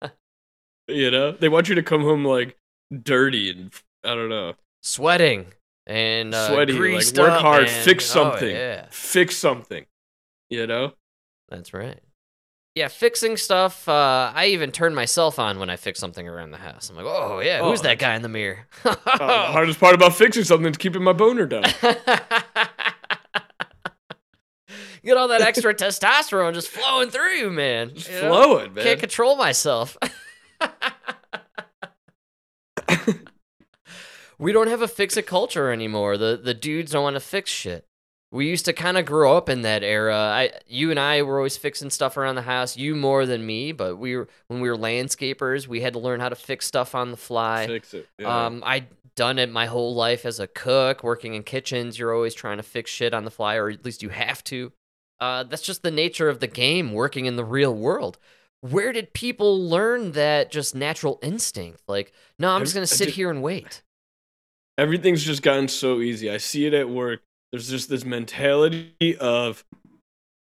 you 0.88 1.10
know, 1.10 1.32
they 1.32 1.48
want 1.48 1.68
you 1.68 1.74
to 1.74 1.82
come 1.82 2.02
home 2.02 2.24
like 2.24 2.56
dirty 3.02 3.50
and 3.50 3.72
I 4.04 4.14
don't 4.14 4.28
know. 4.28 4.54
Sweating 4.80 5.46
and 5.88 6.32
uh, 6.32 6.48
Sweaty, 6.48 6.72
like 6.72 7.16
work 7.16 7.40
hard, 7.40 7.64
and- 7.64 7.70
fix 7.70 8.08
oh, 8.10 8.30
something, 8.30 8.54
yeah. 8.54 8.86
fix 8.90 9.36
something. 9.36 9.86
You 10.48 10.66
know. 10.66 10.92
That's 11.48 11.74
right. 11.74 11.98
Yeah, 12.78 12.86
fixing 12.86 13.36
stuff. 13.36 13.88
Uh, 13.88 14.30
I 14.32 14.46
even 14.46 14.70
turn 14.70 14.94
myself 14.94 15.40
on 15.40 15.58
when 15.58 15.68
I 15.68 15.74
fix 15.74 15.98
something 15.98 16.28
around 16.28 16.52
the 16.52 16.58
house. 16.58 16.88
I'm 16.90 16.94
like, 16.94 17.06
oh 17.08 17.40
yeah, 17.40 17.60
who's 17.60 17.80
Oh, 17.80 17.82
that 17.82 17.98
guy 17.98 18.14
in 18.14 18.22
the 18.22 18.28
mirror? 18.28 18.68
Uh, 18.84 18.94
the 18.94 19.24
hardest 19.26 19.80
part 19.80 19.96
about 19.96 20.14
fixing 20.14 20.44
something 20.44 20.70
is 20.70 20.76
keeping 20.76 21.02
my 21.02 21.12
boner 21.12 21.44
down. 21.46 21.64
Get 25.04 25.16
all 25.16 25.26
that 25.26 25.40
extra 25.40 25.74
testosterone 25.82 26.54
just 26.54 26.68
flowing 26.68 27.10
through 27.10 27.32
you, 27.32 27.50
man. 27.50 27.96
Just 27.96 28.10
You 28.12 28.20
know? 28.22 28.28
flowing, 28.28 28.74
man. 28.74 28.84
Can't 28.84 29.00
control 29.00 29.34
myself. 29.34 29.96
we 34.38 34.52
don't 34.52 34.68
have 34.68 34.82
a 34.82 34.88
fix 34.88 35.16
it 35.16 35.26
culture 35.26 35.72
anymore. 35.72 36.16
The 36.16 36.40
the 36.40 36.54
dudes 36.54 36.92
don't 36.92 37.02
want 37.02 37.16
to 37.16 37.20
fix 37.20 37.50
shit. 37.50 37.87
We 38.30 38.46
used 38.46 38.66
to 38.66 38.74
kind 38.74 38.98
of 38.98 39.06
grow 39.06 39.36
up 39.36 39.48
in 39.48 39.62
that 39.62 39.82
era. 39.82 40.14
I, 40.14 40.50
you 40.66 40.90
and 40.90 41.00
I 41.00 41.22
were 41.22 41.38
always 41.38 41.56
fixing 41.56 41.88
stuff 41.88 42.16
around 42.18 42.34
the 42.34 42.42
house. 42.42 42.76
You 42.76 42.94
more 42.94 43.24
than 43.24 43.46
me, 43.46 43.72
but 43.72 43.96
we 43.96 44.16
were 44.16 44.28
when 44.48 44.60
we 44.60 44.68
were 44.68 44.76
landscapers. 44.76 45.66
We 45.66 45.80
had 45.80 45.94
to 45.94 45.98
learn 45.98 46.20
how 46.20 46.28
to 46.28 46.34
fix 46.34 46.66
stuff 46.66 46.94
on 46.94 47.10
the 47.10 47.16
fly. 47.16 47.66
Fix 47.66 47.94
it. 47.94 48.06
Yeah. 48.18 48.46
Um, 48.46 48.62
I 48.66 48.84
done 49.16 49.38
it 49.38 49.50
my 49.50 49.66
whole 49.66 49.94
life 49.94 50.26
as 50.26 50.40
a 50.40 50.46
cook, 50.46 51.02
working 51.02 51.34
in 51.34 51.42
kitchens. 51.42 51.98
You're 51.98 52.14
always 52.14 52.34
trying 52.34 52.58
to 52.58 52.62
fix 52.62 52.90
shit 52.90 53.14
on 53.14 53.24
the 53.24 53.30
fly, 53.30 53.56
or 53.56 53.70
at 53.70 53.84
least 53.84 54.02
you 54.02 54.10
have 54.10 54.44
to. 54.44 54.72
Uh, 55.20 55.42
that's 55.44 55.62
just 55.62 55.82
the 55.82 55.90
nature 55.90 56.28
of 56.28 56.40
the 56.40 56.46
game, 56.46 56.92
working 56.92 57.26
in 57.26 57.36
the 57.36 57.44
real 57.44 57.74
world. 57.74 58.18
Where 58.60 58.92
did 58.92 59.14
people 59.14 59.68
learn 59.68 60.12
that 60.12 60.50
just 60.50 60.74
natural 60.74 61.18
instinct? 61.22 61.82
Like, 61.88 62.12
no, 62.38 62.50
I'm 62.50 62.62
just 62.62 62.74
gonna 62.74 62.86
sit 62.86 63.10
here 63.10 63.30
and 63.30 63.42
wait. 63.42 63.82
Everything's 64.76 65.24
just 65.24 65.42
gotten 65.42 65.66
so 65.66 66.00
easy. 66.00 66.30
I 66.30 66.36
see 66.36 66.66
it 66.66 66.74
at 66.74 66.88
work. 66.88 67.20
There's 67.52 67.68
just 67.68 67.88
this 67.88 68.04
mentality 68.04 69.16
of, 69.18 69.64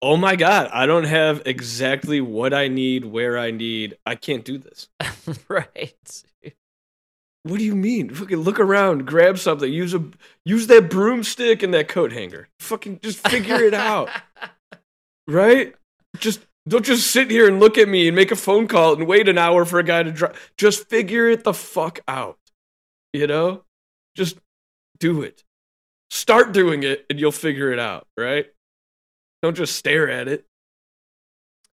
oh 0.01 0.17
my 0.17 0.35
god, 0.35 0.69
I 0.71 0.85
don't 0.85 1.05
have 1.05 1.41
exactly 1.45 2.21
what 2.21 2.53
I 2.53 2.67
need, 2.67 3.05
where 3.05 3.37
I 3.37 3.51
need. 3.51 3.97
I 4.05 4.15
can't 4.15 4.45
do 4.45 4.57
this. 4.57 4.87
right. 5.47 6.23
What 7.43 7.57
do 7.57 7.63
you 7.63 7.75
mean? 7.75 8.13
Fucking 8.13 8.37
look 8.37 8.59
around, 8.59 9.07
grab 9.07 9.39
something, 9.39 9.71
use 9.71 9.95
a 9.95 10.03
use 10.45 10.67
that 10.67 10.91
broomstick 10.91 11.63
and 11.63 11.73
that 11.73 11.87
coat 11.87 12.11
hanger. 12.11 12.49
Fucking 12.59 12.99
just 13.01 13.27
figure 13.27 13.63
it 13.63 13.73
out. 13.73 14.09
Right? 15.27 15.75
Just 16.17 16.41
don't 16.67 16.83
just 16.83 17.09
sit 17.09 17.31
here 17.31 17.47
and 17.47 17.59
look 17.59 17.77
at 17.77 17.87
me 17.87 18.07
and 18.07 18.15
make 18.15 18.31
a 18.31 18.35
phone 18.35 18.67
call 18.67 18.93
and 18.93 19.07
wait 19.07 19.29
an 19.29 19.37
hour 19.37 19.63
for 19.65 19.79
a 19.79 19.83
guy 19.83 20.03
to 20.03 20.11
drive. 20.11 20.51
Just 20.57 20.89
figure 20.89 21.29
it 21.29 21.43
the 21.43 21.53
fuck 21.53 22.01
out. 22.07 22.37
You 23.13 23.27
know? 23.27 23.63
Just 24.15 24.37
do 24.99 25.21
it. 25.21 25.43
Start 26.11 26.51
doing 26.51 26.83
it 26.83 27.05
and 27.09 27.19
you'll 27.19 27.31
figure 27.31 27.71
it 27.71 27.79
out, 27.79 28.05
right? 28.17 28.47
Don't 29.41 29.55
just 29.55 29.77
stare 29.77 30.09
at 30.09 30.27
it. 30.27 30.45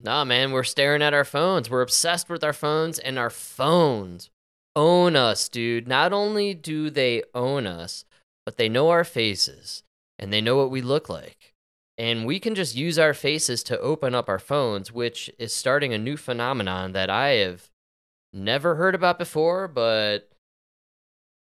Nah, 0.01 0.25
man, 0.25 0.51
we're 0.51 0.63
staring 0.63 1.01
at 1.01 1.13
our 1.13 1.23
phones. 1.23 1.69
We're 1.69 1.81
obsessed 1.81 2.29
with 2.29 2.43
our 2.43 2.53
phones, 2.53 2.99
and 2.99 3.17
our 3.17 3.29
phones 3.29 4.29
own 4.75 5.15
us, 5.15 5.47
dude. 5.47 5.87
Not 5.87 6.11
only 6.11 6.53
do 6.53 6.89
they 6.89 7.23
own 7.33 7.65
us, 7.65 8.03
but 8.45 8.57
they 8.57 8.67
know 8.67 8.89
our 8.89 9.05
faces 9.05 9.83
and 10.19 10.33
they 10.33 10.41
know 10.41 10.57
what 10.57 10.69
we 10.69 10.81
look 10.81 11.07
like. 11.07 11.53
And 11.97 12.25
we 12.25 12.41
can 12.41 12.55
just 12.55 12.75
use 12.75 12.99
our 12.99 13.13
faces 13.13 13.63
to 13.63 13.79
open 13.79 14.13
up 14.13 14.27
our 14.27 14.37
phones, 14.37 14.91
which 14.91 15.31
is 15.39 15.55
starting 15.55 15.93
a 15.93 15.97
new 15.97 16.17
phenomenon 16.17 16.91
that 16.91 17.09
I 17.09 17.29
have 17.29 17.69
never 18.33 18.75
heard 18.75 18.95
about 18.95 19.17
before, 19.17 19.69
but 19.69 20.29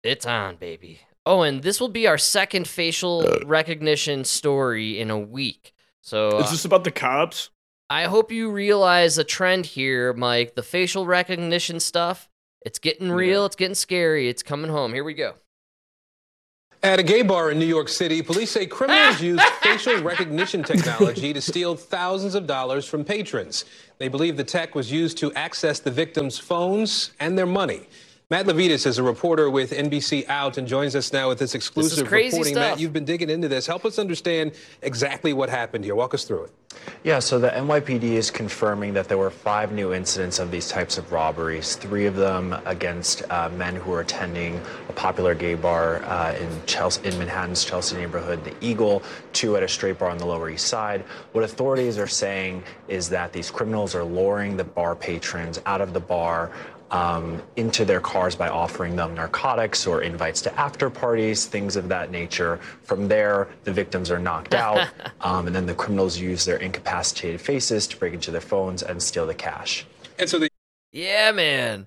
it's 0.03 0.25
on, 0.25 0.57
baby. 0.57 1.01
Oh, 1.29 1.43
and 1.43 1.63
this 1.63 1.79
will 1.79 1.91
be 1.91 2.07
our 2.07 2.17
second 2.17 2.67
facial 2.67 3.23
recognition 3.45 4.25
story 4.25 4.99
in 4.99 5.11
a 5.11 5.19
week. 5.19 5.75
So 6.01 6.39
Is 6.39 6.51
this 6.51 6.65
about 6.65 6.85
the 6.85 6.91
cops? 6.91 7.51
I 7.91 8.05
hope 8.05 8.33
you 8.33 8.51
realize 8.51 9.19
a 9.19 9.25
trend 9.25 9.67
here, 9.67 10.15
Mike. 10.15 10.55
The 10.55 10.63
facial 10.63 11.05
recognition 11.05 11.81
stuff, 11.81 12.31
it's 12.63 12.79
getting 12.79 13.13
real, 13.13 13.45
it's 13.45 13.57
getting 13.57 13.75
scary, 13.75 14.31
it's 14.31 14.43
coming 14.43 14.71
home. 14.71 14.95
Here 14.95 15.05
we 15.05 15.13
go. 15.13 15.35
At 16.83 16.99
a 16.99 17.03
gay 17.03 17.21
bar 17.21 17.51
in 17.51 17.59
New 17.59 17.67
York 17.67 17.91
City, 17.91 18.23
police 18.23 18.51
say 18.51 18.65
criminals 18.65 19.21
used 19.21 19.43
facial 19.61 20.01
recognition 20.01 20.63
technology 20.63 21.35
to 21.35 21.43
steal 21.43 21.77
thousands 21.77 22.37
of 22.37 22.47
dollars 22.47 22.87
from 22.87 23.05
patrons. 23.05 23.67
They 23.99 24.09
believe 24.09 24.39
the 24.39 24.45
tech 24.45 24.75
was 24.75 24.91
used 24.91 25.19
to 25.19 25.31
access 25.35 25.79
the 25.79 25.91
victims' 25.91 26.39
phones 26.39 27.11
and 27.21 27.37
their 27.37 27.45
money. 27.45 27.87
Matt 28.31 28.45
Lavietes 28.45 28.87
is 28.87 28.99
a 28.99 29.03
reporter 29.03 29.49
with 29.49 29.71
NBC 29.71 30.29
Out 30.29 30.59
and 30.59 30.69
joins 30.69 30.95
us 30.95 31.15
now 31.15 31.31
with 31.31 31.39
this 31.39 31.55
exclusive 31.55 32.07
crazy 32.07 32.37
reporting. 32.37 32.53
stuff. 32.53 32.73
Matt, 32.73 32.79
you've 32.79 32.93
been 32.93 33.07
digging 33.07 33.31
into 33.31 33.49
this. 33.49 33.67
Help 33.67 33.87
us 33.87 33.99
understand 33.99 34.53
exactly 34.83 35.33
what 35.33 35.49
happened 35.49 35.83
here. 35.83 35.95
Walk 35.95 36.13
us 36.13 36.25
through 36.25 36.45
it. 36.45 36.53
Yeah, 37.05 37.21
so 37.21 37.39
the 37.39 37.49
NYPD 37.49 38.03
is 38.03 38.31
confirming 38.31 38.93
that 38.93 39.09
there 39.09 39.17
were 39.17 39.31
five 39.31 39.73
new 39.73 39.95
incidents 39.95 40.41
of 40.41 40.51
these 40.51 40.69
types 40.69 40.99
of 40.99 41.11
robberies, 41.11 41.77
three 41.77 42.05
of 42.05 42.17
them 42.17 42.55
against 42.67 43.23
uh, 43.31 43.49
men 43.49 43.75
who 43.75 43.93
were 43.93 44.03
attending 44.03 44.61
a 44.91 44.93
popular 44.93 45.35
gay 45.35 45.55
bar 45.55 46.03
uh, 46.05 46.35
in, 46.35 46.51
Chelsea, 46.67 47.09
in 47.09 47.19
Manhattan's 47.19 47.65
Chelsea 47.65 47.97
neighborhood, 47.97 48.45
the 48.45 48.55
Eagle, 48.61 49.03
two 49.33 49.57
at 49.57 49.63
a 49.63 49.69
straight 49.69 49.99
bar 49.99 50.11
on 50.11 50.19
the 50.19 50.27
Lower 50.27 50.51
East 50.51 50.67
Side. 50.67 51.01
What 51.33 51.45
authorities 51.45 51.97
are 51.97 52.07
saying 52.07 52.63
is 52.89 53.09
that 53.09 53.33
these 53.33 53.51
criminals 53.51 53.95
are 53.95 54.05
luring 54.05 54.59
the 54.59 54.65
bar 54.65 54.95
patrons 54.95 55.63
out 55.65 55.81
of 55.81 55.95
the 55.95 56.01
bar 56.01 56.53
um, 56.91 57.43
into 57.57 57.85
their 57.85 58.01
cars 58.01 58.35
by 58.35 58.49
offering 58.49 58.97
them 58.97 59.15
narcotics 59.15 59.87
or 59.87 60.03
invites 60.03 60.41
to 60.43 60.61
after 60.61 60.89
parties, 60.91 61.47
things 61.47 61.77
of 61.77 61.89
that 61.89 62.11
nature. 62.11 62.59
From 62.83 63.09
there, 63.09 63.49
the 63.65 63.73
victims 63.73 64.11
are 64.11 64.19
knocked 64.19 64.55
out, 64.67 64.89
um, 65.21 65.47
and 65.47 65.55
then 65.55 65.67
the 65.67 65.75
criminals 65.75 66.19
use 66.19 66.45
their 66.45 66.57
incapacitated 66.57 67.41
faces 67.41 67.87
to 67.89 67.97
break 67.97 68.15
into 68.15 68.31
their 68.31 68.41
phones 68.41 68.83
and 68.83 69.03
steal 69.03 69.27
the 69.27 69.35
cash. 69.35 69.87
And 70.19 70.29
so 70.29 70.39
the 70.39 70.49
Yeah, 70.93 71.33
man. 71.33 71.87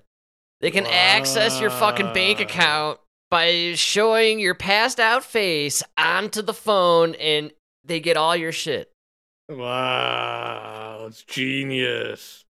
They 0.60 0.70
can 0.70 0.86
access 0.86 1.60
your 1.60 1.70
fucking 1.70 2.12
bank 2.12 2.38
account 2.38 3.00
by 3.30 3.72
showing 3.74 4.38
your 4.38 4.54
passed 4.54 5.00
out 5.00 5.24
face 5.24 5.82
onto 5.98 6.40
the 6.40 6.54
phone 6.54 7.16
and 7.16 7.50
they 7.84 7.98
get 7.98 8.16
all 8.16 8.36
your 8.36 8.52
shit. 8.52 8.92
Wow, 9.48 11.06
it's 11.08 11.24
genius. 11.24 12.44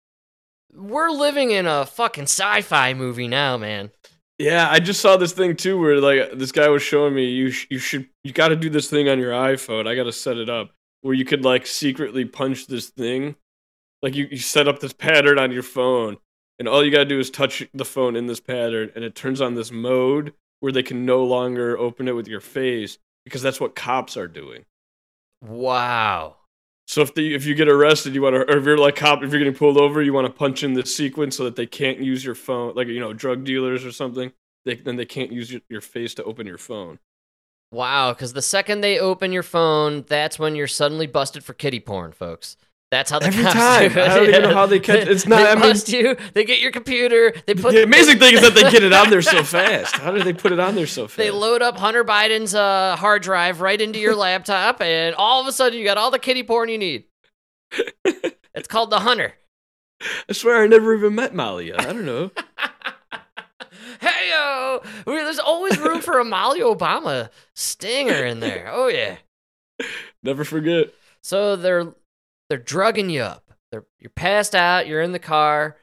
We're 0.75 1.11
living 1.11 1.51
in 1.51 1.67
a 1.67 1.87
fucking 1.87 2.25
sci 2.25 2.63
fi 2.63 2.95
movie 2.95 3.29
now, 3.29 3.57
man. 3.57 3.91
Yeah, 4.39 4.69
I 4.71 4.81
just 4.81 5.01
saw 5.01 5.17
this 5.17 5.33
thing 5.33 5.57
too, 5.57 5.79
where 5.79 6.01
like 6.01 6.39
this 6.39 6.53
guy 6.53 6.69
was 6.69 6.83
showing 6.83 7.15
me 7.15 7.27
you 7.27 7.51
sh- 7.51 7.67
you 7.71 7.79
should 7.79 8.09
you 8.25 8.33
got 8.33 8.49
to 8.49 8.57
do 8.57 8.71
this 8.71 8.89
thing 8.89 9.09
on 9.09 9.19
your 9.19 9.33
iPhone. 9.33 9.87
I 9.87 9.95
got 9.95 10.05
to 10.05 10.13
set 10.13 10.39
it 10.39 10.49
up 10.49 10.71
where 11.03 11.15
you 11.15 11.25
could 11.25 11.45
like 11.45 11.67
secretly 11.67 12.25
punch 12.25 12.67
this 12.67 12.89
thing, 12.89 13.37
like 14.03 14.15
you 14.15 14.29
you 14.31 14.39
set 14.39 14.69
up 14.69 14.81
this 14.81 14.93
pattern 14.93 15.39
on 15.39 15.53
your 15.53 15.63
phone, 15.63 16.17
and 16.59 16.69
all 16.69 16.85
you 16.85 16.91
got 16.91 16.99
to 16.99 17.05
do 17.05 17.19
is 17.19 17.31
touch 17.31 17.67
the 17.75 17.85
phone 17.85 18.17
in 18.17 18.27
this 18.27 18.41
pattern, 18.41 18.91
and 18.95 19.05
it 19.05 19.15
turns 19.15 19.41
on 19.41 19.55
this 19.55 19.71
mode 19.71 20.33
where 20.61 20.73
they 20.73 20.83
can 20.83 21.05
no 21.05 21.25
longer 21.25 21.77
open 21.77 22.09
it 22.09 22.15
with 22.15 22.29
your 22.29 22.41
face 22.41 22.99
because 23.25 23.43
that's 23.43 23.61
what 23.61 23.75
cops 23.75 24.17
are 24.17 24.29
doing. 24.29 24.65
Wow. 25.43 26.37
So 26.91 27.03
if 27.03 27.15
the 27.15 27.37
if 27.37 27.47
you 27.47 27.55
get 27.55 27.69
arrested, 27.69 28.17
you 28.17 28.23
want 28.23 28.35
to, 28.35 28.53
or 28.53 28.59
if 28.59 28.65
you're 28.65 28.77
like 28.77 28.97
cop, 28.97 29.23
if 29.23 29.31
you're 29.31 29.39
getting 29.39 29.55
pulled 29.55 29.77
over, 29.77 30.03
you 30.03 30.13
want 30.13 30.27
to 30.27 30.33
punch 30.33 30.65
in 30.65 30.73
this 30.73 30.95
sequence 30.95 31.37
so 31.37 31.45
that 31.45 31.55
they 31.55 31.65
can't 31.65 32.01
use 32.01 32.25
your 32.25 32.35
phone, 32.35 32.75
like 32.75 32.89
you 32.89 32.99
know, 32.99 33.13
drug 33.13 33.45
dealers 33.45 33.85
or 33.85 33.93
something. 33.93 34.33
They 34.65 34.75
then 34.75 34.97
they 34.97 35.05
can't 35.05 35.31
use 35.31 35.53
your, 35.53 35.61
your 35.69 35.83
face 35.83 36.15
to 36.15 36.25
open 36.25 36.49
your 36.49 36.59
phone. 36.59 36.99
Wow, 37.71 38.13
because 38.13 38.33
the 38.33 38.43
second 38.43 38.81
they 38.81 38.99
open 38.99 39.31
your 39.31 39.45
phone, 39.45 40.05
that's 40.09 40.37
when 40.37 40.57
you're 40.57 40.67
suddenly 40.67 41.07
busted 41.07 41.45
for 41.45 41.55
kitty 41.55 41.79
porn, 41.79 42.11
folks. 42.11 42.57
That's 42.91 43.09
how 43.11 43.21
the 43.21 43.27
Every 43.27 43.45
cops 43.45 43.55
time. 43.55 43.93
do 43.93 43.99
it. 44.01 44.09
I 44.09 44.17
don't 44.17 44.29
even 44.29 44.43
know 44.43 44.53
how 44.55 44.67
they 44.67 44.81
catch- 44.81 45.07
it's 45.07 45.25
not- 45.27 45.37
They 45.45 45.51
I 45.51 45.55
mean- 45.55 45.63
bust 45.63 45.89
you. 45.91 46.17
They 46.35 46.45
get 46.45 46.59
your 46.59 46.73
computer. 46.73 47.33
They 47.47 47.55
put 47.55 47.73
the 47.73 47.85
amazing 47.85 48.19
thing 48.19 48.35
is 48.35 48.41
that 48.41 48.55
they 48.55 48.69
get 48.69 48.83
it 48.83 48.93
on 48.93 49.11
there 49.11 49.23
so 49.23 49.45
fast. 49.45 49.95
How 49.97 50.11
did 50.11 50.25
they 50.25 50.33
put 50.33 50.51
it 50.51 50.59
on 50.59 50.75
there 50.75 50.89
so 50.89 51.07
fast? 51.07 51.17
They 51.17 51.31
load 51.31 51.63
up 51.63 51.79
Hunter 51.79 52.05
Biden's 52.05 52.53
uh, 52.55 52.97
hard 52.97 53.23
drive 53.23 53.61
right 53.61 53.81
into 53.81 54.01
your 54.01 54.17
laptop, 54.17 54.81
and 54.81 55.15
all 55.15 55.41
of 55.41 55.47
a 55.47 55.53
sudden 55.53 55.79
you 55.79 55.85
got 55.85 55.99
all 55.99 56.11
the 56.11 56.19
kitty 56.19 56.43
porn 56.43 56.69
you 56.69 56.79
need. 56.79 57.05
it's 58.05 58.67
called 58.67 58.91
the 58.91 58.99
Hunter. 59.01 59.35
I 60.29 60.33
swear 60.33 60.65
I 60.65 60.67
never 60.67 60.93
even 60.95 61.15
met 61.15 61.33
Malia. 61.33 61.77
I 61.79 61.85
don't 61.85 62.05
know. 62.07 62.31
Hey 64.01 64.31
yo, 64.31 64.81
there's 65.05 65.39
always 65.39 65.79
room 65.79 66.01
for 66.01 66.19
a 66.19 66.25
Malia 66.25 66.65
Obama 66.65 67.29
stinger 67.55 68.25
in 68.25 68.41
there. 68.41 68.69
Oh 68.73 68.89
yeah. 68.89 69.17
never 70.23 70.43
forget. 70.45 70.87
So 71.23 71.55
they're 71.57 71.93
they're 72.51 72.59
drugging 72.59 73.09
you 73.09 73.23
up. 73.23 73.53
They're 73.73 73.87
you're 73.99 74.11
passed 74.11 74.55
out. 74.55 74.87
You're 74.87 75.01
in 75.01 75.13
the 75.13 75.19
car. 75.19 75.77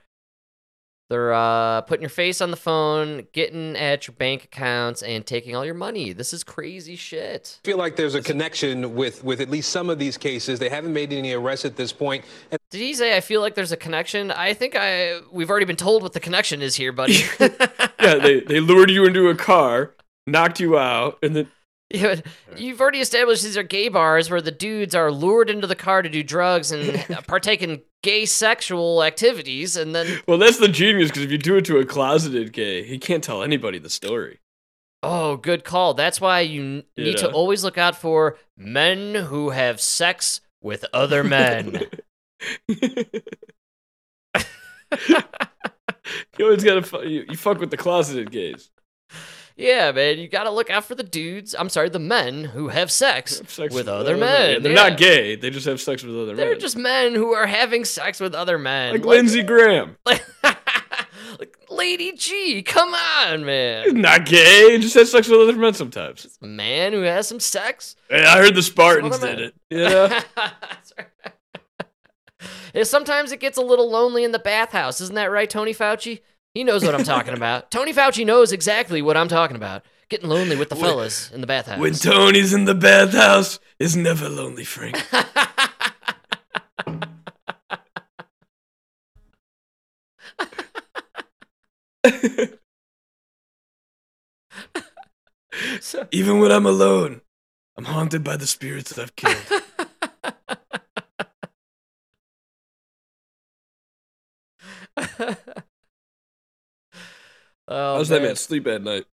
They're 1.09 1.33
uh, 1.33 1.81
putting 1.81 2.01
your 2.01 2.09
face 2.09 2.41
on 2.41 2.51
the 2.51 2.57
phone, 2.57 3.27
getting 3.31 3.77
at 3.77 4.07
your 4.07 4.15
bank 4.15 4.43
accounts, 4.43 5.01
and 5.01 5.25
taking 5.25 5.55
all 5.55 5.63
your 5.63 5.73
money. 5.73 6.11
This 6.11 6.33
is 6.33 6.43
crazy 6.43 6.97
shit. 6.97 7.61
I 7.63 7.65
feel 7.65 7.77
like 7.77 7.95
there's 7.95 8.13
a 8.13 8.21
connection 8.21 8.93
with, 8.93 9.23
with 9.23 9.39
at 9.39 9.49
least 9.49 9.71
some 9.71 9.89
of 9.89 9.99
these 9.99 10.17
cases. 10.17 10.59
They 10.59 10.67
haven't 10.67 10.91
made 10.91 11.13
any 11.13 11.31
arrests 11.31 11.63
at 11.63 11.77
this 11.77 11.93
point. 11.93 12.25
And 12.51 12.59
Did 12.71 12.81
he 12.81 12.93
say 12.93 13.15
I 13.15 13.21
feel 13.21 13.39
like 13.39 13.55
there's 13.55 13.71
a 13.71 13.77
connection? 13.77 14.31
I 14.31 14.53
think 14.53 14.75
I 14.77 15.21
we've 15.31 15.49
already 15.49 15.65
been 15.65 15.77
told 15.77 16.03
what 16.03 16.11
the 16.11 16.19
connection 16.19 16.61
is 16.61 16.75
here, 16.75 16.91
buddy. 16.91 17.23
yeah, 17.39 18.15
they 18.15 18.41
they 18.41 18.59
lured 18.59 18.91
you 18.91 19.05
into 19.05 19.29
a 19.29 19.35
car. 19.35 19.93
knocked 20.25 20.59
you 20.59 20.77
out, 20.77 21.19
and 21.23 21.37
then 21.37 21.47
Yeah, 21.93 22.15
You've 22.57 22.81
already 22.81 22.99
established 22.99 23.43
these 23.43 23.55
are 23.55 23.63
gay 23.63 23.87
bars 23.87 24.29
where 24.29 24.41
the 24.41 24.51
dudes 24.51 24.93
are 24.93 25.09
lured 25.09 25.49
into 25.49 25.67
the 25.67 25.75
car 25.75 26.01
to 26.01 26.09
do 26.09 26.21
drugs 26.21 26.73
and 26.73 26.99
partake 27.27 27.61
in 27.61 27.81
gay 28.03 28.25
sexual 28.25 29.03
activities, 29.03 29.77
and 29.77 29.95
then 29.95 30.19
well, 30.27 30.37
that's 30.37 30.57
the 30.57 30.67
genius 30.67 31.09
because 31.09 31.23
if 31.23 31.31
you 31.31 31.37
do 31.37 31.55
it 31.55 31.63
to 31.65 31.77
a 31.77 31.85
closeted 31.85 32.51
gay, 32.51 32.83
he 32.83 32.99
can't 32.99 33.23
tell 33.23 33.41
anybody 33.41 33.79
the 33.79 33.89
story. 33.89 34.39
oh, 35.01 35.37
good 35.37 35.63
call. 35.63 35.93
That's 35.93 36.19
why 36.19 36.41
you 36.41 36.83
You 36.97 37.03
need 37.05 37.17
to 37.19 37.31
always 37.31 37.63
look 37.63 37.77
out 37.77 37.95
for 37.95 38.37
men 38.57 39.15
who 39.15 39.51
have 39.51 39.79
sex 39.79 40.41
with 40.61 40.83
other 40.91 41.23
men. 41.23 41.83
You 46.37 46.45
always 46.45 46.63
gotta 46.63 47.07
you, 47.07 47.25
you 47.29 47.35
fuck 47.35 47.59
with 47.59 47.71
the 47.71 47.77
closeted 47.77 48.31
gays. 48.31 48.69
Yeah, 49.57 49.91
man, 49.91 50.17
you 50.19 50.27
gotta 50.27 50.51
look 50.51 50.69
out 50.69 50.85
for 50.85 50.95
the 50.95 51.03
dudes. 51.03 51.55
I'm 51.57 51.69
sorry, 51.69 51.89
the 51.89 51.99
men 51.99 52.45
who 52.45 52.67
have 52.69 52.91
sex, 52.91 53.41
Sex 53.47 53.73
with 53.73 53.87
other 53.87 54.13
Yeah, 54.15 54.19
men. 54.19 54.63
They're 54.63 54.71
Yeah. 54.73 54.89
not 54.89 54.97
gay. 54.97 55.35
They 55.35 55.49
just 55.49 55.65
have 55.65 55.81
sex 55.81 56.03
with 56.03 56.15
other 56.15 56.27
men. 56.27 56.37
They're 56.37 56.55
just 56.55 56.77
men 56.77 57.13
who 57.15 57.33
are 57.33 57.47
having 57.47 57.83
sex 57.85 58.19
with 58.19 58.33
other 58.35 58.57
men. 58.57 58.93
like 58.93 59.05
Lindsey 59.05 59.43
Graham. 59.43 59.97
like 60.05 61.57
Lady 61.69 62.13
G, 62.13 62.61
come 62.63 62.93
on, 62.93 63.45
man. 63.45 63.83
He's 63.85 63.93
not 63.93 64.25
gay. 64.25 64.71
He 64.71 64.77
just 64.79 64.95
has 64.95 65.11
sex 65.11 65.27
with 65.27 65.39
other 65.41 65.55
men 65.55 65.73
sometimes. 65.73 66.37
A 66.41 66.45
man 66.45 66.93
who 66.93 67.01
has 67.01 67.27
some 67.27 67.39
sex. 67.39 67.95
Hey, 68.09 68.23
I 68.23 68.37
heard 68.37 68.55
the 68.55 68.61
Spartans 68.63 69.19
did 69.19 69.39
it. 69.39 69.55
Yeah. 69.69 70.21
That's 70.35 70.93
right. 70.97 71.07
Yeah, 72.73 72.83
sometimes 72.83 73.31
it 73.31 73.39
gets 73.39 73.57
a 73.57 73.61
little 73.61 73.89
lonely 73.89 74.23
in 74.23 74.31
the 74.31 74.39
bathhouse. 74.39 75.01
Isn't 75.01 75.15
that 75.15 75.31
right, 75.31 75.49
Tony 75.49 75.73
Fauci? 75.73 76.19
He 76.57 76.63
knows 76.63 76.83
what 76.83 76.95
I'm 76.95 77.03
talking 77.03 77.33
about. 77.35 77.69
Tony 77.69 77.93
Fauci 77.93 78.25
knows 78.25 78.51
exactly 78.51 78.99
what 79.03 79.15
I'm 79.15 79.27
talking 79.27 79.55
about. 79.55 79.83
Getting 80.09 80.27
lonely 80.27 80.55
with 80.55 80.69
the 80.69 80.75
fellas 80.75 81.29
in 81.31 81.41
the 81.41 81.45
bathhouse. 81.45 81.77
when 81.77 81.93
Tony's 81.93 82.51
in 82.51 82.65
the 82.65 82.73
bathhouse, 82.73 83.59
it's 83.77 83.95
never 83.95 84.27
lonely, 84.27 84.63
Frank. 84.63 84.97
So- 95.81 96.07
Even 96.11 96.39
when 96.39 96.51
I'm 96.51 96.65
alone, 96.65 97.21
I'm 97.77 97.85
haunted 97.85 98.23
by 98.23 98.37
the 98.37 98.47
spirits 98.47 98.93
that 98.93 99.01
I've 99.01 99.15
killed. 99.15 99.61
Oh, 107.67 107.95
How's 107.97 108.09
that 108.09 108.21
man 108.21 108.35
sleep 108.35 108.67
at 108.67 108.81
night? 108.81 109.05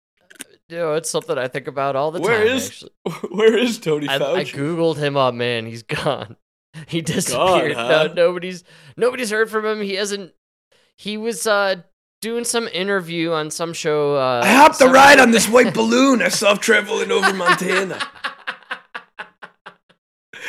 You 0.69 0.79
know, 0.79 0.95
it's 0.95 1.11
something 1.11 1.37
I 1.37 1.49
think 1.49 1.67
about 1.67 1.97
all 1.97 2.11
the 2.11 2.21
Where 2.21 2.39
time. 2.39 2.57
is- 2.57 2.69
actually. 2.69 2.91
Where 3.37 3.57
is 3.59 3.79
Tony 3.79 4.09
I, 4.09 4.19
Fauci? 4.19 4.35
I 4.37 4.45
googled 4.45 4.97
him 4.97 5.17
up, 5.17 5.35
man. 5.35 5.67
He's 5.67 5.83
gone. 5.83 6.37
He 6.89 7.03
disappeared. 7.03 7.75
huh? 7.75 7.89
No, 8.09 8.15
nobody's 8.15 8.65
nobody's 8.97 9.31
heard 9.31 9.51
from 9.51 9.67
him. 9.67 9.83
He 9.83 9.93
hasn't. 9.95 10.33
He 10.97 11.19
was 11.19 11.47
uh 11.47 11.83
doing 12.23 12.45
some 12.45 12.67
interview 12.69 13.31
on 13.33 13.51
some 13.51 13.75
show. 13.75 14.17
Uh, 14.17 14.41
I 14.43 14.55
hopped 14.55 14.79
the 14.79 14.89
ride 14.89 15.19
on 15.19 15.33
this 15.33 15.47
white 15.47 15.75
balloon 15.75 16.23
I 16.23 16.29
saw 16.31 16.55
traveling 16.55 17.11
over 17.11 17.35
Montana. 17.35 17.99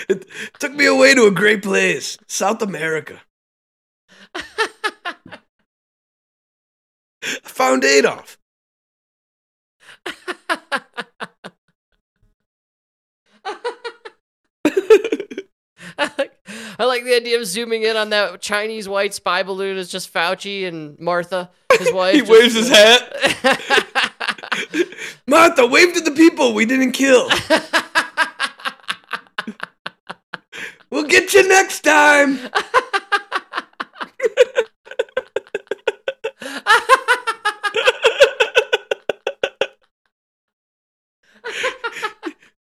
It 0.08 0.26
took 0.60 0.72
me 0.74 0.86
away 0.86 1.14
to 1.14 1.26
a 1.26 1.32
great 1.32 1.62
place, 1.62 2.18
South 2.28 2.62
America. 2.62 3.20
I 4.34 4.42
found 7.44 7.84
Adolf. 7.84 8.38
I 15.98 16.10
like, 16.18 16.34
I 16.80 16.86
like 16.86 17.04
the 17.04 17.16
idea 17.16 17.40
of 17.40 17.46
zooming 17.46 17.84
in 17.84 17.96
on 17.96 18.10
that 18.10 18.42
Chinese 18.42 18.90
white 18.90 19.14
spy 19.14 19.44
balloon. 19.44 19.78
It's 19.78 19.92
just 19.92 20.12
Fauci 20.12 20.68
and 20.68 20.98
Martha, 21.00 21.52
his 21.78 21.94
wife. 21.94 22.14
He 22.16 22.20
just- 22.22 22.32
waves 22.32 22.54
his 22.56 22.70
hat. 22.70 23.16
Martha, 25.28 25.66
wave 25.68 25.94
to 25.94 26.02
the 26.02 26.12
people 26.12 26.54
we 26.54 26.66
didn't 26.66 26.92
kill. 26.94 27.30
we'll 30.90 31.04
get 31.06 31.34
you 31.34 31.48
next 31.48 31.82
time. 31.82 32.40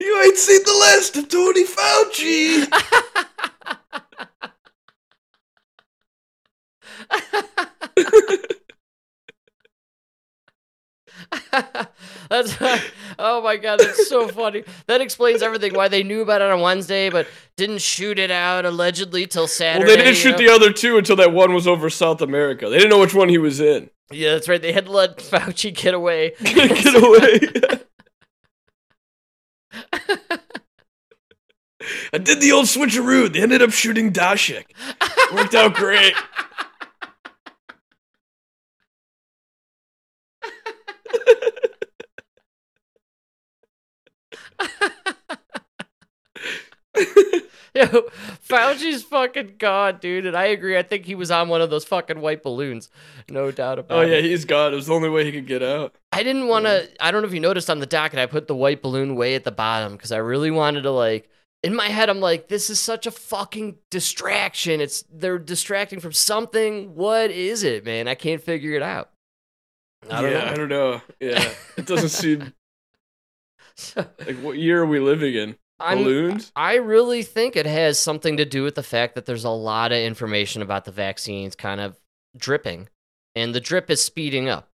you 0.00 0.22
ain't 0.22 0.29
seen 0.40 0.62
the 0.64 0.72
last 0.72 1.16
of 1.16 1.28
Tony 1.28 1.64
Fauci. 1.64 2.66
That's 12.30 12.56
oh 13.18 13.42
my 13.42 13.56
god, 13.56 13.80
that's 13.80 14.08
so 14.08 14.28
funny. 14.28 14.64
That 14.86 15.00
explains 15.00 15.42
everything. 15.42 15.74
Why 15.74 15.88
they 15.88 16.02
knew 16.02 16.22
about 16.22 16.42
it 16.42 16.50
on 16.50 16.60
Wednesday, 16.60 17.10
but 17.10 17.26
didn't 17.56 17.80
shoot 17.80 18.18
it 18.18 18.30
out 18.30 18.64
allegedly 18.64 19.26
till 19.26 19.46
Saturday. 19.46 19.84
Well, 19.84 19.96
they 19.96 20.04
didn't 20.04 20.16
shoot 20.16 20.32
know? 20.32 20.38
the 20.38 20.48
other 20.48 20.72
two 20.72 20.96
until 20.96 21.16
that 21.16 21.32
one 21.32 21.52
was 21.52 21.66
over 21.66 21.90
South 21.90 22.22
America. 22.22 22.68
They 22.68 22.78
didn't 22.78 22.90
know 22.90 23.00
which 23.00 23.14
one 23.14 23.28
he 23.28 23.38
was 23.38 23.60
in. 23.60 23.90
Yeah, 24.12 24.34
that's 24.34 24.48
right. 24.48 24.62
They 24.62 24.72
had 24.72 24.86
to 24.86 24.92
let 24.92 25.18
Fauci 25.18 25.74
get 25.74 25.94
away. 25.94 26.34
Get 26.44 27.02
away. 27.02 27.40
I 32.12 32.18
did 32.18 32.40
the 32.40 32.52
old 32.52 32.66
switcheroo. 32.66 33.32
They 33.32 33.42
ended 33.42 33.62
up 33.62 33.70
shooting 33.70 34.12
Daszak. 34.12 34.64
Worked 35.32 35.54
out 35.54 35.74
great. 35.74 36.14
Yo, 47.74 47.86
Fauci's 48.46 49.04
fucking 49.04 49.54
god, 49.58 50.00
dude, 50.00 50.26
and 50.26 50.36
I 50.36 50.46
agree. 50.46 50.76
I 50.76 50.82
think 50.82 51.06
he 51.06 51.14
was 51.14 51.30
on 51.30 51.48
one 51.48 51.60
of 51.60 51.70
those 51.70 51.84
fucking 51.84 52.20
white 52.20 52.42
balloons, 52.42 52.90
no 53.28 53.52
doubt 53.52 53.78
about 53.78 53.96
oh, 53.96 54.00
it. 54.00 54.04
Oh 54.04 54.08
it. 54.08 54.24
yeah, 54.24 54.28
he's 54.28 54.44
gone. 54.44 54.72
It 54.72 54.76
was 54.76 54.86
the 54.86 54.94
only 54.94 55.08
way 55.08 55.24
he 55.24 55.30
could 55.30 55.46
get 55.46 55.62
out. 55.62 55.94
I 56.12 56.24
didn't 56.24 56.48
want 56.48 56.64
to. 56.64 56.88
I 56.98 57.12
don't 57.12 57.22
know 57.22 57.28
if 57.28 57.34
you 57.34 57.40
noticed 57.40 57.70
on 57.70 57.78
the 57.78 57.86
docket, 57.86 58.18
I 58.18 58.26
put 58.26 58.48
the 58.48 58.56
white 58.56 58.82
balloon 58.82 59.14
way 59.14 59.36
at 59.36 59.44
the 59.44 59.52
bottom 59.52 59.92
because 59.92 60.10
I 60.10 60.18
really 60.18 60.50
wanted 60.50 60.82
to 60.82 60.90
like. 60.90 61.30
In 61.62 61.74
my 61.74 61.88
head, 61.88 62.08
I'm 62.08 62.20
like, 62.20 62.48
this 62.48 62.70
is 62.70 62.80
such 62.80 63.06
a 63.06 63.10
fucking 63.10 63.76
distraction. 63.90 64.80
It's 64.80 65.04
they're 65.12 65.38
distracting 65.38 66.00
from 66.00 66.12
something. 66.12 66.94
What 66.94 67.30
is 67.30 67.62
it, 67.62 67.84
man? 67.84 68.08
I 68.08 68.14
can't 68.14 68.42
figure 68.42 68.72
it 68.72 68.82
out. 68.82 69.10
I 70.10 70.22
don't 70.22 70.32
yeah, 70.32 70.38
know. 70.38 70.50
I 70.50 70.54
don't 70.54 70.68
know. 70.68 71.02
Yeah, 71.20 71.50
it 71.76 71.86
doesn't 71.86 72.08
seem 72.08 72.54
So, 73.74 74.06
like 74.26 74.38
what 74.40 74.58
year 74.58 74.82
are 74.82 74.86
we 74.86 75.00
living 75.00 75.34
in? 75.34 75.56
Balloons? 75.78 76.52
I 76.54 76.74
really 76.74 77.22
think 77.22 77.56
it 77.56 77.64
has 77.64 77.98
something 77.98 78.36
to 78.36 78.44
do 78.44 78.62
with 78.62 78.74
the 78.74 78.82
fact 78.82 79.14
that 79.14 79.24
there's 79.24 79.44
a 79.44 79.50
lot 79.50 79.92
of 79.92 79.98
information 79.98 80.60
about 80.60 80.84
the 80.84 80.92
vaccines 80.92 81.56
kind 81.56 81.80
of 81.80 81.98
dripping, 82.36 82.88
and 83.34 83.54
the 83.54 83.60
drip 83.60 83.90
is 83.90 84.02
speeding 84.02 84.48
up. 84.48 84.68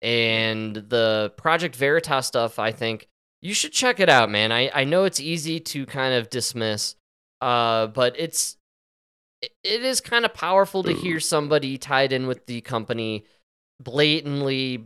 And 0.00 0.76
the 0.76 1.34
Project 1.36 1.76
Veritas 1.76 2.26
stuff, 2.26 2.58
I 2.58 2.72
think 2.72 3.08
you 3.42 3.54
should 3.54 3.72
check 3.72 4.00
it 4.00 4.08
out, 4.08 4.30
man. 4.30 4.52
I, 4.52 4.70
I 4.74 4.84
know 4.84 5.04
it's 5.04 5.20
easy 5.20 5.60
to 5.60 5.86
kind 5.86 6.14
of 6.14 6.30
dismiss, 6.30 6.94
uh, 7.40 7.86
but 7.88 8.14
it's 8.18 8.56
it- 9.42 9.52
it 9.64 9.82
is 9.82 10.00
kind 10.00 10.24
of 10.26 10.34
powerful 10.34 10.82
to 10.82 10.92
hear 10.92 11.18
somebody 11.20 11.78
tied 11.78 12.12
in 12.12 12.26
with 12.26 12.44
the 12.46 12.60
company 12.60 13.24
blatantly 13.82 14.84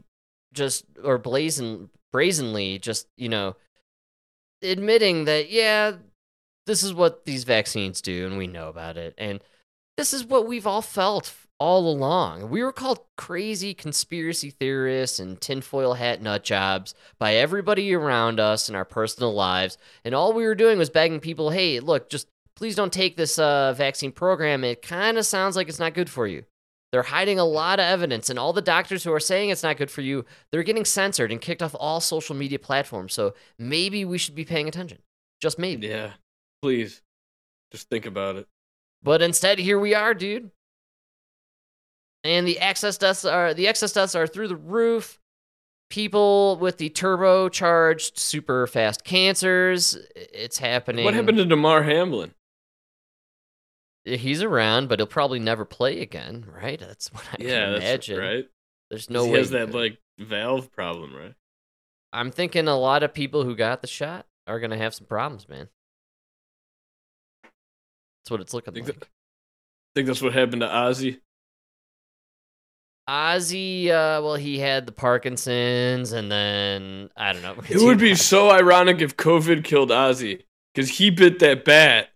just 0.53 0.85
or 1.03 1.19
blazon 1.19 1.91
brazenly 2.13 2.79
just 2.79 3.09
you 3.17 3.29
know 3.29 3.57
admitting 4.63 5.25
that 5.25 5.51
yeah 5.51 5.93
this 6.67 6.85
is 6.85 6.95
what 6.95 7.25
these 7.25 7.43
vaccines 7.43 8.01
do 8.01 8.27
and 8.27 8.39
we 8.39 8.47
know 8.47 8.69
about 8.69 8.97
it 8.97 9.13
and 9.19 9.41
this 9.97 10.15
is 10.15 10.25
what 10.25 10.47
we've 10.47 10.67
all 10.67 10.81
felt 10.81 11.35
all 11.61 11.89
along 11.89 12.51
we 12.51 12.63
were 12.63 12.73
called 12.73 13.01
crazy 13.17 13.75
conspiracy 13.75 14.51
theorists 14.51 15.19
and 15.19 15.41
tinfoil 15.41 15.95
hat 15.95 16.21
nut 16.21 16.43
jobs 16.43 16.95
by 17.19 17.35
everybody 17.35 17.95
around 17.95 18.41
us 18.41 18.69
in 18.69 18.75
our 18.75 18.85
personal 18.85 19.33
lives 19.33 19.79
and 20.05 20.15
all 20.15 20.33
we 20.33 20.45
were 20.45 20.55
doing 20.55 20.79
was 20.79 20.91
begging 20.91 21.21
people 21.21 21.51
hey 21.51 21.81
look 21.81 22.11
just 22.11 22.29
please 22.57 22.75
don't 22.75 22.93
take 22.93 23.17
this 23.17 23.39
uh, 23.39 23.73
vaccine 23.73 24.13
program 24.13 24.65
it 24.65 24.83
kind 24.83 25.17
of 25.17 25.25
sounds 25.25 25.55
like 25.57 25.69
it's 25.69 25.79
not 25.79 25.95
good 25.95 26.11
for 26.11 26.27
you 26.27 26.45
they're 26.95 27.03
hiding 27.03 27.41
a 27.41 27.45
lot 27.45 27.81
of 27.81 27.87
evidence, 27.87 28.31
and 28.31 28.39
all 28.39 28.53
the 28.53 28.63
doctors 28.63 29.03
who 29.03 29.13
are 29.13 29.19
saying 29.19 29.51
it's 29.51 29.65
not 29.65 29.79
good 29.79 29.91
for 29.91 30.01
you, 30.01 30.25
they're 30.53 30.63
getting 30.63 30.85
censored 30.85 31.33
and 31.33 31.41
kicked 31.41 31.61
off 31.61 31.75
all 31.77 31.99
social 31.99 32.37
media 32.37 32.61
platforms. 32.61 33.13
So 33.13 33.35
maybe 33.59 34.05
we 34.05 34.17
should 34.17 34.37
be 34.37 34.45
paying 34.45 34.69
attention. 34.69 34.99
Just 35.41 35.59
maybe. 35.59 35.89
Yeah, 35.89 36.13
please, 36.63 37.03
just 37.73 37.91
think 37.91 38.07
about 38.07 38.37
it. 38.37 38.47
But 39.03 39.23
instead, 39.23 39.59
here 39.59 39.77
we 39.77 39.93
are, 39.93 40.15
dude. 40.15 40.53
And 42.25 42.47
the 42.49 42.59
access 42.59 42.97
deaths 42.99 43.25
are 43.25 43.53
the 43.55 43.69
excess 43.69 43.93
deaths 43.93 44.15
are 44.15 44.27
through 44.27 44.49
the 44.49 44.57
roof. 44.57 45.21
people 45.91 46.57
with 46.57 46.79
the 46.79 46.89
turbocharged 46.91 48.19
super 48.19 48.67
fast 48.67 49.05
cancers. 49.05 49.97
It's 50.17 50.59
happening. 50.59 51.05
What 51.05 51.15
happened 51.15 51.37
to 51.39 51.45
Damar 51.45 51.83
Hamlin? 51.83 52.35
He's 54.07 54.43
around, 54.43 54.89
but 54.89 54.99
he'll 54.99 55.07
probably 55.07 55.39
never 55.39 55.65
play 55.65 56.01
again, 56.01 56.47
right? 56.53 56.79
That's 56.81 57.13
what 57.13 57.25
I 57.33 57.37
yeah, 57.39 57.65
can 57.65 57.73
that's 57.75 57.85
imagine. 57.85 58.19
right. 58.19 58.45
There's 58.91 59.09
no 59.11 59.25
he 59.27 59.33
way. 59.33 59.39
has 59.39 59.51
that 59.51 59.73
like 59.73 59.99
valve 60.19 60.73
problem, 60.73 61.15
right? 61.15 61.35
I'm 62.13 62.31
thinking 62.31 62.69
a 62.69 62.77
lot 62.79 63.03
of 63.03 63.13
people 63.15 63.45
who 63.45 63.55
got 63.57 63.81
the 63.83 63.87
shot 63.89 64.27
are 64.47 64.61
gonna 64.61 64.77
have 64.79 64.95
some 64.95 65.07
problems, 65.07 65.49
man. 65.49 65.69
That's 68.23 68.31
what 68.31 68.41
it's 68.41 68.55
looking 68.55 68.75
Think 68.75 68.87
like. 68.87 69.01
that- 69.01 69.09
think 69.95 70.07
that's 70.09 70.23
what 70.23 70.33
happened 70.33 70.63
to 70.63 70.69
Ozzy. 70.69 71.21
Ozzy, 73.09 73.89
uh, 73.89 74.23
well, 74.23 74.37
he 74.37 74.59
had 74.59 74.87
the 74.87 74.93
Parkinson's, 74.93 76.13
and 76.13 76.31
then 76.33 77.11
I 77.17 77.33
don't 77.33 77.43
know. 77.43 77.57
It 77.69 77.83
would 77.83 77.99
be 77.99 78.15
so 78.15 78.51
ironic 78.51 79.01
if 79.01 79.17
COVID 79.17 79.63
killed 79.65 79.91
Ozzy 79.91 80.43
because 80.75 80.89
he 80.99 81.11
bit 81.11 81.39
that 81.41 81.65
bat, 81.65 82.09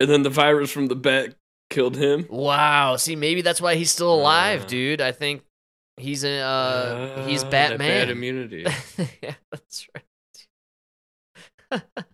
and 0.00 0.10
then 0.10 0.22
the 0.22 0.30
virus 0.30 0.70
from 0.70 0.86
the 0.88 0.96
bat 0.96 1.34
killed 1.70 1.96
him. 1.96 2.26
Wow. 2.28 2.96
See, 2.96 3.16
maybe 3.16 3.40
that's 3.40 3.60
why 3.60 3.74
he's 3.76 3.90
still 3.90 4.12
alive, 4.12 4.64
Uh. 4.64 4.66
dude. 4.66 5.00
I 5.00 5.12
think 5.12 5.42
he's 5.96 6.24
a 6.24 6.40
uh, 6.40 7.26
he's 7.26 7.42
Ah, 7.44 7.48
that 7.48 7.70
Batman. 7.70 7.88
bad 8.00 8.10
immunity. 8.10 8.66
yeah, 9.22 9.34
that's 9.50 9.86
right. 9.94 11.82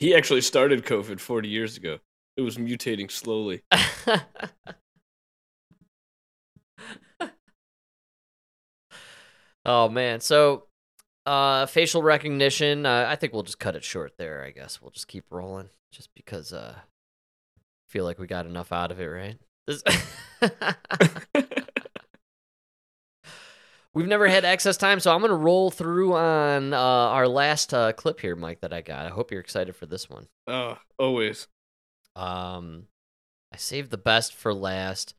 He 0.00 0.14
actually 0.14 0.40
started 0.40 0.86
COVID 0.86 1.20
40 1.20 1.48
years 1.50 1.76
ago. 1.76 1.98
It 2.38 2.40
was 2.40 2.56
mutating 2.56 3.10
slowly. 3.10 3.60
Oh 9.70 9.88
man. 9.88 10.20
So, 10.20 10.64
uh, 11.26 11.66
facial 11.66 12.02
recognition. 12.02 12.84
Uh, 12.86 13.06
I 13.08 13.16
think 13.16 13.32
we'll 13.32 13.42
just 13.44 13.60
cut 13.60 13.76
it 13.76 13.84
short 13.84 14.12
there. 14.18 14.42
I 14.44 14.50
guess 14.50 14.82
we'll 14.82 14.90
just 14.90 15.08
keep 15.08 15.24
rolling, 15.30 15.68
just 15.92 16.10
because 16.14 16.52
uh, 16.52 16.74
I 16.76 16.82
feel 17.88 18.04
like 18.04 18.18
we 18.18 18.26
got 18.26 18.46
enough 18.46 18.72
out 18.72 18.90
of 18.90 19.00
it, 19.00 19.06
right? 19.06 19.38
This- 19.66 19.82
We've 23.92 24.06
never 24.06 24.28
had 24.28 24.44
excess 24.44 24.76
time, 24.76 25.00
so 25.00 25.12
I'm 25.12 25.20
gonna 25.20 25.34
roll 25.34 25.70
through 25.72 26.14
on 26.14 26.72
uh, 26.72 26.78
our 26.78 27.26
last 27.26 27.74
uh, 27.74 27.92
clip 27.92 28.20
here, 28.20 28.36
Mike, 28.36 28.60
that 28.60 28.72
I 28.72 28.82
got. 28.82 29.04
I 29.06 29.08
hope 29.08 29.32
you're 29.32 29.40
excited 29.40 29.74
for 29.74 29.86
this 29.86 30.08
one. 30.08 30.28
Oh, 30.46 30.78
always. 30.96 31.48
Um, 32.14 32.84
I 33.52 33.56
saved 33.56 33.90
the 33.90 33.98
best 33.98 34.32
for 34.34 34.54
last, 34.54 35.14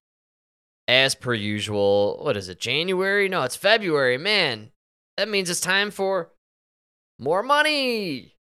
as 0.88 1.16
per 1.16 1.34
usual. 1.34 2.20
What 2.22 2.38
is 2.38 2.50
it? 2.50 2.60
January? 2.60 3.30
No, 3.30 3.44
it's 3.44 3.56
February. 3.56 4.18
Man, 4.18 4.72
that 5.18 5.30
means 5.30 5.50
it's 5.50 5.62
time 5.62 5.92
for 5.92 6.30
more 7.20 7.44
money. 7.44 8.36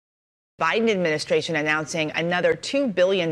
Biden 0.59 0.89
administration 0.89 1.55
announcing 1.55 2.11
another 2.15 2.55
$2 2.55 2.95
billion 2.95 3.29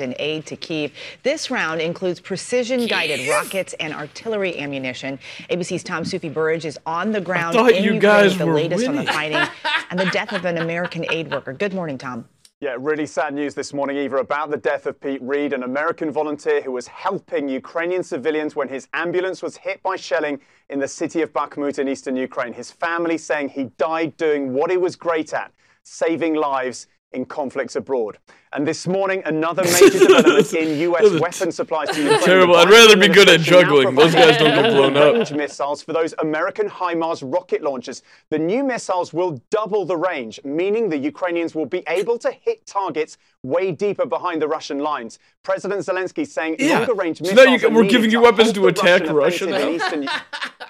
in 0.00 0.14
aid 0.20 0.46
to 0.46 0.54
Kiev. 0.54 0.92
This 1.24 1.50
round 1.50 1.80
includes 1.80 2.20
precision 2.20 2.86
guided 2.86 3.18
Kyiv? 3.18 3.30
rockets 3.32 3.74
and 3.80 3.92
artillery 3.92 4.56
ammunition. 4.60 5.18
ABC's 5.50 5.82
Tom 5.82 6.04
Soufi 6.04 6.32
Burridge 6.32 6.64
is 6.64 6.78
on 6.86 7.10
the 7.10 7.20
ground 7.20 7.56
thought 7.56 7.72
in 7.72 7.82
you 7.82 7.94
Ukraine 7.94 8.00
guys 8.00 8.30
with 8.30 8.38
the 8.38 8.46
were 8.46 8.54
latest 8.54 8.86
on 8.86 8.94
the 8.94 9.04
fighting 9.04 9.44
and 9.90 9.98
the 9.98 10.06
death 10.06 10.32
of 10.32 10.44
an 10.44 10.56
American 10.58 11.04
aid 11.10 11.32
worker. 11.32 11.52
Good 11.52 11.74
morning, 11.74 11.98
Tom. 11.98 12.28
Yeah, 12.60 12.74
really 12.76 13.06
sad 13.06 13.34
news 13.34 13.54
this 13.54 13.72
morning, 13.72 13.96
Eva, 13.98 14.16
about 14.16 14.50
the 14.50 14.56
death 14.56 14.86
of 14.86 15.00
Pete 15.00 15.22
Reed, 15.22 15.52
an 15.52 15.62
American 15.62 16.10
volunteer 16.10 16.60
who 16.60 16.72
was 16.72 16.88
helping 16.88 17.48
Ukrainian 17.48 18.02
civilians 18.02 18.56
when 18.56 18.66
his 18.66 18.88
ambulance 18.94 19.44
was 19.44 19.56
hit 19.56 19.80
by 19.80 19.94
shelling 19.94 20.40
in 20.68 20.80
the 20.80 20.88
city 20.88 21.22
of 21.22 21.32
Bakhmut 21.32 21.78
in 21.78 21.86
eastern 21.86 22.16
Ukraine. 22.16 22.52
His 22.52 22.72
family 22.72 23.16
saying 23.16 23.50
he 23.50 23.70
died 23.78 24.16
doing 24.16 24.52
what 24.52 24.72
he 24.72 24.76
was 24.76 24.96
great 24.96 25.32
at 25.34 25.52
saving 25.84 26.34
lives 26.34 26.88
in 27.12 27.26
conflicts 27.26 27.76
abroad. 27.76 28.18
And 28.52 28.66
this 28.66 28.86
morning, 28.86 29.22
another 29.26 29.62
major 29.80 29.98
development 29.98 30.52
in 30.54 30.78
U.S. 30.80 31.20
weapon 31.20 31.52
supplies 31.52 31.90
to 31.90 32.00
Ukraine. 32.02 32.22
Terrible. 32.22 32.56
I'd 32.56 32.70
rather 32.70 32.96
be 32.96 33.08
good 33.08 33.28
at 33.28 33.40
juggling. 33.40 33.94
Those 33.94 34.14
guys 34.14 34.38
don't 34.38 34.54
get 34.54 34.72
blown 34.72 34.96
up. 34.96 35.14
range 35.14 35.32
missiles 35.32 35.82
for 35.82 35.92
those 35.92 36.14
American 36.20 36.68
HIMARS 36.68 37.22
rocket 37.30 37.62
launchers. 37.62 38.02
The 38.30 38.38
new 38.38 38.64
missiles 38.64 39.12
will 39.12 39.40
double 39.50 39.84
the 39.84 39.96
range, 39.96 40.40
meaning 40.44 40.88
the 40.88 40.96
Ukrainians 40.98 41.54
will 41.54 41.66
be 41.66 41.82
able 41.88 42.18
to 42.18 42.30
hit 42.30 42.64
targets 42.66 43.18
way 43.42 43.70
deeper 43.70 44.06
behind 44.06 44.40
the 44.42 44.48
Russian 44.48 44.78
lines. 44.78 45.18
President 45.42 45.80
Zelensky 45.80 46.26
saying 46.26 46.56
Yeah. 46.58 46.78
longer 46.78 46.94
range 46.94 47.18
So 47.24 47.32
now 47.34 47.42
you, 47.42 47.66
are 47.66 47.70
we're 47.70 47.84
giving 47.84 48.10
you 48.10 48.20
weapons 48.20 48.52
to 48.52 48.66
attack 48.66 49.02
Russian 49.02 49.50
Russia 49.50 49.66
now. 49.66 49.68
eastern 49.68 50.08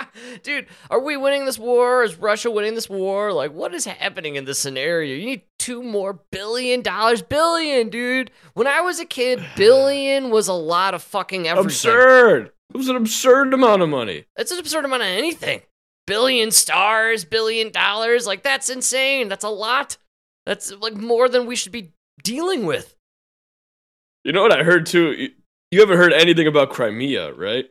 Dude, 0.43 0.67
are 0.91 1.01
we 1.01 1.17
winning 1.17 1.45
this 1.47 1.59
war? 1.59 2.03
Is 2.03 2.17
Russia 2.17 2.51
winning 2.51 2.75
this 2.75 2.89
war? 2.89 3.33
Like, 3.33 3.53
what 3.53 3.75
is 3.75 3.85
happening 3.85 4.37
in 4.37 4.45
this 4.45 4.59
scenario? 4.59 5.15
You 5.15 5.25
need 5.25 5.43
two 5.59 5.83
more 5.83 6.21
billion 6.31 6.83
dollars. 6.83 7.23
Billion, 7.23 7.68
dude. 7.91 8.31
When 8.55 8.67
I 8.67 8.81
was 8.81 8.99
a 9.01 9.05
kid, 9.05 9.45
billion 9.57 10.31
was 10.31 10.49
a 10.49 10.53
lot 10.55 10.95
of 10.95 11.03
fucking 11.03 11.47
everything. 11.47 11.67
Absurd. 11.67 12.53
It 12.75 12.77
was 12.77 12.89
an 12.89 12.97
absurd 12.97 13.55
amount 13.55 13.83
of 13.83 13.89
money. 13.89 14.25
It's 14.37 14.51
an 14.51 14.59
absurd 14.59 14.85
amount 14.85 15.03
of 15.03 15.09
anything. 15.09 15.63
Billion 16.07 16.51
stars, 16.51 17.25
billion 17.25 17.71
dollars. 17.71 18.27
Like, 18.27 18.43
that's 18.43 18.69
insane. 18.71 19.29
That's 19.29 19.45
a 19.45 19.49
lot. 19.49 19.97
That's 20.47 20.73
like 20.73 20.95
more 20.95 21.29
than 21.29 21.47
we 21.47 21.57
should 21.57 21.73
be 21.73 21.93
dealing 22.23 22.67
with. 22.67 22.95
You 24.25 24.33
know 24.33 24.43
what 24.43 24.53
I 24.53 24.63
heard 24.63 24.87
too? 24.87 25.29
You, 25.71 25.81
haven't 25.81 25.99
heard 25.99 26.13
anything 26.13 26.47
about 26.47 26.71
Crimea, 26.71 27.33
right? 27.35 27.67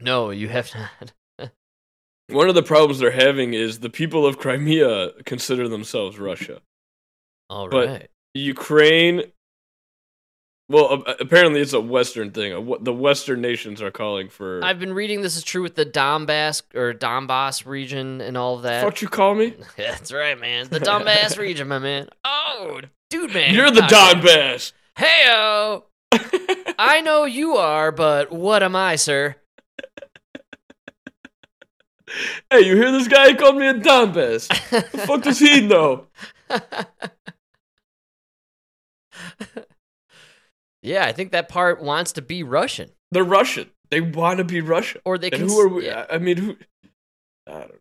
No, 0.00 0.30
you 0.30 0.48
have 0.48 0.70
not. 0.74 1.12
One 2.28 2.48
of 2.48 2.54
the 2.54 2.62
problems 2.62 2.98
they're 2.98 3.10
having 3.10 3.54
is 3.54 3.80
the 3.80 3.90
people 3.90 4.26
of 4.26 4.38
Crimea 4.38 5.22
consider 5.24 5.68
themselves 5.68 6.18
Russia. 6.18 6.60
All 7.48 7.68
right. 7.68 7.70
But 7.70 7.88
right. 7.88 8.10
Ukraine, 8.34 9.22
well, 10.68 11.04
apparently 11.20 11.60
it's 11.60 11.72
a 11.74 11.80
Western 11.80 12.30
thing. 12.30 12.76
The 12.80 12.92
Western 12.92 13.40
nations 13.42 13.82
are 13.82 13.90
calling 13.90 14.28
for. 14.28 14.64
I've 14.64 14.78
been 14.78 14.94
reading 14.94 15.20
this 15.20 15.36
is 15.36 15.44
true 15.44 15.62
with 15.62 15.74
the 15.74 15.84
Donbass 15.84 16.62
or 16.74 16.94
Donbass 16.94 17.66
region 17.66 18.20
and 18.20 18.36
all 18.36 18.56
of 18.56 18.62
that. 18.62 18.82
Fuck 18.82 19.02
you 19.02 19.08
call 19.08 19.34
me? 19.34 19.54
That's 19.76 20.10
right, 20.10 20.38
man. 20.38 20.68
The 20.68 20.80
Donbass 20.80 21.38
region, 21.38 21.68
my 21.68 21.78
man. 21.78 22.08
Oh, 22.24 22.80
dude, 23.10 23.34
man. 23.34 23.54
You're 23.54 23.70
the. 23.70 23.82
Donbass. 23.82 24.72
Heyo. 24.96 25.84
I 26.78 27.02
know 27.02 27.24
you 27.24 27.56
are, 27.56 27.92
but 27.92 28.32
what 28.32 28.62
am 28.62 28.74
I, 28.74 28.96
sir? 28.96 29.36
Hey, 32.50 32.60
you 32.60 32.76
hear 32.76 32.90
this 32.90 33.08
guy? 33.08 33.28
He 33.28 33.34
called 33.34 33.56
me 33.56 33.66
a 33.66 33.74
Donbass. 33.74 34.48
the 34.92 34.98
fuck 34.98 35.22
does 35.22 35.40
he 35.40 35.60
know? 35.60 36.06
Yeah, 40.82 41.06
I 41.06 41.12
think 41.12 41.32
that 41.32 41.48
part 41.48 41.82
wants 41.82 42.12
to 42.12 42.22
be 42.22 42.42
Russian. 42.42 42.90
They're 43.10 43.24
Russian. 43.24 43.70
They 43.90 44.02
want 44.02 44.38
to 44.38 44.44
be 44.44 44.60
Russian. 44.60 45.00
Or 45.04 45.16
they 45.16 45.28
And 45.30 45.36
can 45.40 45.48
who 45.48 45.60
are 45.60 45.68
we? 45.68 45.86
yeah. 45.86 46.04
I 46.10 46.18
mean, 46.18 46.36
who? 46.36 46.56
I 47.46 47.52
don't 47.60 47.80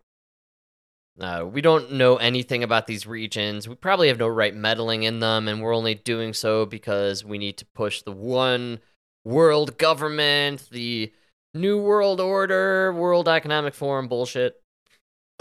No, 1.18 1.46
we 1.46 1.60
don't 1.62 1.94
know 1.94 2.16
anything 2.16 2.64
about 2.64 2.88
these 2.88 3.06
regions. 3.06 3.68
We 3.68 3.76
probably 3.76 4.08
have 4.08 4.20
no 4.20 4.28
right 4.28 4.56
meddling 4.56 5.04
in 5.04 5.20
them, 5.20 5.48
and 5.50 5.62
we're 5.62 5.76
only 5.76 5.96
doing 5.96 6.34
so 6.34 6.66
because 6.66 7.26
we 7.26 7.38
need 7.38 7.58
to 7.58 7.66
push 7.76 8.02
the 8.02 8.12
one 8.14 8.80
world 9.26 9.78
government, 9.78 10.70
the 10.72 11.12
new 11.54 11.82
world 11.82 12.22
order, 12.22 12.94
World 12.94 13.28
Economic 13.28 13.74
Forum 13.74 14.08
bullshit. 14.08 14.62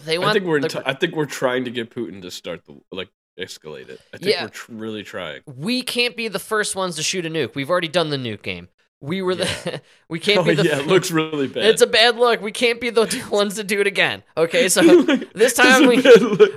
They 0.02 0.18
want 0.18 0.30
I 0.30 0.32
think 0.34 0.46
we're. 0.46 0.60
The- 0.60 0.68
t- 0.68 0.78
I 0.84 0.94
think 0.94 1.14
we're 1.14 1.26
trying 1.26 1.64
to 1.64 1.70
get 1.70 1.90
Putin 1.90 2.22
to 2.22 2.30
start 2.32 2.64
the 2.64 2.80
like 2.90 3.08
escalate 3.38 3.88
it. 3.88 4.00
I 4.12 4.18
think 4.18 4.30
Yeah. 4.32 4.44
we're 4.44 4.48
tr- 4.50 4.72
really 4.72 5.02
trying. 5.02 5.40
we 5.46 5.82
can't 5.82 6.16
be 6.16 6.28
the 6.28 6.38
first 6.38 6.76
ones 6.76 6.96
to 6.96 7.02
shoot 7.02 7.26
a 7.26 7.30
nuke. 7.30 7.54
We've 7.54 7.70
already 7.70 7.88
done 7.88 8.10
the 8.10 8.16
nuke 8.16 8.42
game. 8.42 8.68
We 9.00 9.20
were 9.20 9.34
the 9.34 9.80
we 10.08 10.20
can't 10.20 10.38
Oh, 10.38 10.44
be 10.44 10.54
the 10.54 10.62
yeah, 10.62 10.78
it 10.78 10.86
looks 10.86 11.10
really 11.10 11.48
bad. 11.48 11.64
It's 11.64 11.82
a 11.82 11.88
bad 11.88 12.16
look. 12.18 12.40
We 12.40 12.52
can't 12.52 12.80
be 12.80 12.90
the 12.90 13.26
ones 13.32 13.56
to 13.56 13.64
do 13.64 13.80
it 13.80 13.88
again. 13.88 14.22
Okay, 14.36 14.68
so 14.68 15.02
this 15.34 15.54
time 15.54 15.88
we 15.88 16.00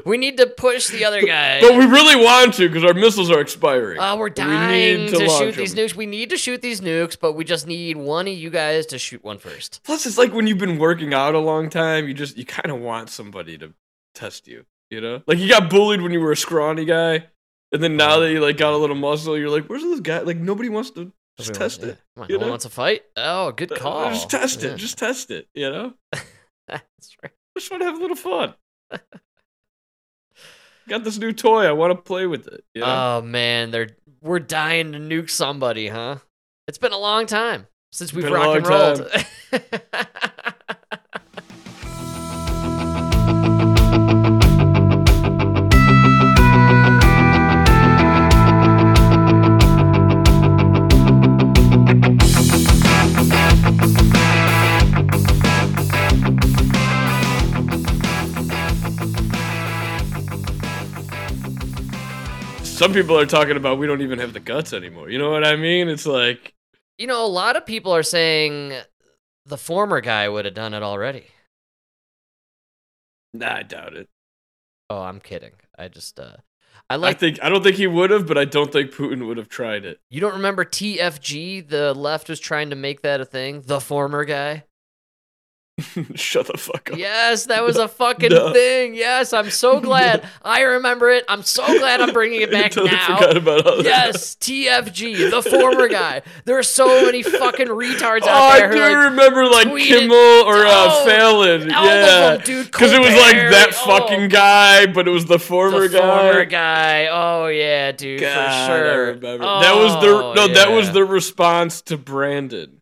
we 0.05 0.17
need 0.17 0.37
to 0.37 0.45
push 0.45 0.89
the 0.89 1.05
other 1.05 1.25
guy. 1.25 1.59
But 1.59 1.71
we 1.75 1.85
really 1.87 2.15
want 2.23 2.53
to 2.55 2.67
because 2.69 2.83
our 2.83 2.93
missiles 2.93 3.31
are 3.31 3.39
expiring. 3.41 3.97
Oh, 3.99 4.17
we're 4.17 4.25
We 4.25 4.29
dying 4.35 5.05
need 5.05 5.09
to, 5.15 5.25
launch 5.25 5.39
shoot 5.39 5.55
these 5.55 5.73
nukes. 5.73 5.95
We 5.95 6.05
need 6.05 6.29
to 6.29 6.37
shoot 6.37 6.61
these 6.61 6.81
nukes, 6.81 7.17
but 7.19 7.33
we 7.33 7.45
just 7.45 7.65
need 7.65 7.97
one 7.97 8.27
of 8.27 8.33
you 8.35 8.51
guys 8.51 8.85
to 8.87 8.99
shoot 8.99 9.23
one 9.23 9.39
first. 9.39 9.81
Plus, 9.83 10.05
it's 10.05 10.19
like 10.19 10.31
when 10.31 10.45
you've 10.45 10.59
been 10.59 10.77
working 10.77 11.15
out 11.15 11.33
a 11.33 11.39
long 11.39 11.71
time, 11.71 12.07
you 12.07 12.13
just 12.13 12.37
you 12.37 12.45
kind 12.45 12.69
of 12.69 12.79
want 12.79 13.09
somebody 13.09 13.57
to 13.57 13.73
test 14.13 14.47
you. 14.47 14.65
You 14.95 15.01
know, 15.01 15.21
like 15.27 15.39
you 15.39 15.49
got 15.49 15.69
bullied 15.69 16.01
when 16.01 16.13
you 16.13 16.21
were 16.21 16.31
a 16.31 16.37
scrawny 16.37 16.85
guy, 16.85 17.27
and 17.73 17.83
then 17.83 17.97
now 17.97 18.19
that 18.19 18.31
you 18.31 18.39
like 18.39 18.55
got 18.55 18.71
a 18.71 18.77
little 18.77 18.95
muscle, 18.95 19.37
you're 19.37 19.49
like, 19.49 19.65
"Where's 19.65 19.83
this 19.83 19.99
guy?" 19.99 20.19
Like 20.19 20.37
nobody 20.37 20.69
wants 20.69 20.91
to 20.91 21.11
just 21.37 21.49
Everyone- 21.49 21.59
test 21.69 21.81
yeah. 21.81 21.87
it. 21.89 21.97
Come 22.15 22.23
on, 22.23 22.29
you 22.29 22.35
no 22.35 22.39
one 22.39 22.47
know? 22.47 22.51
wants 22.53 22.63
to 22.63 22.71
fight. 22.71 23.01
Oh, 23.17 23.51
good 23.51 23.73
Uh, 23.73 23.75
call. 23.75 24.09
Just 24.11 24.29
test 24.29 24.61
Yeah. 24.63 24.69
it. 24.69 24.77
Just 24.77 24.97
test 24.97 25.31
it. 25.31 25.49
You 25.53 25.69
know. 25.69 25.93
That's 26.69 27.17
right. 27.21 27.33
Just 27.57 27.69
want 27.71 27.81
to 27.81 27.85
have 27.87 27.97
a 27.97 28.01
little 28.01 28.15
fun. 28.15 28.53
got 30.87 31.03
this 31.03 31.17
new 31.17 31.33
toy. 31.33 31.65
I 31.65 31.71
want 31.73 31.91
to 31.91 32.01
play 32.01 32.25
with 32.25 32.47
it. 32.47 32.63
You 32.73 32.81
know? 32.81 32.87
Oh 32.87 33.21
man, 33.21 33.71
they're 33.71 33.89
we're 34.21 34.39
dying 34.39 34.93
to 34.93 34.99
nuke 34.99 35.29
somebody, 35.29 35.87
huh? 35.89 36.17
It's 36.67 36.77
been 36.77 36.93
a 36.93 36.97
long 36.97 37.25
time 37.25 37.67
since 37.91 38.13
we've 38.13 38.31
rock 38.31 38.57
and 38.57 38.67
rolled. 38.67 39.11
some 62.75 62.93
people 62.93 63.17
are 63.17 63.25
talking 63.25 63.57
about 63.57 63.77
we 63.79 63.87
don't 63.87 64.01
even 64.01 64.19
have 64.19 64.33
the 64.33 64.39
guts 64.39 64.73
anymore. 64.73 65.09
You 65.09 65.17
know 65.17 65.31
what 65.31 65.45
I 65.45 65.55
mean? 65.55 65.87
It's 65.87 66.05
like 66.05 66.53
You 66.97 67.07
know, 67.07 67.25
a 67.25 67.27
lot 67.27 67.55
of 67.55 67.65
people 67.65 67.93
are 67.93 68.03
saying 68.03 68.73
the 69.45 69.57
former 69.57 70.01
guy 70.01 70.27
would 70.29 70.45
have 70.45 70.53
done 70.53 70.73
it 70.73 70.83
already. 70.83 71.27
Nah, 73.33 73.55
I 73.57 73.63
doubt 73.63 73.93
it. 73.95 74.09
Oh, 74.89 75.01
I'm 75.01 75.19
kidding. 75.19 75.53
I 75.77 75.87
just 75.87 76.19
uh 76.19 76.37
I 76.89 76.97
I 77.03 77.13
like 77.13 77.19
think 77.19 77.39
I 77.41 77.49
don't 77.49 77.63
think 77.63 77.75
he 77.77 77.87
would 77.87 78.09
have, 78.11 78.27
but 78.27 78.37
I 78.37 78.45
don't 78.45 78.71
think 78.71 78.91
Putin 78.91 79.27
would 79.27 79.37
have 79.37 79.49
tried 79.49 79.85
it. 79.85 79.99
You 80.09 80.21
don't 80.21 80.33
remember 80.33 80.65
TFG? 80.65 81.61
The 81.61 81.93
left 81.93 82.29
was 82.29 82.39
trying 82.39 82.69
to 82.69 82.75
make 82.75 83.01
that 83.01 83.21
a 83.21 83.25
thing. 83.25 83.61
The 83.61 83.79
former 83.79 84.25
guy. 84.25 84.65
Shut 86.15 86.47
the 86.47 86.57
fuck 86.57 86.89
up. 86.91 86.97
Yes, 86.97 87.47
that 87.47 87.61
was 87.61 87.75
a 87.75 87.87
fucking 87.89 88.29
No. 88.29 88.53
thing. 88.53 88.95
Yes, 88.95 89.33
I'm 89.33 89.49
so 89.49 89.79
glad. 89.81 90.25
I 90.41 90.61
remember 90.61 91.09
it. 91.09 91.25
I'm 91.27 91.43
so 91.43 91.65
glad 91.65 91.99
I'm 91.99 92.13
bringing 92.13 92.39
it 92.39 92.49
back 92.49 92.71
totally 92.71 92.91
now. 92.95 93.17
forgot 93.17 93.35
about 93.35 93.67
all 93.67 93.83
yes, 93.83 94.35
TFG, 94.35 95.29
the 95.31 95.41
former 95.41 95.89
guy. 95.89 96.21
There 96.45 96.57
are 96.57 96.63
so 96.63 97.05
many 97.05 97.23
fucking 97.23 97.67
retards 97.67 98.21
Oh, 98.23 98.29
out 98.29 98.51
I 98.63 98.71
do 98.71 98.79
like 98.79 99.11
remember 99.11 99.45
like 99.47 99.67
Kimmel 99.67 100.15
or 100.15 100.65
uh, 100.65 100.71
Oh, 100.87 101.05
Fallon. 101.05 101.67
yeah, 101.69 102.37
dude. 102.37 102.67
Because 102.67 102.93
it 102.93 102.99
was 102.99 103.09
like 103.13 103.35
that 103.35 103.71
oh. 103.75 103.85
fucking 103.99 104.29
guy, 104.29 104.85
but 104.85 105.09
it 105.09 105.11
was 105.11 105.25
the 105.25 105.39
former 105.39 105.89
guy. 105.89 105.97
the 105.97 105.97
guy. 105.99 106.21
former 106.23 106.45
guy. 106.45 107.07
Oh 107.07 107.47
yeah, 107.47 107.91
dude, 107.91 108.21
God, 108.21 108.67
for 108.67 108.73
sure. 108.73 109.15
that 109.19 109.75
was 109.75 110.01
the 110.01 110.07
Oh, 110.07 110.33
no. 110.35 110.47
That 110.53 110.71
was 110.71 110.93
the 110.93 111.03
response 111.03 111.81
to 111.81 111.97
Brandon. 111.97 112.81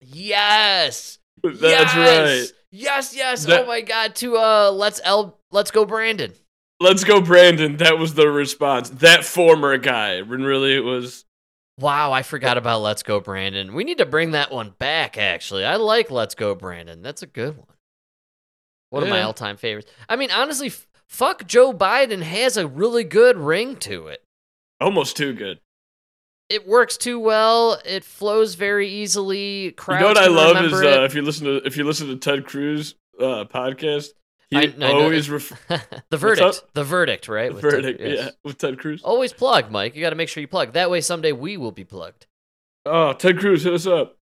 Yes. 0.00 1.18
That's 1.60 1.94
yes! 1.94 1.94
right. 1.94 2.52
Yes, 2.70 3.14
yes. 3.14 3.44
That- 3.44 3.64
oh 3.64 3.66
my 3.66 3.80
god. 3.82 4.14
To 4.16 4.36
uh 4.36 4.70
let's 4.72 5.00
L 5.04 5.38
let's 5.52 5.70
go 5.70 5.84
Brandon. 5.84 6.32
Let's 6.80 7.04
go, 7.04 7.20
Brandon. 7.20 7.76
That 7.76 7.98
was 7.98 8.14
the 8.14 8.28
response. 8.28 8.90
That 8.90 9.24
former 9.24 9.78
guy. 9.78 10.22
When 10.22 10.42
really 10.42 10.74
it 10.74 10.84
was. 10.84 11.24
Wow, 11.78 12.12
I 12.12 12.22
forgot 12.22 12.56
about 12.56 12.82
Let's 12.82 13.02
Go 13.02 13.20
Brandon. 13.20 13.74
We 13.74 13.84
need 13.84 13.98
to 13.98 14.06
bring 14.06 14.32
that 14.32 14.52
one 14.52 14.74
back 14.78 15.18
actually. 15.18 15.64
I 15.64 15.76
like 15.76 16.10
Let's 16.10 16.34
Go 16.34 16.54
Brandon. 16.54 17.02
That's 17.02 17.22
a 17.22 17.26
good 17.26 17.56
one. 17.56 17.66
One 18.90 19.02
of 19.02 19.08
my 19.08 19.22
all-time 19.22 19.56
favorites. 19.56 19.90
I 20.08 20.14
mean, 20.14 20.30
honestly, 20.30 20.68
f- 20.68 20.86
fuck 21.08 21.48
Joe 21.48 21.72
Biden 21.72 22.22
has 22.22 22.56
a 22.56 22.68
really 22.68 23.02
good 23.02 23.36
ring 23.36 23.74
to 23.76 24.06
it. 24.06 24.22
Almost 24.80 25.16
too 25.16 25.32
good. 25.32 25.58
It 26.50 26.66
works 26.68 26.96
too 26.96 27.18
well. 27.18 27.80
It 27.84 28.04
flows 28.04 28.54
very 28.54 28.88
easily. 28.88 29.72
Crowds 29.72 30.00
you 30.00 30.06
know 30.06 30.08
what 30.12 30.18
I 30.18 30.26
love 30.26 30.64
is 30.64 30.72
uh, 30.74 31.02
if 31.04 31.14
you 31.14 31.22
listen 31.22 31.46
to 31.46 31.56
if 31.66 31.76
you 31.76 31.84
listen 31.84 32.08
to 32.08 32.16
Ted 32.16 32.44
Cruz 32.46 32.94
uh, 33.18 33.44
podcast, 33.44 34.08
he 34.50 34.58
I- 34.58 34.74
I 34.80 34.92
always 34.92 35.28
it- 35.28 35.32
ref- 35.32 35.68
the 36.10 36.16
verdict. 36.18 36.62
The 36.74 36.84
verdict, 36.84 37.28
right? 37.28 37.48
The 37.48 37.54
with 37.54 37.62
Ted- 37.62 37.72
verdict, 37.72 38.00
yes. 38.00 38.18
yeah, 38.18 38.30
with 38.44 38.58
Ted 38.58 38.78
Cruz. 38.78 39.02
Always 39.02 39.32
plug, 39.32 39.70
Mike. 39.70 39.94
You 39.96 40.02
got 40.02 40.10
to 40.10 40.16
make 40.16 40.28
sure 40.28 40.40
you 40.42 40.48
plug. 40.48 40.74
That 40.74 40.90
way, 40.90 41.00
someday 41.00 41.32
we 41.32 41.56
will 41.56 41.72
be 41.72 41.84
plugged. 41.84 42.26
Oh, 42.84 43.14
Ted 43.14 43.38
Cruz, 43.38 43.64
hit 43.64 43.72
us 43.72 43.86
up. 43.86 44.16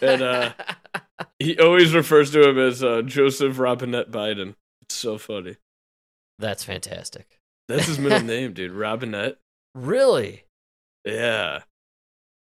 and 0.00 0.22
uh, 0.22 0.52
he 1.38 1.58
always 1.58 1.92
refers 1.94 2.30
to 2.30 2.48
him 2.48 2.58
as 2.58 2.82
uh, 2.82 3.02
Joseph 3.02 3.58
Robinette 3.58 4.10
Biden. 4.10 4.54
It's 4.82 4.94
so 4.94 5.18
funny. 5.18 5.56
That's 6.38 6.64
fantastic. 6.64 7.26
That's 7.68 7.86
his 7.86 7.98
middle 7.98 8.22
name, 8.24 8.54
dude. 8.54 8.72
Robinette. 8.72 9.36
Really? 9.74 10.44
Yeah. 11.08 11.60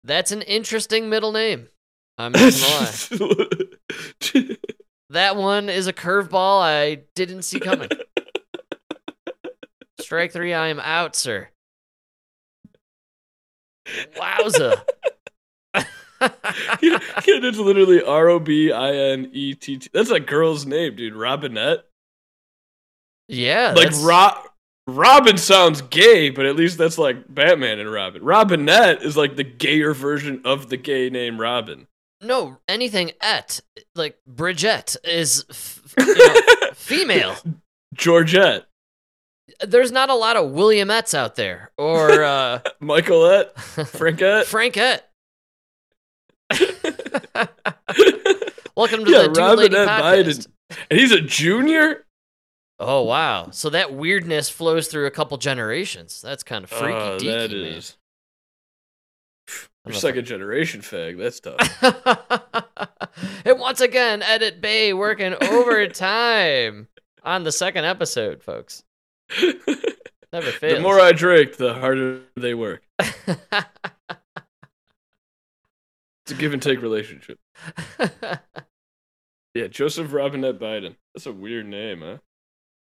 That's 0.04 0.32
an 0.32 0.42
interesting 0.44 1.10
middle 1.10 1.32
name. 1.32 1.68
I'm 2.18 2.32
not 2.32 2.40
gonna 2.40 3.26
lie. 3.26 4.56
that 5.10 5.36
one 5.36 5.70
is 5.70 5.88
a 5.88 5.94
curveball 5.94 6.62
I 6.62 7.04
didn't 7.16 7.44
see 7.44 7.60
coming. 7.60 7.90
Strike 10.00 10.32
three, 10.32 10.54
I 10.54 10.68
am 10.68 10.80
out, 10.80 11.16
sir. 11.16 11.50
Wowza. 14.16 14.82
yeah, 15.76 15.80
it's 16.22 17.58
literally 17.58 18.02
R 18.04 18.30
O 18.30 18.40
B 18.40 18.72
I 18.72 18.94
N 18.94 19.30
E 19.34 19.54
T 19.54 19.78
T. 19.78 19.90
That's 19.94 20.10
a 20.10 20.20
girl's 20.20 20.66
name, 20.66 20.96
dude. 20.96 21.14
Robinette. 21.14 21.86
Yeah. 23.28 23.74
like 23.76 23.92
that's- 23.92 24.02
Ro- 24.04 24.44
Robin 24.88 25.38
sounds 25.38 25.82
gay, 25.82 26.30
but 26.30 26.46
at 26.46 26.56
least 26.56 26.78
that's 26.78 26.98
like 26.98 27.18
Batman 27.34 27.80
and 27.80 27.92
Robin. 27.92 28.24
Robinette 28.24 29.04
is 29.04 29.18
like 29.18 29.36
the 29.36 29.44
gayer 29.44 29.94
version 29.94 30.42
of 30.46 30.70
the 30.70 30.78
gay 30.78 31.10
name 31.10 31.40
Robin. 31.42 31.88
No, 32.22 32.60
anything 32.70 33.12
et, 33.22 33.60
like 33.96 34.18
Bridget, 34.26 34.96
is 35.04 35.46
f- 35.50 35.94
you 36.00 36.16
know, 36.16 36.36
female. 36.74 37.36
Georgette, 37.94 38.66
There's 39.60 39.92
not 39.92 40.10
a 40.10 40.16
lot 40.16 40.36
of 40.38 40.52
Williamettes 40.52 41.14
out 41.14 41.36
there. 41.36 41.72
Or 41.78 42.24
uh, 42.24 42.60
Michaelette, 42.80 43.56
Frankette. 43.56 44.46
Frankette. 44.48 45.04
Welcome 48.76 49.04
to 49.06 49.12
yeah, 49.12 49.24
the 49.24 49.32
Robinette 49.32 49.88
podcast. 49.88 50.24
Biden, 50.24 50.48
and 50.90 51.00
he's 51.00 51.12
a 51.12 51.22
junior. 51.22 52.06
Oh 52.80 53.04
wow! 53.04 53.50
So 53.52 53.70
that 53.72 53.94
weirdness 53.94 54.50
flows 54.50 54.88
through 54.88 55.08
a 55.08 55.12
couple 55.12 55.38
generations. 55.38 56.22
That's 56.22 56.44
kind 56.44 56.64
of 56.64 56.70
freaky 56.70 56.94
Oh, 56.94 57.18
deaky, 57.20 57.26
that 57.26 57.54
is. 57.54 57.98
You're 59.86 59.96
second 59.96 60.26
generation 60.26 60.82
fag. 60.82 61.18
That's 61.18 61.40
tough. 61.40 61.58
and 63.46 63.60
once 63.60 63.80
again, 63.80 64.22
Edit 64.22 64.60
Bay 64.60 64.94
working 64.94 65.34
overtime 65.42 66.88
on 67.24 67.44
the 67.44 67.52
second 67.54 67.86
episode, 67.86 68.44
folks. 68.44 68.84
Never 70.34 70.52
fails. 70.52 70.76
the 70.78 70.82
more 70.82 71.00
I 71.00 71.14
drink, 71.14 71.56
the 71.56 71.74
harder 71.74 72.22
they 72.36 72.54
work. 72.54 72.84
It's 73.00 73.14
a 76.32 76.34
give 76.36 76.52
and 76.52 76.62
take 76.62 76.82
relationship. 76.82 77.40
Yeah, 79.54 79.68
Joseph 79.68 80.12
Robinette 80.14 80.60
Biden. 80.60 80.98
That's 81.16 81.26
a 81.26 81.32
weird 81.32 81.66
name, 81.66 82.02
huh? 82.02 82.18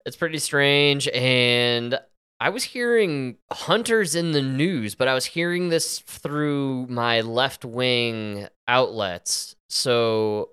It's 0.05 0.15
pretty 0.15 0.37
strange. 0.39 1.07
And 1.09 1.99
I 2.39 2.49
was 2.49 2.63
hearing 2.63 3.37
hunters 3.51 4.13
in 4.13 4.33
the 4.33 4.41
news, 4.41 4.93
but 4.95 5.07
I 5.07 5.13
was 5.13 5.25
hearing 5.25 5.69
this 5.69 5.99
through 5.99 6.87
my 6.87 7.21
left 7.21 7.63
wing 7.63 8.47
outlets. 8.67 9.55
So, 9.69 10.49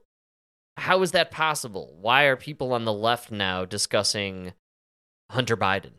how 0.76 1.03
is 1.03 1.12
that 1.12 1.30
possible? 1.30 1.96
Why 2.00 2.24
are 2.24 2.36
people 2.36 2.72
on 2.72 2.84
the 2.84 2.92
left 2.92 3.30
now 3.30 3.64
discussing 3.64 4.55
Hunter 5.30 5.57
Biden? 5.57 5.92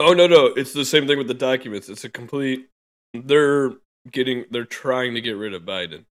Oh 0.00 0.14
no, 0.14 0.26
no, 0.26 0.46
it's 0.46 0.72
the 0.72 0.84
same 0.84 1.06
thing 1.06 1.18
with 1.18 1.28
the 1.28 1.34
documents. 1.34 1.88
It's 1.88 2.04
a 2.04 2.08
complete. 2.08 2.68
They're 3.14 3.70
getting. 4.10 4.46
They're 4.50 4.64
trying 4.64 5.14
to 5.14 5.20
get 5.20 5.36
rid 5.36 5.54
of 5.54 5.62
Biden. 5.62 6.06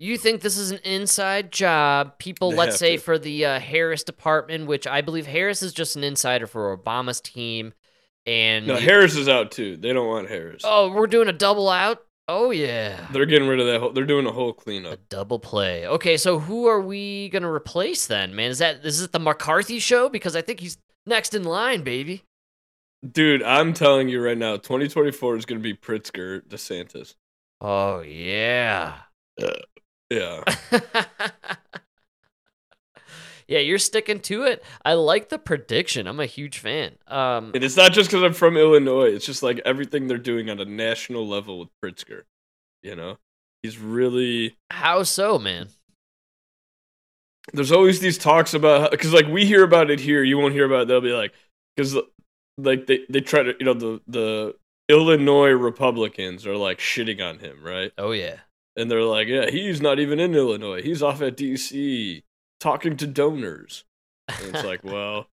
You 0.00 0.18
think 0.18 0.40
this 0.40 0.58
is 0.58 0.70
an 0.72 0.80
inside 0.84 1.52
job? 1.52 2.18
People, 2.18 2.50
They 2.50 2.56
let's 2.56 2.76
say, 2.78 2.96
to. 2.96 3.02
for 3.02 3.18
the 3.18 3.44
uh, 3.46 3.60
Harris 3.60 4.02
department, 4.02 4.66
which 4.66 4.86
I 4.86 5.00
believe 5.00 5.26
Harris 5.26 5.62
is 5.62 5.72
just 5.72 5.96
an 5.96 6.02
insider 6.04 6.46
for 6.46 6.76
Obama's 6.76 7.20
team. 7.20 7.72
And 8.26 8.66
No, 8.66 8.74
you- 8.78 8.80
Harris 8.88 9.16
is 9.16 9.28
out 9.28 9.50
too. 9.52 9.76
They 9.76 9.92
don't 9.92 10.08
want 10.08 10.28
Harris. 10.28 10.62
Oh, 10.64 10.90
we're 10.90 11.06
doing 11.06 11.28
a 11.28 11.32
double 11.32 11.68
out. 11.68 11.98
Oh 12.26 12.50
yeah, 12.52 13.06
They're 13.12 13.26
getting 13.26 13.46
rid 13.46 13.60
of 13.60 13.66
that. 13.66 13.80
Whole, 13.80 13.92
they're 13.92 14.06
doing 14.06 14.24
a 14.26 14.32
whole 14.32 14.54
cleanup. 14.54 14.94
A 14.94 14.96
double 15.10 15.38
play. 15.38 15.86
Okay, 15.86 16.16
so 16.16 16.38
who 16.38 16.66
are 16.66 16.80
we 16.80 17.28
gonna 17.28 17.52
replace 17.52 18.06
then, 18.06 18.34
man? 18.34 18.50
Is 18.50 18.58
that 18.60 18.82
is 18.82 19.02
it 19.02 19.12
the 19.12 19.18
McCarthy 19.18 19.78
show? 19.78 20.08
Because 20.08 20.34
I 20.34 20.40
think 20.40 20.60
he's 20.60 20.78
next 21.04 21.34
in 21.34 21.44
line, 21.44 21.82
baby. 21.82 22.22
Dude, 23.12 23.42
I'm 23.42 23.74
telling 23.74 24.08
you 24.08 24.22
right 24.24 24.38
now, 24.38 24.56
2024 24.56 25.36
is 25.36 25.44
going 25.44 25.60
to 25.60 25.62
be 25.62 25.74
Pritzker 25.74 26.40
DeSantis. 26.48 27.14
Oh 27.60 28.00
yeah. 28.00 28.94
Yeah. 30.10 30.44
yeah, 33.48 33.58
you're 33.58 33.78
sticking 33.78 34.20
to 34.20 34.44
it. 34.44 34.64
I 34.84 34.94
like 34.94 35.28
the 35.28 35.38
prediction. 35.38 36.06
I'm 36.06 36.20
a 36.20 36.26
huge 36.26 36.58
fan. 36.58 36.96
Um, 37.06 37.52
and 37.54 37.64
it's 37.64 37.76
not 37.76 37.92
just 37.92 38.10
because 38.10 38.22
I'm 38.22 38.32
from 38.32 38.56
Illinois. 38.56 39.12
It's 39.14 39.26
just 39.26 39.42
like 39.42 39.60
everything 39.64 40.06
they're 40.06 40.18
doing 40.18 40.50
on 40.50 40.60
a 40.60 40.64
national 40.64 41.26
level 41.26 41.58
with 41.58 41.68
Pritzker. 41.82 42.22
You 42.82 42.96
know, 42.96 43.18
he's 43.62 43.78
really. 43.78 44.56
how 44.70 45.02
so, 45.02 45.38
man? 45.38 45.68
There's 47.52 47.72
always 47.72 48.00
these 48.00 48.18
talks 48.18 48.54
about 48.54 48.90
because 48.90 49.12
like 49.12 49.26
we 49.26 49.44
hear 49.44 49.64
about 49.64 49.90
it 49.90 50.00
here, 50.00 50.22
you 50.22 50.38
won't 50.38 50.54
hear 50.54 50.64
about. 50.64 50.82
It. 50.82 50.88
They'll 50.88 51.00
be 51.00 51.12
like 51.12 51.32
because 51.76 51.96
like 52.56 52.86
they 52.86 53.00
they 53.08 53.20
try 53.20 53.42
to 53.42 53.54
you 53.58 53.66
know 53.66 53.74
the 53.74 54.00
the 54.06 54.54
Illinois 54.88 55.50
Republicans 55.50 56.46
are 56.46 56.56
like 56.56 56.78
shitting 56.78 57.22
on 57.22 57.38
him, 57.38 57.62
right? 57.62 57.92
Oh 57.98 58.12
yeah. 58.12 58.36
And 58.76 58.90
they're 58.90 59.02
like, 59.02 59.28
yeah, 59.28 59.50
he's 59.50 59.80
not 59.80 60.00
even 60.00 60.18
in 60.18 60.34
Illinois. 60.34 60.82
He's 60.82 61.02
off 61.02 61.22
at 61.22 61.36
DC 61.36 62.22
talking 62.60 62.96
to 62.96 63.06
donors. 63.06 63.84
And 64.28 64.54
it's 64.54 64.64
like, 64.64 64.80
well, 64.84 65.28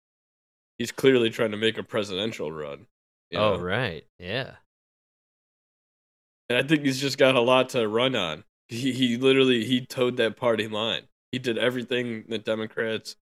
he's 0.77 0.91
clearly 0.91 1.29
trying 1.29 1.51
to 1.51 1.57
make 1.57 1.77
a 1.77 1.83
presidential 1.83 2.51
run. 2.51 2.87
Oh 3.33 3.55
know? 3.55 3.59
right. 3.59 4.05
Yeah. 4.17 4.55
And 6.49 6.57
I 6.57 6.63
think 6.63 6.83
he's 6.83 6.99
just 6.99 7.17
got 7.17 7.35
a 7.35 7.41
lot 7.41 7.69
to 7.69 7.87
run 7.87 8.15
on. 8.15 8.43
He 8.67 8.91
he 8.91 9.17
literally 9.17 9.65
he 9.65 9.85
towed 9.85 10.17
that 10.17 10.35
party 10.35 10.67
line. 10.67 11.03
He 11.31 11.39
did 11.39 11.57
everything 11.57 12.25
the 12.27 12.39
Democrats. 12.39 13.15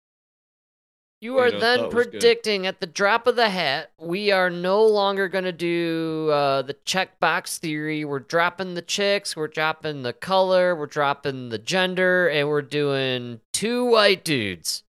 You 1.24 1.38
are 1.38 1.50
know, 1.50 1.58
then 1.58 1.90
predicting 1.90 2.66
at 2.66 2.80
the 2.80 2.86
drop 2.86 3.26
of 3.26 3.34
the 3.34 3.48
hat, 3.48 3.92
we 3.98 4.30
are 4.30 4.50
no 4.50 4.84
longer 4.84 5.26
going 5.26 5.44
to 5.44 5.52
do 5.52 6.28
uh, 6.30 6.60
the 6.60 6.74
checkbox 6.74 7.56
theory. 7.56 8.04
We're 8.04 8.18
dropping 8.18 8.74
the 8.74 8.82
chicks, 8.82 9.34
we're 9.34 9.48
dropping 9.48 10.02
the 10.02 10.12
color, 10.12 10.76
we're 10.76 10.84
dropping 10.84 11.48
the 11.48 11.56
gender, 11.56 12.28
and 12.28 12.46
we're 12.46 12.60
doing 12.60 13.40
two 13.54 13.86
white 13.86 14.22
dudes. 14.22 14.82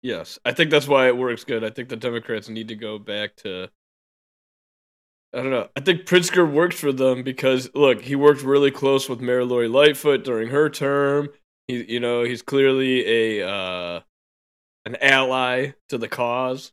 Yes, 0.00 0.38
I 0.44 0.52
think 0.52 0.70
that's 0.70 0.86
why 0.86 1.08
it 1.08 1.16
works 1.16 1.42
good. 1.42 1.64
I 1.64 1.70
think 1.70 1.88
the 1.88 1.96
Democrats 1.96 2.48
need 2.48 2.68
to 2.68 2.76
go 2.76 3.00
back 3.00 3.34
to. 3.38 3.68
I 5.34 5.38
don't 5.38 5.50
know. 5.50 5.70
I 5.74 5.80
think 5.80 6.02
Pritzker 6.02 6.48
works 6.48 6.78
for 6.78 6.92
them 6.92 7.24
because 7.24 7.68
look, 7.74 8.02
he 8.02 8.14
worked 8.14 8.44
really 8.44 8.70
close 8.70 9.08
with 9.08 9.20
Mayor 9.20 9.44
Lori 9.44 9.66
Lightfoot 9.66 10.22
during 10.22 10.50
her 10.50 10.70
term. 10.70 11.30
He, 11.66 11.82
you 11.94 11.98
know, 11.98 12.22
he's 12.22 12.42
clearly 12.42 13.40
a 13.40 13.48
uh, 13.48 14.00
an 14.84 14.96
ally 15.00 15.72
to 15.88 15.98
the 15.98 16.08
cause. 16.08 16.72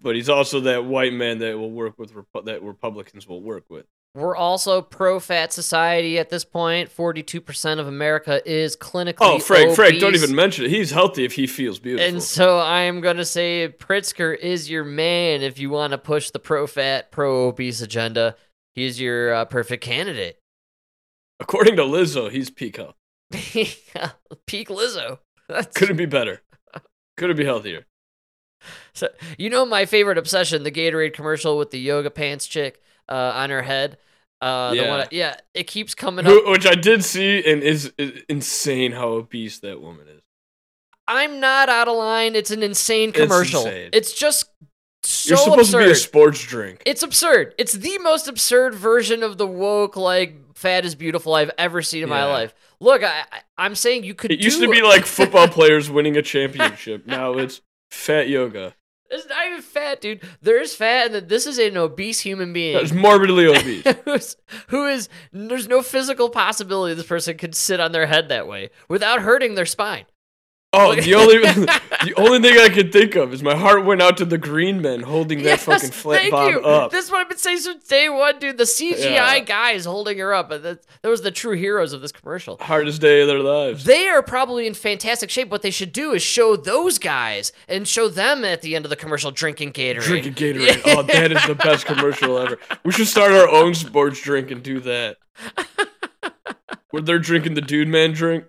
But 0.00 0.14
he's 0.14 0.28
also 0.28 0.60
that 0.60 0.84
white 0.84 1.12
man 1.12 1.38
that 1.38 1.58
will 1.58 1.72
work 1.72 1.98
with 1.98 2.14
Repu- 2.14 2.44
that 2.44 2.62
Republicans 2.62 3.26
will 3.26 3.42
work 3.42 3.64
with. 3.68 3.86
We're 4.14 4.36
also 4.36 4.80
pro 4.80 5.20
fat 5.20 5.52
society 5.52 6.18
at 6.18 6.30
this 6.30 6.44
point. 6.44 6.90
42% 6.90 7.78
of 7.78 7.86
America 7.86 8.40
is 8.44 8.76
clinically 8.76 9.16
Oh, 9.20 9.38
Frank, 9.38 9.76
Frank, 9.76 10.00
don't 10.00 10.14
even 10.14 10.34
mention 10.34 10.64
it. 10.64 10.70
He's 10.70 10.90
healthy 10.90 11.24
if 11.24 11.34
he 11.34 11.46
feels 11.46 11.78
beautiful. 11.78 12.08
And 12.08 12.22
so 12.22 12.58
I'm 12.58 13.00
going 13.00 13.18
to 13.18 13.24
say 13.24 13.72
Pritzker 13.78 14.36
is 14.36 14.70
your 14.70 14.84
man 14.84 15.42
if 15.42 15.58
you 15.58 15.70
want 15.70 15.92
to 15.92 15.98
push 15.98 16.30
the 16.30 16.38
pro 16.38 16.66
fat, 16.66 17.12
pro 17.12 17.48
obese 17.48 17.80
agenda. 17.80 18.34
He's 18.74 19.00
your 19.00 19.34
uh, 19.34 19.44
perfect 19.44 19.84
candidate. 19.84 20.38
According 21.40 21.76
to 21.76 21.82
Lizzo, 21.82 22.30
he's 22.30 22.50
peak 22.50 22.76
health. 22.76 22.94
Peak 23.30 24.68
Lizzo. 24.68 25.18
Couldn't 25.74 25.96
be 25.96 26.06
better. 26.06 26.42
Couldn't 27.16 27.36
be 27.36 27.44
healthier. 27.44 27.86
so, 28.94 29.08
you 29.38 29.50
know 29.50 29.64
my 29.64 29.86
favorite 29.86 30.18
obsession, 30.18 30.62
the 30.62 30.70
Gatorade 30.72 31.12
commercial 31.14 31.58
with 31.58 31.70
the 31.70 31.78
yoga 31.78 32.10
pants 32.10 32.46
chick 32.46 32.80
uh, 33.08 33.32
on 33.34 33.50
her 33.50 33.62
head. 33.62 33.98
Uh, 34.40 34.72
the 34.74 34.86
one, 34.86 34.98
Yeah. 35.00 35.06
yeah, 35.10 35.36
it 35.54 35.64
keeps 35.66 35.94
coming 35.94 36.26
up. 36.26 36.30
Who, 36.32 36.50
which 36.50 36.66
I 36.66 36.74
did 36.74 37.04
see, 37.04 37.42
and 37.44 37.62
is, 37.62 37.92
is 37.98 38.22
insane 38.28 38.92
how 38.92 39.08
obese 39.08 39.58
that 39.60 39.80
woman 39.80 40.06
is. 40.08 40.22
I'm 41.08 41.40
not 41.40 41.68
out 41.68 41.88
of 41.88 41.96
line. 41.96 42.36
It's 42.36 42.50
an 42.50 42.62
insane 42.62 43.12
commercial. 43.12 43.62
insane. 43.66 43.90
It's 43.92 44.12
just 44.12 44.50
so 45.02 45.30
You're 45.30 45.38
supposed 45.38 45.60
absurd. 45.70 45.78
to 45.80 45.84
be 45.86 45.90
a 45.92 45.94
sports 45.96 46.42
drink. 46.44 46.82
It's 46.84 47.02
absurd. 47.02 47.54
It's 47.58 47.72
the 47.72 47.98
most 47.98 48.28
absurd 48.28 48.74
version 48.74 49.22
of 49.22 49.38
the 49.38 49.46
woke, 49.46 49.96
like 49.96 50.36
fat 50.58 50.84
is 50.84 50.94
beautiful 50.94 51.34
I've 51.34 51.52
ever 51.56 51.82
seen 51.82 52.02
in 52.02 52.08
my 52.08 52.24
life. 52.24 52.54
Look, 52.80 53.02
I, 53.02 53.20
I, 53.32 53.40
I'm 53.56 53.74
saying 53.74 54.04
you 54.04 54.14
could. 54.14 54.32
It 54.32 54.40
used 54.40 54.60
to 54.60 54.68
be 54.68 54.82
like 54.82 55.06
football 55.06 55.48
players 55.48 55.88
winning 55.88 56.16
a 56.16 56.22
championship. 56.22 57.06
Now 57.06 57.34
it's 57.34 57.60
fat 57.90 58.28
yoga. 58.28 58.74
It's 59.10 59.26
not 59.26 59.46
even 59.46 59.62
fat, 59.62 60.02
dude. 60.02 60.20
There's 60.42 60.74
fat, 60.74 61.06
and 61.06 61.14
then 61.14 61.28
this 61.28 61.46
is 61.46 61.58
an 61.58 61.78
obese 61.78 62.20
human 62.20 62.52
being. 62.52 62.76
That's 62.76 62.92
morbidly 62.92 63.46
obese. 63.46 63.84
who's, 64.04 64.36
who 64.68 64.86
is 64.86 65.08
there's 65.32 65.68
no 65.68 65.80
physical 65.80 66.28
possibility 66.28 66.94
this 66.94 67.06
person 67.06 67.38
could 67.38 67.54
sit 67.54 67.80
on 67.80 67.92
their 67.92 68.06
head 68.06 68.28
that 68.28 68.46
way 68.46 68.70
without 68.88 69.22
hurting 69.22 69.54
their 69.54 69.64
spine. 69.64 70.04
Oh, 70.74 70.94
the 70.94 71.14
only 71.14 71.38
the 71.38 72.12
only 72.18 72.40
thing 72.40 72.58
I 72.58 72.68
could 72.68 72.92
think 72.92 73.14
of 73.16 73.32
is 73.32 73.42
my 73.42 73.56
heart 73.56 73.86
went 73.86 74.02
out 74.02 74.18
to 74.18 74.26
the 74.26 74.36
green 74.36 74.82
men 74.82 75.00
holding 75.00 75.42
that 75.44 75.60
fucking 75.60 75.92
flat 75.92 76.18
thank 76.20 76.30
bob 76.30 76.50
you. 76.50 76.60
up. 76.60 76.90
This 76.90 77.06
is 77.06 77.10
what 77.10 77.22
I've 77.22 77.28
been 77.30 77.38
saying 77.38 77.60
since 77.60 77.86
day 77.88 78.10
one, 78.10 78.38
dude. 78.38 78.58
The 78.58 78.64
CGI 78.64 78.98
Yeah. 79.14 79.38
guys 79.40 79.86
holding 79.86 80.18
her 80.18 80.34
up. 80.34 80.50
That, 80.50 80.62
that 80.62 81.08
was 81.08 81.22
the 81.22 81.30
true 81.30 81.56
heroes 81.56 81.94
of 81.94 82.02
this 82.02 82.12
commercial. 82.12 82.58
Hardest 82.60 83.00
day 83.00 83.22
of 83.22 83.28
their 83.28 83.38
lives. 83.40 83.84
They 83.84 84.08
are 84.08 84.22
probably 84.22 84.66
in 84.66 84.74
fantastic 84.74 85.30
shape. 85.30 85.48
What 85.48 85.62
they 85.62 85.70
should 85.70 85.90
do 85.92 86.12
is 86.12 86.22
show 86.22 86.54
those 86.54 86.98
guys 86.98 87.50
and 87.66 87.88
show 87.88 88.08
them 88.08 88.44
at 88.44 88.60
the 88.60 88.76
end 88.76 88.84
of 88.84 88.90
the 88.90 88.96
commercial 88.96 89.30
drinking 89.30 89.72
Gatorade. 89.72 90.02
Drinking 90.02 90.34
Gatorade. 90.34 90.82
Oh, 90.98 91.02
that 91.02 91.32
is 91.32 91.46
the 91.46 91.54
best 91.54 91.86
commercial 91.86 92.36
ever. 92.38 92.58
We 92.84 92.92
should 92.92 93.06
start 93.08 93.32
our 93.32 93.48
own 93.48 93.74
sports 93.74 94.20
drink 94.20 94.50
and 94.50 94.62
do 94.62 94.80
that. 94.80 95.16
Where 96.90 97.02
they're 97.02 97.18
drinking 97.18 97.54
the 97.54 97.60
dude 97.62 97.88
man 97.88 98.12
drink. 98.12 98.44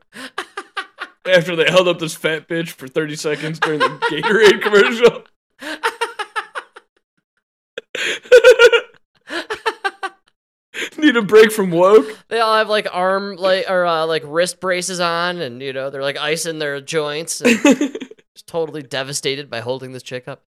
After 1.29 1.55
they 1.55 1.69
held 1.69 1.87
up 1.87 1.99
this 1.99 2.15
fat 2.15 2.47
bitch 2.47 2.69
for 2.69 2.87
30 2.87 3.15
seconds 3.15 3.59
during 3.59 3.79
the 3.79 3.89
Gatorade 4.09 4.61
commercial. 4.61 5.23
Need 10.97 11.15
a 11.15 11.21
break 11.21 11.51
from 11.51 11.71
woke? 11.71 12.17
They 12.27 12.39
all 12.39 12.55
have 12.55 12.69
like 12.69 12.87
arm 12.91 13.35
like 13.35 13.69
or 13.69 13.85
uh, 13.85 14.05
like 14.05 14.23
wrist 14.25 14.59
braces 14.59 14.99
on, 14.99 15.39
and 15.39 15.61
you 15.61 15.71
know 15.71 15.89
they're 15.89 16.01
like 16.01 16.17
icing 16.17 16.59
their 16.59 16.81
joints. 16.81 17.41
And 17.41 17.57
just 17.63 18.47
totally 18.47 18.81
devastated 18.81 19.49
by 19.49 19.61
holding 19.61 19.91
this 19.91 20.03
chick 20.03 20.27
up. 20.27 20.43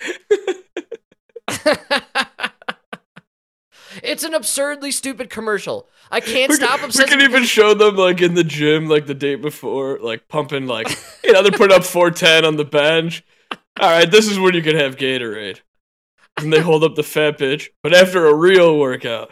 it's 4.08 4.24
an 4.24 4.34
absurdly 4.34 4.90
stupid 4.90 5.30
commercial. 5.30 5.88
I 6.10 6.20
can't 6.20 6.48
We 6.50 6.56
stop 6.56 6.80
can, 6.80 6.90
we 6.96 7.04
can 7.04 7.20
even 7.20 7.44
show 7.44 7.74
them 7.74 7.96
like 7.96 8.20
in 8.20 8.34
the 8.34 8.44
gym, 8.44 8.88
like 8.88 9.06
the 9.06 9.14
day 9.14 9.34
before, 9.34 9.98
like 10.00 10.28
pumping, 10.28 10.66
like 10.66 10.88
you 11.24 11.32
know, 11.32 11.42
they're 11.42 11.52
putting 11.52 11.76
up 11.76 11.84
410 11.84 12.44
on 12.44 12.56
the 12.56 12.64
bench. 12.64 13.24
All 13.80 13.90
right, 13.90 14.10
this 14.10 14.26
is 14.28 14.38
when 14.38 14.54
you 14.54 14.62
can 14.62 14.74
have 14.76 14.96
Gatorade, 14.96 15.60
and 16.38 16.52
they 16.52 16.60
hold 16.60 16.82
up 16.82 16.94
the 16.96 17.02
fat 17.04 17.38
bitch. 17.38 17.68
But 17.82 17.94
after 17.94 18.26
a 18.26 18.34
real 18.34 18.76
workout, 18.78 19.30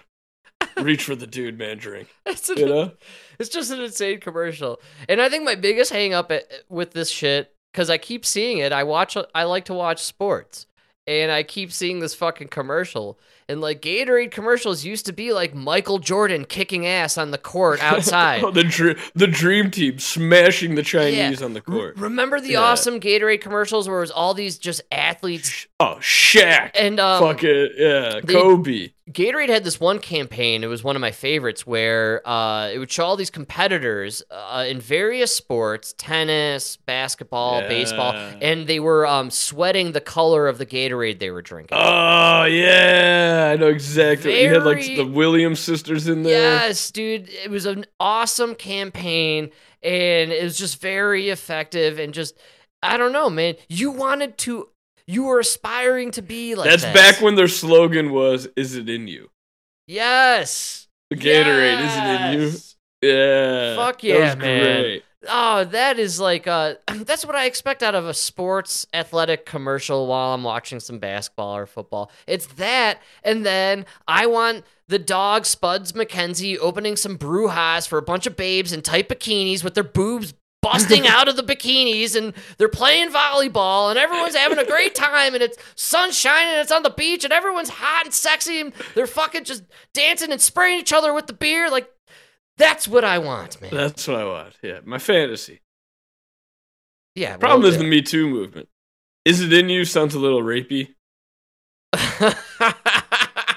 reach 0.80 1.02
for 1.04 1.16
the 1.16 1.26
dude 1.26 1.58
man 1.58 1.78
drink. 1.78 2.08
It's, 2.26 2.48
an- 2.48 2.58
You 2.58 2.66
know? 2.66 2.92
it's 3.38 3.48
just 3.48 3.70
an 3.72 3.80
insane 3.80 4.20
commercial. 4.20 4.80
And 5.08 5.20
I 5.20 5.28
think 5.28 5.44
my 5.44 5.54
biggest 5.54 5.92
hang 5.92 6.14
up 6.14 6.30
at, 6.30 6.44
eh, 6.50 6.56
with 6.68 6.92
this 6.92 7.10
shit, 7.10 7.54
because 7.72 7.90
I 7.90 7.98
keep 7.98 8.24
seeing 8.24 8.58
it, 8.58 8.72
I 8.72 8.84
watch, 8.84 9.16
I 9.34 9.44
like 9.44 9.64
to 9.66 9.74
watch 9.74 10.02
sports. 10.02 10.66
And 11.08 11.30
I 11.30 11.42
keep 11.44 11.72
seeing 11.72 12.00
this 12.00 12.14
fucking 12.14 12.48
commercial. 12.48 13.18
And 13.48 13.60
like 13.60 13.80
Gatorade 13.80 14.32
commercials 14.32 14.84
used 14.84 15.06
to 15.06 15.12
be 15.12 15.32
like 15.32 15.54
Michael 15.54 15.98
Jordan 16.00 16.44
kicking 16.44 16.84
ass 16.86 17.16
on 17.16 17.30
the 17.30 17.38
court 17.38 17.80
outside. 17.82 18.42
Oh, 18.46 18.50
the 18.50 18.64
dr- 18.64 18.98
the 19.14 19.26
dream 19.28 19.70
team 19.70 19.98
smashing 20.00 20.74
the 20.74 20.82
Chinese 20.82 21.40
on 21.42 21.52
the 21.52 21.60
court. 21.60 21.96
Remember 21.96 22.40
the 22.40 22.50
Yeah. 22.52 22.60
awesome 22.62 22.98
Gatorade 23.00 23.40
commercials 23.40 23.88
where 23.88 23.98
it 23.98 24.00
was 24.00 24.10
all 24.10 24.34
these 24.34 24.58
just 24.58 24.82
athletes? 24.90 25.66
Oh, 25.78 25.96
Shaq. 26.00 26.70
And 26.74 26.98
um, 26.98 27.22
Fuck 27.22 27.44
it, 27.44 27.72
yeah, 27.76 28.20
Kobe. 28.20 28.90
Gatorade 29.10 29.48
had 29.48 29.62
this 29.62 29.78
one 29.78 30.00
campaign. 30.00 30.64
It 30.64 30.66
was 30.66 30.82
one 30.82 30.96
of 30.96 31.00
my 31.00 31.12
favorites 31.12 31.64
where 31.64 32.26
uh, 32.28 32.68
it 32.70 32.78
would 32.78 32.90
show 32.90 33.04
all 33.04 33.16
these 33.16 33.30
competitors 33.30 34.20
uh, 34.32 34.64
in 34.66 34.80
various 34.80 35.32
sports 35.34 35.94
tennis, 35.96 36.76
basketball, 36.76 37.60
baseball 37.60 38.14
and 38.42 38.66
they 38.66 38.80
were 38.80 39.06
um, 39.06 39.30
sweating 39.30 39.92
the 39.92 40.00
color 40.00 40.48
of 40.48 40.58
the 40.58 40.66
Gatorade 40.66 41.20
they 41.20 41.30
were 41.30 41.42
drinking. 41.42 41.78
Oh 41.78 42.44
yeah, 42.46 43.35
I 43.44 43.56
know 43.56 43.68
exactly. 43.68 44.42
you 44.42 44.52
had 44.52 44.64
like 44.64 44.84
the 44.84 45.04
Williams 45.04 45.60
sisters 45.60 46.08
in 46.08 46.22
there. 46.22 46.66
Yes, 46.66 46.90
dude. 46.90 47.28
It 47.28 47.50
was 47.50 47.66
an 47.66 47.86
awesome 48.00 48.54
campaign 48.54 49.50
and 49.82 50.32
it 50.32 50.42
was 50.42 50.58
just 50.58 50.80
very 50.80 51.28
effective 51.28 51.98
and 51.98 52.12
just, 52.12 52.36
I 52.82 52.96
don't 52.96 53.12
know, 53.12 53.30
man. 53.30 53.54
You 53.68 53.90
wanted 53.90 54.38
to, 54.38 54.68
you 55.06 55.24
were 55.24 55.38
aspiring 55.38 56.10
to 56.12 56.22
be 56.22 56.54
like 56.54 56.68
That's 56.68 56.82
this. 56.82 56.94
back 56.94 57.20
when 57.22 57.36
their 57.36 57.48
slogan 57.48 58.10
was 58.12 58.48
"Is 58.56 58.74
it 58.74 58.88
in 58.88 59.06
you?" 59.06 59.30
Yes. 59.86 60.88
The 61.10 61.16
Gatorade 61.16 61.84
is 61.86 61.96
it 61.96 62.04
in 62.04 62.40
you? 62.40 62.58
Yeah. 63.02 63.76
Fuck 63.76 64.00
that 64.00 64.06
yeah, 64.08 64.18
was 64.18 64.36
man. 64.36 64.82
great. 64.82 65.04
Oh, 65.28 65.64
that 65.64 65.98
is 65.98 66.20
like 66.20 66.46
uh 66.46 66.74
that's 67.04 67.24
what 67.24 67.34
I 67.34 67.46
expect 67.46 67.82
out 67.82 67.94
of 67.94 68.06
a 68.06 68.14
sports 68.14 68.86
athletic 68.92 69.46
commercial 69.46 70.06
while 70.06 70.34
I'm 70.34 70.42
watching 70.42 70.80
some 70.80 70.98
basketball 70.98 71.56
or 71.56 71.66
football. 71.66 72.10
It's 72.26 72.46
that 72.54 73.00
and 73.22 73.44
then 73.44 73.86
I 74.06 74.26
want 74.26 74.64
the 74.88 74.98
dog 74.98 75.46
Spuds 75.46 75.92
MacKenzie 75.92 76.58
opening 76.58 76.96
some 76.96 77.18
brewhas 77.18 77.88
for 77.88 77.98
a 77.98 78.02
bunch 78.02 78.26
of 78.26 78.36
babes 78.36 78.72
in 78.72 78.82
tight 78.82 79.08
bikinis 79.08 79.64
with 79.64 79.74
their 79.74 79.84
boobs 79.84 80.34
busting 80.62 81.06
out 81.06 81.28
of 81.28 81.36
the 81.36 81.42
bikinis 81.42 82.16
and 82.16 82.32
they're 82.58 82.68
playing 82.68 83.10
volleyball 83.10 83.90
and 83.90 83.98
everyone's 83.98 84.34
having 84.34 84.58
a 84.58 84.64
great 84.64 84.94
time 84.94 85.34
and 85.34 85.42
it's 85.42 85.58
sun 85.74 86.10
shining 86.10 86.52
and 86.52 86.60
it's 86.60 86.72
on 86.72 86.82
the 86.82 86.90
beach 86.90 87.24
and 87.24 87.32
everyone's 87.32 87.68
hot 87.68 88.04
and 88.04 88.14
sexy 88.14 88.60
and 88.60 88.72
they're 88.94 89.06
fucking 89.06 89.44
just 89.44 89.62
dancing 89.92 90.32
and 90.32 90.40
spraying 90.40 90.80
each 90.80 90.92
other 90.92 91.12
with 91.12 91.26
the 91.26 91.32
beer 91.32 91.70
like 91.70 91.88
that's 92.58 92.88
what 92.88 93.04
I 93.04 93.18
want, 93.18 93.60
man. 93.60 93.70
That's 93.72 94.08
what 94.08 94.18
I 94.18 94.24
want. 94.24 94.54
Yeah, 94.62 94.80
my 94.84 94.98
fantasy. 94.98 95.60
Yeah. 97.14 97.36
Problem 97.36 97.62
well, 97.62 97.70
is 97.70 97.78
the 97.78 97.84
Me 97.84 98.02
Too 98.02 98.28
movement. 98.28 98.68
Is 99.24 99.40
it 99.40 99.52
in 99.52 99.68
you? 99.68 99.84
Sounds 99.84 100.14
a 100.14 100.18
little 100.18 100.42
rapey. 100.42 100.94
the, 101.92 102.36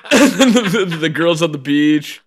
the 0.99 1.09
girls 1.09 1.41
on 1.41 1.51
the 1.51 1.57
beach, 1.57 2.21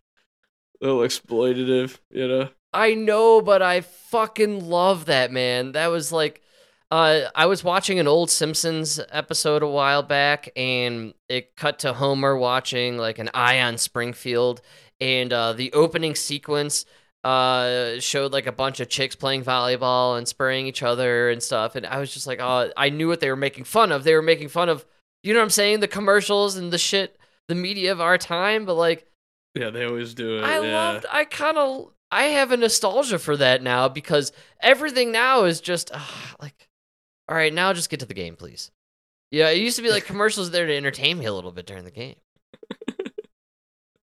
a 0.81 0.87
little 0.87 1.01
exploitative. 1.01 1.99
You 2.11 2.29
know. 2.29 2.49
I 2.73 2.95
know, 2.95 3.43
but 3.43 3.63
I 3.63 3.83
fucking 3.83 4.69
love 4.69 5.07
that 5.07 5.31
man. 5.31 5.73
That 5.73 5.89
was 5.89 6.13
like 6.13 6.41
uh 6.91 7.23
I 7.35 7.47
was 7.47 7.65
watching 7.65 7.99
an 7.99 8.09
old 8.09 8.31
Simpsons 8.31 9.01
episode 9.11 9.63
a 9.63 9.69
while 9.69 10.03
back 10.03 10.51
and 10.57 11.15
it 11.29 11.57
cut 11.57 11.81
to 11.81 11.93
Homer 11.93 12.37
watching 12.37 12.99
like 12.99 13.19
an 13.19 13.31
eye 13.35 13.61
on 13.61 13.79
Springfield 13.79 14.63
and 15.03 15.33
uh 15.33 15.53
the 15.53 15.73
opening 15.73 16.15
sequence 16.15 16.87
uh 17.25 17.99
showed 17.99 18.33
like 18.33 18.47
a 18.47 18.53
bunch 18.53 18.79
of 18.79 18.89
chicks 18.89 19.17
playing 19.17 19.45
volleyball 19.45 20.17
and 20.17 20.29
spraying 20.29 20.67
each 20.67 20.83
other 20.83 21.29
and 21.29 21.43
stuff 21.43 21.75
and 21.75 21.85
I 21.85 21.99
was 21.99 22.15
just 22.15 22.27
like 22.27 22.41
oh 22.41 22.71
I 22.77 22.89
knew 22.91 23.09
what 23.09 23.21
they 23.21 23.29
were 23.29 23.37
making 23.37 23.65
fun 23.65 23.91
of 23.93 24.05
they 24.05 24.15
were 24.15 24.23
making 24.23 24.49
fun 24.49 24.69
of 24.69 24.87
you 25.23 25.33
know 25.33 25.41
what 25.41 25.45
I'm 25.45 25.51
saying 25.51 25.81
the 25.81 25.89
commercials 25.89 26.57
and 26.57 26.73
the 26.73 26.79
shit 26.79 27.19
the 27.49 27.55
media 27.57 27.93
of 27.93 28.01
our 28.01 28.17
time 28.17 28.65
but 28.65 28.75
like 28.75 29.07
Yeah, 29.55 29.71
they 29.71 29.85
always 29.85 30.15
do 30.15 30.39
it. 30.39 30.45
I 30.45 30.61
yeah. 30.61 30.73
loved 30.73 31.07
I 31.11 31.25
kind 31.25 31.59
of 31.59 31.91
I 32.11 32.25
have 32.25 32.53
a 32.53 32.57
nostalgia 32.57 33.19
for 33.19 33.37
that 33.37 33.63
now 33.63 33.89
because 33.89 34.33
everything 34.61 35.13
now 35.13 35.45
is 35.45 35.61
just 35.61 35.91
uh, 35.93 36.01
like 36.41 36.69
all 37.29 37.37
right 37.37 37.53
now 37.53 37.73
just 37.73 37.91
get 37.91 38.01
to 38.01 38.07
the 38.07 38.15
game 38.15 38.37
please 38.37 38.71
yeah 39.31 39.49
it 39.49 39.59
used 39.59 39.77
to 39.77 39.83
be 39.83 39.91
like 39.91 40.05
commercials 40.13 40.51
there 40.51 40.67
to 40.67 40.77
entertain 40.77 41.19
me 41.19 41.27
a 41.27 41.33
little 41.33 41.53
bit 41.53 41.67
during 41.67 41.85
the 41.85 41.91
game 41.91 42.17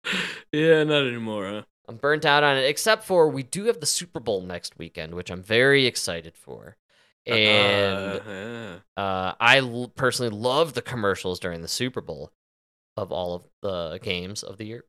Yeah, 0.53 0.85
not 0.85 1.07
anymore, 1.07 1.47
huh? 1.47 1.63
I'm 1.89 1.97
burnt 1.97 2.25
out 2.25 2.45
on 2.45 2.57
it, 2.57 2.65
except 2.65 3.05
for 3.05 3.29
we 3.29 3.43
do 3.43 3.65
have 3.65 3.81
the 3.81 3.87
Super 3.87 4.21
Bowl 4.21 4.41
next 4.41 4.79
weekend, 4.79 5.15
which 5.15 5.31
I'm 5.31 5.43
very 5.43 5.87
excited 5.87 6.37
for. 6.37 6.77
And 7.27 8.21
Uh, 8.97 9.01
uh, 9.01 9.35
I 9.41 9.59
l- 9.59 9.93
personally 9.95 10.31
love 10.35 10.75
the 10.75 10.83
commercials 10.83 11.41
during 11.41 11.63
the 11.63 11.69
Super 11.69 12.01
Bowl 12.01 12.31
of 12.97 13.11
all 13.13 13.35
of 13.35 13.49
the 13.63 13.99
games 14.03 14.43
of 14.43 14.57
the 14.59 14.67
year. 14.67 14.85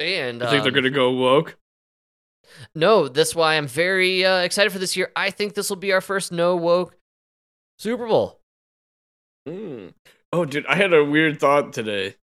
And 0.00 0.42
I 0.42 0.50
think 0.50 0.62
they're 0.62 0.70
um, 0.70 0.74
gonna 0.74 0.90
go 0.90 1.12
woke. 1.12 1.56
No, 2.74 3.08
that's 3.08 3.34
why 3.34 3.56
I'm 3.56 3.66
very 3.66 4.24
uh, 4.24 4.38
excited 4.38 4.70
for 4.72 4.78
this 4.78 4.96
year. 4.96 5.10
I 5.16 5.30
think 5.30 5.54
this 5.54 5.68
will 5.68 5.76
be 5.76 5.92
our 5.92 6.00
first 6.00 6.30
no 6.32 6.56
woke 6.56 6.96
Super 7.78 8.06
Bowl. 8.06 8.40
Mm. 9.48 9.94
Oh, 10.32 10.44
dude, 10.44 10.66
I 10.66 10.76
had 10.76 10.92
a 10.92 11.04
weird 11.04 11.40
thought 11.40 11.72
today, 11.72 12.14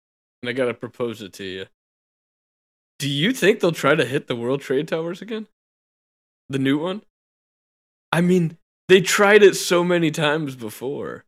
and 0.42 0.50
I 0.50 0.54
gotta 0.54 0.74
propose 0.74 1.22
it 1.22 1.34
to 1.34 1.44
you. 1.44 1.66
Do 3.00 3.10
you 3.10 3.34
think 3.34 3.60
they'll 3.60 3.72
try 3.72 3.96
to 3.96 4.06
hit 4.06 4.28
the 4.28 4.36
World 4.36 4.62
Trade 4.62 4.88
Towers 4.88 5.22
again? 5.22 5.48
The 6.50 6.60
new 6.60 6.78
one? 6.78 7.02
I 8.12 8.22
mean, 8.22 8.58
they 8.88 9.02
tried 9.02 9.43
it 9.43 9.56
so 9.56 9.84
many 9.84 10.12
times 10.12 10.56
before. 10.56 11.26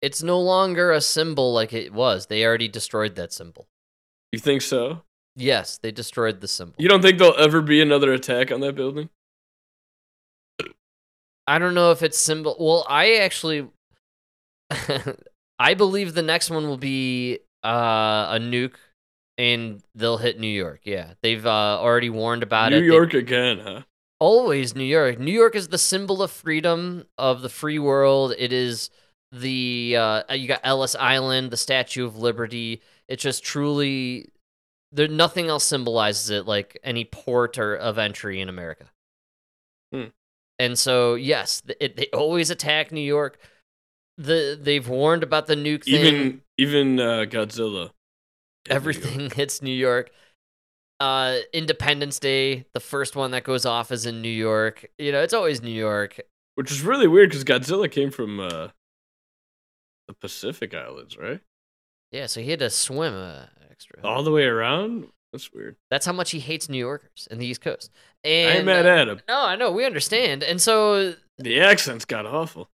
It's 0.00 0.22
no 0.22 0.40
longer 0.40 0.90
a 0.90 1.00
symbol 1.00 1.52
like 1.52 1.72
it 1.72 1.92
was. 1.92 2.26
They 2.26 2.44
already 2.44 2.68
destroyed 2.68 3.14
that 3.16 3.32
symbol. 3.32 3.68
You 4.32 4.38
think 4.38 4.62
so? 4.62 5.02
Yes, 5.36 5.78
they 5.78 5.90
destroyed 5.90 6.40
the 6.40 6.48
symbol. 6.48 6.74
You 6.78 6.88
don't 6.88 7.02
think 7.02 7.18
there'll 7.18 7.38
ever 7.38 7.60
be 7.60 7.80
another 7.80 8.12
attack 8.12 8.50
on 8.50 8.60
that 8.60 8.74
building? 8.74 9.10
I 11.46 11.58
don't 11.58 11.74
know 11.74 11.90
if 11.90 12.02
it's 12.02 12.18
symbol. 12.18 12.56
Well, 12.58 12.86
I 12.88 13.16
actually, 13.16 13.68
I 15.58 15.74
believe 15.74 16.14
the 16.14 16.22
next 16.22 16.50
one 16.50 16.66
will 16.66 16.76
be 16.76 17.40
uh, 17.64 18.28
a 18.30 18.38
nuke, 18.40 18.76
and 19.38 19.82
they'll 19.94 20.18
hit 20.18 20.38
New 20.38 20.46
York. 20.46 20.80
Yeah, 20.84 21.14
they've 21.22 21.44
uh, 21.44 21.78
already 21.80 22.10
warned 22.10 22.42
about 22.42 22.70
New 22.70 22.78
it. 22.78 22.80
New 22.82 22.86
York 22.86 23.14
again, 23.14 23.60
huh? 23.60 23.82
always 24.22 24.76
New 24.76 24.84
York. 24.84 25.18
New 25.18 25.32
York 25.32 25.56
is 25.56 25.68
the 25.68 25.78
symbol 25.78 26.22
of 26.22 26.30
freedom 26.30 27.04
of 27.18 27.42
the 27.42 27.48
free 27.48 27.80
world. 27.80 28.32
It 28.38 28.52
is 28.52 28.88
the 29.32 29.96
uh, 29.98 30.34
you 30.34 30.46
got 30.46 30.60
Ellis 30.62 30.94
Island, 30.94 31.50
the 31.50 31.56
Statue 31.56 32.06
of 32.06 32.16
Liberty. 32.16 32.82
It's 33.08 33.22
just 33.22 33.42
truly 33.42 34.30
there. 34.92 35.08
Nothing 35.08 35.48
else 35.48 35.64
symbolizes 35.64 36.30
it 36.30 36.46
like 36.46 36.78
any 36.84 37.04
port 37.04 37.58
or 37.58 37.74
of 37.74 37.98
entry 37.98 38.40
in 38.40 38.48
America. 38.48 38.84
Hmm. 39.92 40.04
And 40.60 40.78
so, 40.78 41.16
yes, 41.16 41.60
it, 41.80 41.96
they 41.96 42.06
always 42.12 42.50
attack 42.50 42.92
New 42.92 43.00
York. 43.00 43.40
The 44.18 44.56
they've 44.60 44.88
warned 44.88 45.24
about 45.24 45.48
the 45.48 45.56
nuke 45.56 45.84
thing. 45.84 46.06
Even 46.06 46.42
even 46.58 47.00
uh, 47.00 47.24
Godzilla. 47.28 47.90
Everything 48.70 49.30
hits 49.34 49.62
New 49.62 49.74
York. 49.74 50.10
Uh, 51.00 51.38
Independence 51.52 52.18
Day, 52.20 52.64
the 52.74 52.80
first 52.80 53.16
one 53.16 53.32
that 53.32 53.42
goes 53.42 53.66
off 53.66 53.90
is 53.90 54.06
in 54.06 54.22
New 54.22 54.28
York. 54.28 54.86
You 54.98 55.10
know, 55.10 55.20
it's 55.20 55.34
always 55.34 55.60
New 55.60 55.70
York. 55.70 56.20
Which 56.54 56.70
is 56.70 56.82
really 56.82 57.08
weird 57.08 57.30
because 57.30 57.44
Godzilla 57.44 57.90
came 57.90 58.10
from 58.10 58.38
uh, 58.38 58.68
the 60.06 60.14
Pacific 60.14 60.74
Islands, 60.74 61.16
right? 61.18 61.40
Yeah, 62.12 62.26
so 62.26 62.40
he 62.40 62.50
had 62.50 62.60
to 62.60 62.70
swim 62.70 63.14
uh, 63.14 63.46
extra. 63.70 63.98
All 64.04 64.22
the 64.22 64.30
way 64.30 64.44
around? 64.44 65.08
That's 65.32 65.52
weird. 65.52 65.76
That's 65.90 66.04
how 66.04 66.12
much 66.12 66.30
he 66.30 66.40
hates 66.40 66.68
New 66.68 66.78
Yorkers 66.78 67.26
and 67.30 67.40
the 67.40 67.46
East 67.46 67.62
Coast. 67.62 67.90
I 68.24 68.28
And 68.28 68.56
ain't 68.58 68.66
mad 68.66 68.86
uh, 68.86 68.88
at 68.90 69.08
him. 69.08 69.20
No, 69.26 69.40
I 69.44 69.56
know 69.56 69.72
we 69.72 69.86
understand, 69.86 70.42
and 70.42 70.60
so 70.60 71.14
The 71.38 71.60
accents 71.60 72.04
got 72.04 72.26
awful. 72.26 72.68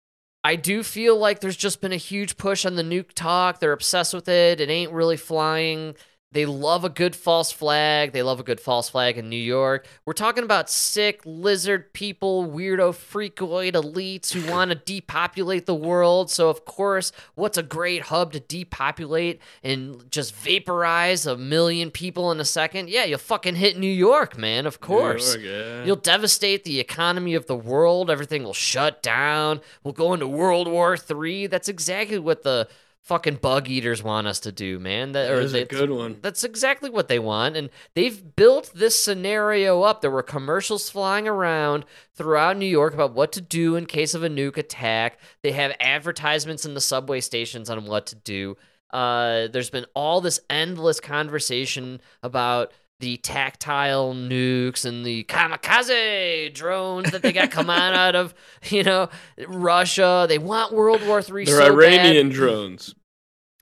I 0.46 0.54
do 0.54 0.84
feel 0.84 1.18
like 1.18 1.40
there's 1.40 1.56
just 1.56 1.80
been 1.80 1.90
a 1.90 1.96
huge 1.96 2.36
push 2.36 2.64
on 2.64 2.76
the 2.76 2.84
nuke 2.84 3.12
talk. 3.14 3.58
They're 3.58 3.72
obsessed 3.72 4.14
with 4.14 4.28
it. 4.28 4.60
It 4.60 4.70
ain't 4.70 4.92
really 4.92 5.16
flying. 5.16 5.96
They 6.32 6.44
love 6.44 6.84
a 6.84 6.90
good 6.90 7.14
false 7.14 7.52
flag. 7.52 8.12
They 8.12 8.22
love 8.22 8.40
a 8.40 8.42
good 8.42 8.60
false 8.60 8.88
flag 8.88 9.16
in 9.16 9.30
New 9.30 9.36
York. 9.36 9.86
We're 10.04 10.12
talking 10.12 10.44
about 10.44 10.68
sick 10.68 11.22
lizard 11.24 11.92
people, 11.92 12.46
weirdo 12.46 12.90
freakoid 12.90 13.72
elites 13.72 14.32
who 14.32 14.50
want 14.50 14.70
to 14.70 14.74
depopulate 14.74 15.66
the 15.66 15.74
world. 15.74 16.30
So, 16.30 16.50
of 16.50 16.64
course, 16.64 17.12
what's 17.36 17.56
a 17.56 17.62
great 17.62 18.02
hub 18.02 18.32
to 18.32 18.40
depopulate 18.40 19.40
and 19.62 20.10
just 20.10 20.34
vaporize 20.34 21.26
a 21.26 21.36
million 21.36 21.90
people 21.90 22.30
in 22.32 22.40
a 22.40 22.44
second? 22.44 22.90
Yeah, 22.90 23.04
you'll 23.04 23.18
fucking 23.18 23.54
hit 23.54 23.78
New 23.78 23.86
York, 23.86 24.36
man. 24.36 24.66
Of 24.66 24.80
course. 24.80 25.36
York, 25.36 25.46
yeah. 25.46 25.84
You'll 25.84 25.96
devastate 25.96 26.64
the 26.64 26.80
economy 26.80 27.34
of 27.34 27.46
the 27.46 27.56
world. 27.56 28.10
Everything 28.10 28.42
will 28.42 28.52
shut 28.52 29.02
down. 29.02 29.60
We'll 29.84 29.94
go 29.94 30.12
into 30.12 30.26
World 30.26 30.68
War 30.68 30.96
III. 30.98 31.46
That's 31.46 31.68
exactly 31.68 32.18
what 32.18 32.42
the 32.42 32.68
fucking 33.06 33.36
bug 33.36 33.68
eaters 33.68 34.02
want 34.02 34.26
us 34.26 34.40
to 34.40 34.50
do, 34.50 34.80
man. 34.80 35.12
That, 35.12 35.28
That 35.28 35.34
or 35.34 35.40
is 35.40 35.54
a 35.54 35.64
good 35.64 35.90
one. 35.90 36.18
That's 36.22 36.42
exactly 36.42 36.90
what 36.90 37.06
they 37.06 37.20
want. 37.20 37.56
And 37.56 37.70
they've 37.94 38.34
built 38.34 38.72
this 38.74 38.98
scenario 38.98 39.82
up. 39.82 40.00
There 40.00 40.10
were 40.10 40.24
commercials 40.24 40.90
flying 40.90 41.28
around 41.28 41.84
throughout 42.14 42.56
New 42.56 42.66
York 42.66 42.94
about 42.94 43.14
what 43.14 43.30
to 43.32 43.40
do 43.40 43.76
in 43.76 43.86
case 43.86 44.14
of 44.14 44.24
a 44.24 44.28
nuke 44.28 44.56
attack. 44.56 45.20
They 45.42 45.52
have 45.52 45.76
advertisements 45.78 46.66
in 46.66 46.74
the 46.74 46.80
subway 46.80 47.20
stations 47.20 47.70
on 47.70 47.86
what 47.86 48.06
to 48.06 48.16
do. 48.16 48.56
Uh, 48.90 49.46
there's 49.48 49.70
been 49.70 49.86
all 49.94 50.20
this 50.20 50.40
endless 50.50 50.98
conversation 50.98 52.00
about 52.24 52.72
the 53.00 53.18
tactile 53.18 54.14
nukes 54.14 54.84
and 54.86 55.04
the 55.04 55.24
kamikaze 55.24 56.52
drones 56.54 57.10
that 57.10 57.22
they 57.22 57.32
got 57.32 57.50
come 57.50 57.68
on 57.68 57.92
out 57.94 58.14
of, 58.14 58.34
you 58.70 58.82
know, 58.82 59.08
Russia. 59.46 60.26
They 60.28 60.38
want 60.38 60.72
World 60.72 61.06
War 61.06 61.20
Three. 61.22 61.44
They're 61.44 61.56
so 61.56 61.76
bad. 61.76 61.92
Iranian 61.92 62.30
drones. 62.30 62.94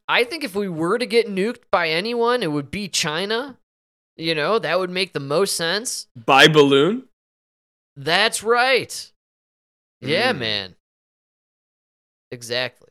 I 0.09 0.25
think 0.25 0.45
if 0.45 0.55
we 0.55 0.69
were 0.69 0.99
to 0.99 1.07
get 1.07 1.27
nuked 1.29 1.63
by 1.71 1.89
anyone, 1.89 2.43
it 2.43 2.53
would 2.53 2.71
be 2.71 2.89
China. 2.89 3.59
You 4.17 4.35
know, 4.35 4.59
that 4.61 4.79
would 4.79 4.91
make 4.91 5.13
the 5.13 5.21
most 5.21 5.57
sense. 5.57 6.07
By 6.15 6.47
balloon? 6.47 7.05
That's 7.97 8.43
right. 8.43 9.11
Yeah, 10.01 10.33
Mm. 10.33 10.39
man. 10.39 10.75
Exactly. 12.31 12.91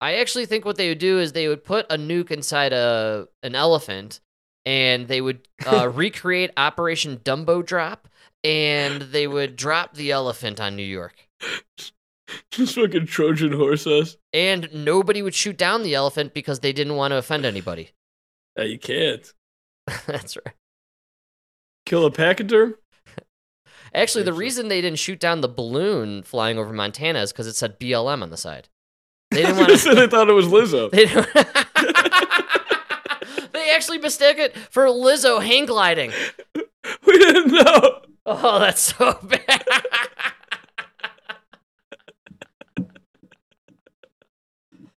I 0.00 0.14
actually 0.16 0.46
think 0.46 0.64
what 0.64 0.76
they 0.76 0.88
would 0.88 0.98
do 0.98 1.18
is 1.18 1.32
they 1.32 1.48
would 1.48 1.64
put 1.64 1.86
a 1.90 1.96
nuke 1.96 2.30
inside 2.30 2.72
a 2.72 3.28
an 3.42 3.54
elephant 3.54 4.20
and 4.66 5.08
they 5.08 5.22
would 5.22 5.48
uh, 5.64 5.88
recreate 5.94 6.50
Operation 6.58 7.16
Dumbo 7.18 7.64
Drop 7.64 8.08
and 8.44 9.00
they 9.02 9.26
would 9.26 9.56
drop 9.56 9.94
the 9.94 10.10
elephant 10.10 10.60
on 10.60 10.76
New 10.76 10.82
York. 10.82 11.14
Just 12.50 12.74
fucking 12.74 13.06
Trojan 13.06 13.52
horse 13.52 13.86
us. 13.86 14.16
And 14.32 14.68
nobody 14.74 15.22
would 15.22 15.34
shoot 15.34 15.56
down 15.56 15.82
the 15.82 15.94
elephant 15.94 16.34
because 16.34 16.60
they 16.60 16.72
didn't 16.72 16.96
want 16.96 17.12
to 17.12 17.16
offend 17.16 17.46
anybody. 17.46 17.90
Yeah, 18.58 18.64
you 18.64 18.78
can't. 18.78 19.34
That's 20.06 20.34
right. 20.34 20.54
Kill 21.84 22.06
a 22.06 22.10
pachyderm? 22.10 22.76
Actually, 23.94 24.24
the 24.24 24.32
reason 24.32 24.68
they 24.68 24.80
didn't 24.80 24.98
shoot 24.98 25.20
down 25.20 25.42
the 25.42 25.48
balloon 25.48 26.22
flying 26.22 26.56
over 26.56 26.72
Montana 26.72 27.20
is 27.20 27.32
because 27.32 27.46
it 27.46 27.54
said 27.54 27.78
BLM 27.78 28.22
on 28.22 28.30
the 28.30 28.38
side. 28.38 28.70
They 29.30 29.42
didn't 29.42 29.58
want 29.58 29.78
to. 29.78 29.94
they 29.94 30.06
thought 30.06 30.30
it 30.30 30.32
was 30.32 30.46
Lizzo. 30.46 30.90
They, 30.90 31.04
didn't- 31.04 31.65
actually 33.86 33.98
mistake 33.98 34.38
it 34.38 34.56
for 34.56 34.86
Lizzo 34.86 35.40
hang 35.40 35.66
gliding. 35.66 36.10
We 37.04 37.18
didn't 37.18 37.52
know. 37.52 38.00
Oh, 38.26 38.60
that's 38.60 38.80
so 38.80 39.18
bad. 39.24 39.64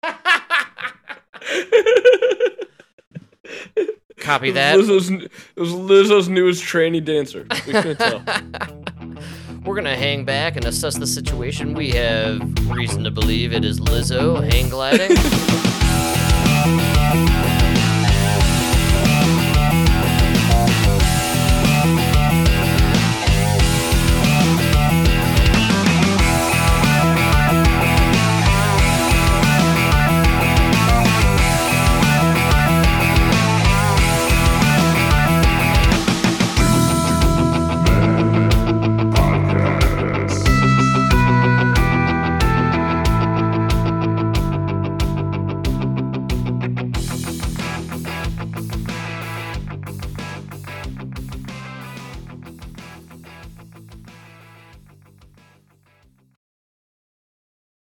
Copy 4.18 4.50
that. 4.50 4.74
It 4.74 4.78
was 4.78 4.88
Lizzo's, 4.88 5.10
it 5.10 5.30
was 5.60 5.70
Lizzo's 5.70 6.28
newest 6.28 6.64
trainee 6.64 6.98
dancer. 6.98 7.46
We 7.66 7.72
couldn't 7.72 7.98
tell. 7.98 8.20
We're 9.64 9.76
gonna 9.76 9.94
hang 9.94 10.24
back 10.24 10.56
and 10.56 10.64
assess 10.64 10.98
the 10.98 11.06
situation. 11.06 11.74
We 11.74 11.90
have 11.90 12.40
reason 12.68 13.04
to 13.04 13.12
believe 13.12 13.52
it 13.52 13.64
is 13.64 13.78
Lizzo 13.78 14.42
hang 14.52 14.68
gliding. 14.68 15.16